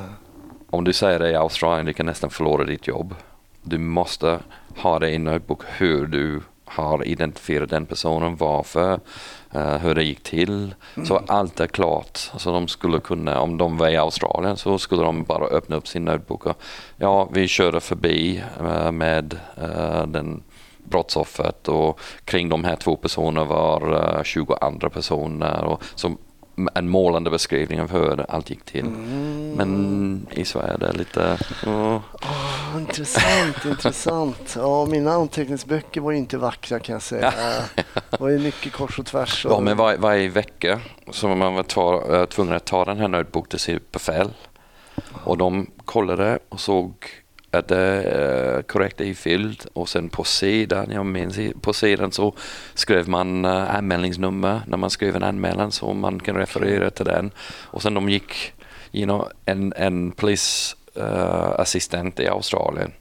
Om 0.70 0.84
du 0.84 0.92
säger 0.92 1.18
det 1.18 1.30
i 1.30 1.34
Australien, 1.34 1.86
du 1.86 1.92
kan 1.92 2.06
nästan 2.06 2.30
förlora 2.30 2.64
ditt 2.64 2.86
jobb. 2.86 3.14
Du 3.62 3.78
måste 3.78 4.38
ha 4.76 4.98
det 4.98 5.10
i 5.10 5.18
notebook 5.18 5.62
hur 5.66 6.06
du 6.06 6.40
har 6.70 7.06
identifierat 7.06 7.70
den 7.70 7.86
personen, 7.86 8.36
varför, 8.36 9.00
uh, 9.56 9.76
hur 9.76 9.94
det 9.94 10.04
gick 10.04 10.22
till. 10.22 10.74
Mm. 10.96 11.06
Så 11.06 11.20
allt 11.26 11.60
är 11.60 11.66
klart. 11.66 12.16
Så 12.16 12.52
de 12.52 12.68
skulle 12.68 13.00
kunna, 13.00 13.40
om 13.40 13.58
de 13.58 13.76
var 13.76 13.88
i 13.88 13.96
Australien 13.96 14.56
så 14.56 14.78
skulle 14.78 15.02
de 15.02 15.24
bara 15.24 15.44
öppna 15.44 15.76
upp 15.76 15.88
sin 15.88 16.04
notebook 16.04 16.46
och 16.46 16.56
ja, 16.96 17.28
vi 17.32 17.48
körde 17.48 17.80
förbi 17.80 18.44
uh, 18.60 18.90
med 18.90 19.38
uh, 19.62 20.06
den 20.06 20.42
brottsoffret 20.84 21.68
och 21.68 22.00
kring 22.24 22.48
de 22.48 22.64
här 22.64 22.76
två 22.76 22.96
personerna 22.96 23.44
var 23.44 24.24
20 24.24 24.54
andra 24.60 24.90
personer. 24.90 25.64
Och, 25.64 25.82
så 25.94 26.16
en 26.74 26.88
målande 26.88 27.30
beskrivning 27.30 27.80
av 27.80 27.90
hur 27.90 28.30
allt 28.30 28.50
gick 28.50 28.64
till. 28.64 28.86
Mm. 28.86 29.52
Men 29.56 30.26
i 30.30 30.44
Sverige 30.44 30.72
är 30.72 30.78
det 30.78 30.92
lite... 30.92 31.38
Uh. 31.66 32.00
intressant, 32.76 33.64
intressant. 33.64 34.54
Ja, 34.56 34.86
mina 34.86 35.12
anteckningsböcker 35.12 36.00
var 36.00 36.12
inte 36.12 36.38
vackra 36.38 36.78
kan 36.78 36.92
jag 36.92 37.02
säga. 37.02 37.32
Det 38.10 38.20
var 38.20 38.28
ju 38.28 38.38
mycket 38.38 38.72
kors 38.72 38.98
och 38.98 39.06
tvärs. 39.06 39.46
Och... 39.46 39.52
Ja, 39.52 39.60
men 39.60 39.76
var, 39.76 39.96
varje 39.96 40.28
vecka 40.28 40.80
så 41.10 41.28
var 41.28 41.36
man 41.36 41.54
var 41.54 42.20
äh, 42.20 42.24
tvungen 42.26 42.54
att 42.54 42.64
ta 42.64 42.84
den 42.84 42.98
här 42.98 43.08
notebook 43.08 43.48
till 43.48 43.58
sitt 43.58 43.92
befäl. 43.92 44.30
Och 45.24 45.38
de 45.38 45.66
kollade 45.84 46.38
och 46.48 46.60
såg 46.60 46.94
att 47.50 47.68
det 47.68 47.76
är 47.76 48.56
eh, 48.56 48.62
korrekt 48.62 49.00
ifylld 49.00 49.66
och 49.72 49.88
sen 49.88 50.08
på 50.08 50.24
sidan, 50.24 50.90
jag 50.90 51.06
minns 51.06 51.38
på 51.60 51.72
sidan 51.72 52.12
så 52.12 52.34
skrev 52.74 53.08
man 53.08 53.44
uh, 53.44 53.76
anmälningsnummer 53.76 54.60
när 54.66 54.76
man 54.76 54.90
skrev 54.90 55.16
en 55.16 55.22
anmälan 55.22 55.72
så 55.72 55.92
man 55.92 56.20
kan 56.20 56.36
referera 56.36 56.90
till 56.90 57.04
den. 57.04 57.30
Och 57.62 57.82
sen 57.82 57.94
de 57.94 58.08
gick, 58.08 58.52
you 58.92 59.04
know, 59.04 59.28
en, 59.44 59.72
en 59.76 60.12
polisassistent 60.12 62.18
eh, 62.18 62.22
uh, 62.22 62.26
i 62.26 62.28
Australien 62.28 62.92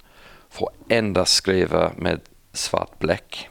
får 0.49 0.69
endast 0.89 1.33
skriva 1.33 1.91
med 1.95 2.19
svart 2.53 2.99
bläck. 2.99 3.49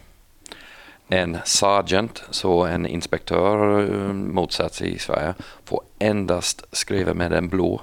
En 1.09 1.38
sergeant, 1.44 2.24
så 2.30 2.64
en 2.64 2.86
inspektör 2.86 3.88
motsats 4.12 4.82
i 4.82 4.99
Sverige, 4.99 5.34
får 5.64 5.82
endast 5.99 6.64
skriva 6.72 7.14
med 7.14 7.32
en 7.32 7.49
blå 7.49 7.80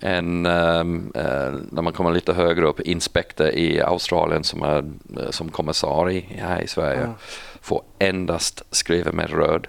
en, 0.00 0.46
um, 0.46 1.12
uh, 1.16 1.60
när 1.70 1.82
man 1.82 1.92
kommer 1.92 2.12
lite 2.12 2.32
högre 2.32 2.66
upp, 2.66 2.80
inspektor 2.80 3.48
i 3.48 3.80
Australien 3.80 4.44
som 4.44 4.62
är 4.62 4.78
uh, 4.78 5.30
som 5.30 5.48
kommissarie 5.48 6.24
här 6.28 6.60
i 6.60 6.66
Sverige 6.66 7.00
mm. 7.00 7.14
får 7.60 7.82
endast 7.98 8.62
skriva 8.70 9.12
med 9.12 9.30
röd. 9.30 9.66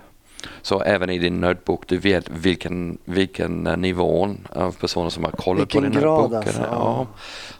Så 0.61 0.81
även 0.81 1.09
i 1.09 1.19
din 1.19 1.41
notebook, 1.41 1.83
du 1.87 1.97
vet 1.97 2.29
vilken, 2.29 2.97
vilken 3.05 3.67
uh, 3.67 3.77
nivån 3.77 4.47
av 4.49 4.71
personer 4.71 5.09
som 5.09 5.23
har 5.23 5.31
kollat 5.31 5.61
vilken 5.61 5.83
på 5.83 5.89
din 5.89 6.01
notebook. 6.07 6.45
Alltså. 6.45 6.61
Ja. 6.61 7.07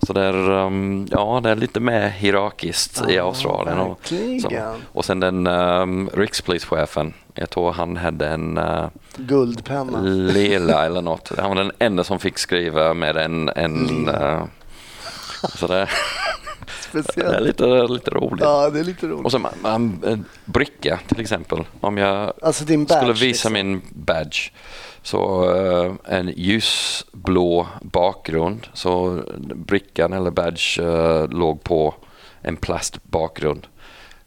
Så 0.02 0.14
det 0.14 0.22
är, 0.22 0.50
um, 0.50 1.08
ja, 1.12 1.40
det 1.44 1.50
är 1.50 1.56
lite 1.56 1.80
mer 1.80 2.08
hierarkiskt 2.08 3.02
ah, 3.02 3.10
i 3.10 3.20
Australien. 3.20 3.80
Och, 3.80 4.14
så, 4.42 4.50
och 4.92 5.06
sen 5.06 5.20
den 5.20 5.48
um, 5.48 6.10
rikspolischefen, 6.14 7.14
jag 7.34 7.50
tror 7.50 7.72
han 7.72 7.98
hade 7.98 8.28
en 8.28 8.58
uh, 8.58 8.88
Guldpenna. 9.16 10.02
Lila 10.02 10.86
eller 10.86 11.02
något. 11.02 11.32
Han 11.38 11.50
var 11.50 11.64
den 11.64 11.72
enda 11.80 12.04
som 12.04 12.20
fick 12.20 12.38
skriva 12.38 12.94
med 12.94 13.18
en... 13.18 13.50
en 13.50 14.10
uh, 14.10 14.44
så 15.56 15.68
det, 15.68 15.88
Speciellt. 16.82 17.16
det 17.16 17.36
är 17.36 17.42
lite, 17.42 17.94
lite 17.94 18.12
roligt. 18.12 18.44
Ja, 18.44 18.70
det 18.70 18.80
är 18.80 18.84
lite 18.84 19.08
roligt. 19.08 19.26
Och 19.26 19.32
så 19.32 19.50
en 19.66 20.26
bricka 20.46 21.00
till 21.08 21.22
exempel. 21.22 21.64
Om 21.82 21.98
jag 21.98 22.34
alltså 22.42 22.66
badge, 22.66 22.92
skulle 22.92 23.14
visa 23.14 23.26
liksom. 23.26 23.54
min 23.54 23.82
badge 23.92 24.52
så 25.02 25.52
uh, 25.56 25.94
en 26.06 26.34
ljusblå 26.36 27.68
bakgrund. 27.82 28.68
Så 28.74 29.24
brickan 29.56 30.14
eller 30.14 30.32
badge 30.32 30.80
uh, 30.80 31.28
låg 31.30 31.64
på 31.64 31.96
en 32.42 32.56
plastbakgrund. 32.56 33.68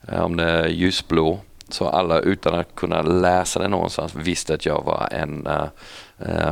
Om 0.09 0.37
det 0.37 0.45
är 0.45 0.69
ljusblå 0.69 1.41
så 1.69 1.89
alla 1.89 2.19
utan 2.19 2.55
att 2.55 2.75
kunna 2.75 3.03
läsa 3.03 3.61
det 3.61 3.69
någonstans 3.69 4.15
visste 4.15 4.55
att 4.55 4.67
jag 4.67 4.85
var 4.85 5.09
en 5.13 5.47
uh, 5.47 5.67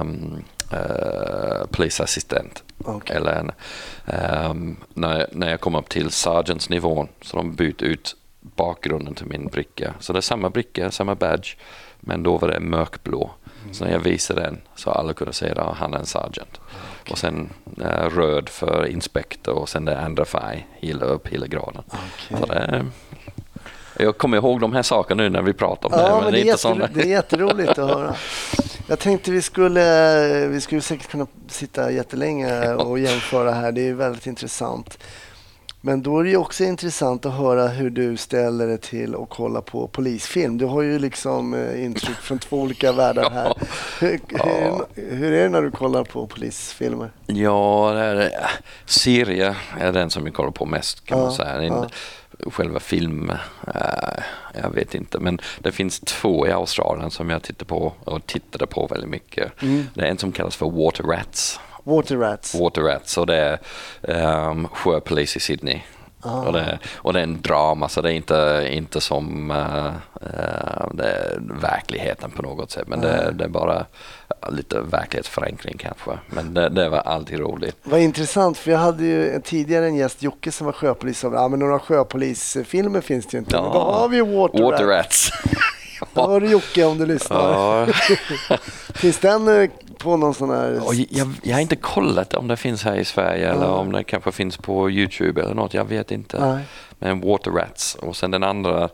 um, 0.01 0.45
polisassistent. 1.71 2.63
Okay. 2.85 3.17
Eller 3.17 3.33
en, 3.33 3.53
um, 4.51 4.77
när, 4.95 5.29
när 5.33 5.51
jag 5.51 5.61
kom 5.61 5.75
upp 5.75 5.89
till 5.89 6.11
sergeants-nivån 6.11 7.09
så 7.23 7.37
de 7.37 7.55
bytte 7.55 7.85
ut 7.85 8.17
bakgrunden 8.41 9.15
till 9.15 9.27
min 9.27 9.47
bricka. 9.47 9.95
Så 10.01 10.13
det 10.13 10.19
är 10.19 10.21
samma 10.21 10.51
bricka, 10.51 10.91
samma 10.91 11.15
badge, 11.15 11.57
men 12.01 12.23
då 12.23 12.39
var 12.39 12.49
det 12.49 12.61
mörkblå. 12.61 13.31
Mm. 13.63 13.75
Så 13.75 13.85
när 13.85 13.93
jag 13.93 14.01
visade 14.01 14.41
den 14.41 14.61
så 14.75 14.91
alla 14.91 15.13
kunde 15.13 15.33
se 15.33 15.51
att 15.51 15.77
han 15.77 15.95
är 15.95 15.99
en 15.99 16.07
sergeant. 16.07 16.61
Okay. 17.03 17.13
Och 17.13 17.19
sen 17.19 17.51
uh, 17.79 18.17
röd 18.17 18.49
för 18.49 18.87
inspektor 18.87 19.55
och 19.55 19.69
sen 19.69 19.85
det 19.85 20.01
andra 20.01 20.25
färg, 20.25 20.67
hela 20.79 21.05
upp 21.05 21.29
hela 21.29 21.47
graden. 21.47 21.83
Okay. 21.87 22.41
Så 22.41 22.47
det, 22.47 22.87
jag 23.99 24.19
kommer 24.19 24.37
ihåg 24.37 24.61
de 24.61 24.73
här 24.73 24.83
sakerna 24.83 25.23
nu 25.23 25.29
när 25.29 25.43
vi 25.43 25.53
pratar 25.53 25.89
om 25.89 25.95
ja, 25.99 26.07
det. 26.07 26.15
Men, 26.15 26.25
men 26.25 26.33
det, 26.33 26.41
är 26.41 26.45
jätter, 26.45 26.91
det 26.95 27.01
är 27.01 27.07
jätteroligt 27.07 27.79
att 27.79 27.91
höra. 27.91 28.15
Jag 28.91 28.99
tänkte 28.99 29.31
vi 29.31 29.43
skulle, 29.43 30.47
vi 30.47 30.61
skulle 30.61 30.81
säkert 30.81 31.11
kunna 31.11 31.27
sitta 31.49 31.91
jättelänge 31.91 32.75
och 32.75 32.99
jämföra 32.99 33.53
här. 33.53 33.73
Det 33.73 33.89
är 33.89 33.95
väldigt 33.95 34.27
intressant. 34.27 34.99
Men 35.81 36.03
då 36.03 36.19
är 36.19 36.25
det 36.25 36.37
också 36.37 36.65
intressant 36.65 37.27
att 37.27 37.35
höra 37.35 37.69
hur 37.69 37.91
du 37.91 38.17
ställer 38.17 38.67
dig 38.67 38.79
till 38.79 39.15
att 39.15 39.29
kolla 39.29 39.61
på 39.61 39.89
polisfilm. 39.89 40.59
Du 40.59 40.65
har 40.65 40.83
ju 40.83 40.99
liksom 40.99 41.55
eh, 41.55 41.85
intryck 41.85 42.17
från 42.17 42.39
två 42.39 42.61
olika 42.61 42.93
världar 43.03 43.31
här. 43.31 43.53
Hur, 44.01 44.21
ja. 44.29 44.87
hur, 44.95 45.17
hur, 45.17 45.33
är 45.33 45.43
det 45.43 45.49
när 45.49 45.63
du 45.63 45.71
kollar 45.71 46.05
på 46.05 46.27
polisfilmer? 46.27 47.13
Ja, 47.27 47.93
det 47.95 48.01
är, 48.01 48.51
serie 48.87 49.57
är 49.81 49.93
den 49.93 50.11
som 50.11 50.27
jag 50.27 50.35
kollar 50.35 50.51
på 50.51 50.67
mest 50.67 51.05
kan 51.05 51.19
ja, 51.19 51.25
man 51.25 51.33
säga. 51.33 51.65
Ja 51.65 51.89
själva 52.47 52.81
film, 52.81 53.31
uh, 53.67 54.23
jag 54.63 54.71
vet 54.75 54.95
inte. 54.95 55.19
Men 55.19 55.39
det 55.59 55.73
finns 55.73 56.01
två 56.01 56.47
i 56.47 56.53
Australien 56.53 57.11
som 57.11 57.31
jag 57.31 57.43
tittar 57.43 57.67
på 57.67 57.93
och 58.05 58.27
tittade 58.27 58.67
på 58.67 58.87
väldigt 58.87 59.11
mycket. 59.11 59.63
Mm. 59.63 59.87
Det 59.95 60.01
är 60.01 60.07
en 60.07 60.19
som 60.19 60.33
kallas 60.33 60.57
för 60.57 60.71
Water 60.71 61.03
Rats. 61.05 61.61
Water 61.85 62.17
Rats? 62.17 62.55
Water 62.55 62.83
Rats 62.83 63.19
och 63.19 63.27
det 63.27 63.59
är 64.03 64.51
um, 64.51 64.69
sjöpolis 64.69 65.37
i 65.37 65.41
Sydney. 65.41 65.81
Ah. 66.23 66.41
Och, 66.41 66.53
det, 66.53 66.79
och 66.97 67.13
det 67.13 67.19
är 67.19 67.23
en 67.23 67.43
drama 67.43 67.89
så 67.89 68.03
det 68.03 68.13
är 68.13 68.15
inte, 68.15 68.69
inte 68.73 69.01
som 69.01 69.51
uh, 69.51 69.93
uh, 70.23 71.61
verkligheten 71.61 72.31
på 72.31 72.43
något 72.43 72.71
sätt. 72.71 72.89
Men 72.89 73.01
det, 73.01 73.33
det, 73.35 73.45
är 73.45 73.49
bara 73.49 73.87
lite 74.49 74.81
verklighetsförenkling 74.81 75.75
kanske. 75.79 76.11
Men 76.27 76.55
det, 76.55 76.69
det, 76.69 76.89
var 76.89 76.99
alltid 76.99 77.39
roligt. 77.39 77.77
Vad 77.83 78.01
intressant 78.01 78.59
för 78.59 78.71
jag 78.71 78.79
hade 78.79 79.05
ju 79.05 79.41
tidigare 79.45 79.87
en 79.87 79.97
gäst, 79.97 80.23
Jocke 80.23 80.53
som 80.53 80.67
var 80.67 80.73
sjöpolis. 80.73 81.25
Och, 81.25 81.35
ja, 81.35 81.49
men 81.49 81.59
några 81.59 81.79
sjöpolisfilmer 81.79 83.01
finns 83.01 83.27
det 83.27 83.35
ju 83.35 83.39
inte. 83.39 83.57
Ja. 83.57 83.63
Men 83.63 83.73
då 83.73 83.79
har 83.79 84.09
vi 84.09 84.21
Water, 84.21 84.63
Water 84.63 84.87
Rats. 84.87 85.31
Då 86.15 86.31
hör 86.31 86.41
du 86.41 86.51
Jocke 86.51 86.85
om 86.85 86.99
du 86.99 87.07
lyssnar. 87.07 87.53
Ja. 87.53 87.87
finns 88.95 89.19
den 89.19 89.63
eh, 89.63 89.71
på 89.99 90.17
någon 90.17 90.35
sån 90.35 90.51
här... 90.51 90.83
Jag, 91.11 91.29
jag, 91.43 91.55
har 91.55 91.61
inte 91.61 91.77
kollat 91.77 92.35
om 92.35 92.49
det 92.49 92.57
finns 92.57 92.85
här 92.85 92.97
i 92.97 93.05
Sverige 93.05 93.49
mm. 93.49 93.57
eller 93.57 93.73
om 93.73 93.93
det 93.93 94.05
kanske 94.05 94.33
finns 94.33 94.57
på 94.57 94.91
Youtube 94.91 95.43
eller 95.43 95.55
något. 95.55 95.75
Jag 95.75 95.85
vet 95.85 96.11
inte. 96.11 96.47
Nej. 96.47 96.65
Men 96.99 97.21
Water 97.21 97.51
Rats 97.51 97.95
och 97.95 98.17
sen 98.17 98.31
den 98.31 98.43
andra 98.43 98.89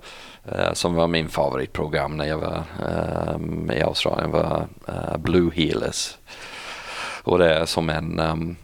som 0.72 0.94
var 0.94 1.07
min 1.07 1.28
favoritprogram 1.28 2.16
när 2.16 2.24
jag 2.24 2.38
var 2.38 2.62
eh, 2.88 3.36
i 3.76 3.82
Australien 3.82 4.30
var 4.30 4.66
eh, 4.88 5.16
Blue 5.18 5.51
Healers. 5.55 6.18
Och 7.22 7.38
det 7.38 7.55
är 7.55 7.66
som 7.66 7.90
en 7.90 8.20
um, 8.20 8.57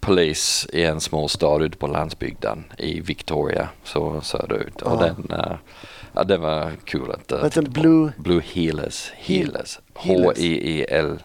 polis 0.00 0.66
i 0.72 0.84
en 0.84 1.00
små 1.00 1.28
stad 1.28 1.62
ute 1.62 1.76
på 1.76 1.86
landsbygden 1.86 2.64
i 2.78 3.00
Victoria, 3.00 3.68
så 3.84 4.20
söderut. 4.20 4.82
Och 4.82 4.98
den, 4.98 5.30
uh, 5.32 5.54
ja, 6.12 6.24
det 6.24 6.36
var 6.36 6.72
kul 6.84 7.10
att... 7.10 7.32
Uh, 7.32 7.62
Blue... 7.62 8.12
Blue 8.16 8.42
Healers. 8.54 9.12
Healers. 9.16 9.78
H-I-E-L-E-A-S. 9.94 11.20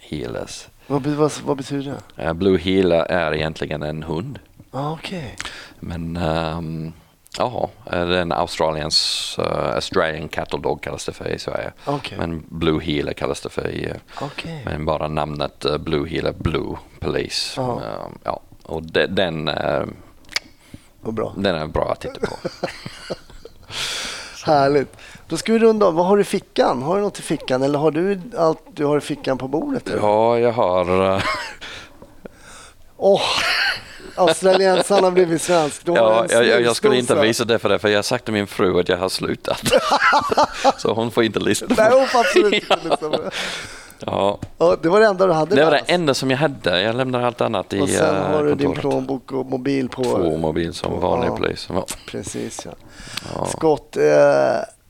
Healers. 0.00 0.68
Vad, 0.86 1.06
vad, 1.06 1.32
vad, 1.44 1.56
betyder 1.56 1.98
det? 2.16 2.24
Uh, 2.24 2.32
Blue 2.32 2.58
Healer 2.58 3.02
är 3.02 3.34
egentligen 3.34 3.82
en 3.82 4.02
hund. 4.02 4.38
Ah, 4.70 4.92
okay. 4.92 5.30
Men 5.80 6.16
um, 6.16 6.92
Ja, 7.38 7.70
det 7.84 7.96
är 7.96 8.10
en 8.10 8.32
Australiens 8.32 9.36
uh, 9.38 9.74
Australian 9.74 10.28
Cattle 10.28 10.58
Dog 10.58 10.82
kallas 10.82 11.06
det 11.06 11.12
för 11.12 11.28
i 11.28 11.38
Sverige. 11.38 11.72
Okay. 11.86 12.18
Men 12.18 12.44
Blue 12.48 12.84
Healer 12.84 13.12
kallas 13.12 13.40
det 13.40 13.48
för 13.48 13.70
i, 13.70 13.92
okay. 14.20 14.64
men 14.64 14.84
bara 14.84 15.08
namnet 15.08 15.64
uh, 15.64 15.78
Blue 15.78 16.08
Healer 16.08 16.34
Blue 16.38 16.76
Police. 17.00 17.60
Uh, 17.60 17.78
ja, 18.24 18.40
och 18.62 18.82
de, 18.82 19.06
den, 19.06 19.44
bra. 21.00 21.32
den 21.36 21.54
är 21.54 21.66
bra 21.66 21.92
att 21.92 22.00
titta 22.00 22.20
på. 22.20 22.36
Härligt. 24.46 24.96
Då 25.28 25.36
ska 25.36 25.52
vi 25.52 25.58
runda 25.58 25.86
av. 25.86 25.94
Vad 25.94 26.06
har 26.06 26.16
du 26.16 26.22
i 26.22 26.24
fickan? 26.24 26.82
Har 26.82 26.96
du 26.96 27.02
något 27.02 27.18
i 27.18 27.22
fickan 27.22 27.62
eller 27.62 27.78
har 27.78 27.90
du 27.90 28.20
allt 28.36 28.62
du 28.74 28.84
har 28.84 28.98
i 28.98 29.00
fickan 29.00 29.38
på 29.38 29.48
bordet? 29.48 29.88
Eller? 29.88 29.98
Ja, 29.98 30.38
jag 30.38 30.52
har... 30.52 30.90
Uh... 30.90 31.22
oh, 32.96 33.20
australiensaren 34.18 35.04
har 35.04 35.10
blivit 35.10 35.42
svensk. 35.42 35.82
Ja, 35.84 36.26
jag, 36.30 36.46
jag, 36.46 36.62
jag, 36.62 36.76
skulle 36.76 36.96
inte 36.96 37.14
visa 37.14 37.44
det 37.44 37.58
för 37.58 37.68
det, 37.68 37.78
för 37.78 37.88
jag 37.88 37.98
har 37.98 38.02
sagt 38.02 38.24
till 38.24 38.34
min 38.34 38.46
fru 38.46 38.80
att 38.80 38.88
jag 38.88 38.96
har 38.96 39.08
slutat. 39.08 39.62
så 40.76 40.92
hon 40.92 41.10
får 41.10 41.24
inte 41.24 41.40
lyssna 41.40 41.66
Nej, 41.76 41.90
hon 41.92 42.06
får 42.06 42.18
absolut 42.18 42.54
inte 42.54 42.76
lyssna 42.84 43.08
på 43.08 43.16
det. 43.16 43.30
Ja. 44.06 44.38
ja. 44.58 44.76
Det 44.82 44.88
var 44.88 45.00
det 45.00 45.06
enda 45.06 45.26
du 45.26 45.32
hade? 45.32 45.56
Det 45.56 45.64
var 45.64 45.70
det 45.70 45.78
enda 45.86 46.14
som 46.14 46.30
jag 46.30 46.38
hade. 46.38 46.80
Jag 46.80 46.96
lämnade 46.96 47.26
allt 47.26 47.40
annat 47.40 47.72
i 47.72 47.80
Och 47.80 47.88
sen 47.88 48.16
har 48.16 48.44
du 48.44 48.50
kontoret. 48.50 48.58
din 48.58 48.72
plånbok 48.72 49.32
och 49.32 49.46
mobil 49.46 49.88
på... 49.88 50.02
Två 50.02 50.36
mobil 50.36 50.74
som 50.74 51.00
vanlig 51.00 51.28
ja, 51.28 51.36
polis. 51.36 51.68
Ja. 51.72 51.86
Precis 52.06 52.62
ja. 52.64 52.72
ja. 53.34 53.46
Scott, 53.46 53.96
eh, 53.96 54.02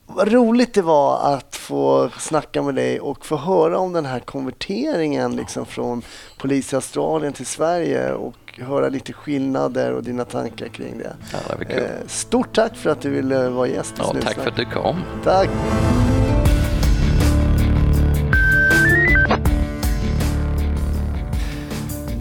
vad 0.07 0.33
roligt 0.33 0.75
det 0.75 0.83
var 0.83 1.35
att 1.35 1.57
få 1.57 2.11
snacka 2.19 2.63
med 2.63 2.75
dig 2.75 3.01
och 3.01 3.27
få 3.27 3.37
höra 3.37 3.79
om 3.79 3.93
den 3.93 4.07
här 4.07 4.21
konverteringen 4.21 5.37
liksom 5.37 5.67
från 5.67 6.03
polis 6.39 6.73
i 6.73 6.77
Australien 6.77 7.33
till 7.33 7.47
Sverige 7.47 8.13
och 8.13 8.48
höra 8.65 8.89
lite 8.89 9.13
skillnader 9.13 9.93
och 9.93 10.03
dina 10.03 10.25
tankar 10.25 10.69
kring 10.69 10.99
det. 10.99 11.17
Ja, 11.33 11.39
det 11.59 11.65
kul. 11.65 11.83
Eh, 11.83 12.07
stort 12.07 12.55
tack 12.55 12.77
för 12.77 12.91
att 12.91 13.01
du 13.01 13.11
ville 13.11 13.49
vara 13.49 13.69
gäst 13.69 13.95
ja, 13.99 14.15
Tack 14.23 14.35
för 14.35 14.51
att 14.51 14.57
du 14.57 14.65
kom. 14.65 15.03
Tack. 15.25 15.49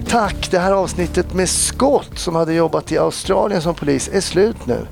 tack. 0.08 0.52
Det 0.52 0.60
här 0.60 0.72
avsnittet 0.72 1.34
med 1.34 1.50
Scott 1.50 2.20
som 2.20 2.36
hade 2.36 2.54
jobbat 2.54 2.92
i 2.92 2.98
Australien 2.98 3.62
som 3.62 3.76
polis 3.76 4.10
är 4.14 4.22
slut 4.22 4.66
nu. 4.66 4.88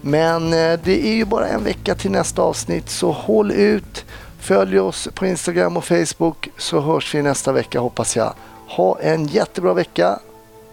Men 0.00 0.52
eh, 0.52 0.80
det 0.84 1.08
är 1.08 1.14
ju 1.14 1.24
bara 1.24 1.48
en 1.48 1.64
vecka 1.64 1.94
till 1.94 2.10
nästa 2.10 2.42
avsnitt 2.42 2.90
så 2.90 3.12
håll 3.12 3.52
ut. 3.52 4.04
Följ 4.38 4.78
oss 4.78 5.08
på 5.14 5.26
Instagram 5.26 5.76
och 5.76 5.84
Facebook 5.84 6.48
så 6.58 6.80
hörs 6.80 7.14
vi 7.14 7.22
nästa 7.22 7.52
vecka 7.52 7.80
hoppas 7.80 8.16
jag. 8.16 8.32
Ha 8.68 8.98
en 9.00 9.26
jättebra 9.26 9.74
vecka. 9.74 10.18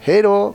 Hej 0.06 0.22
då! 0.22 0.54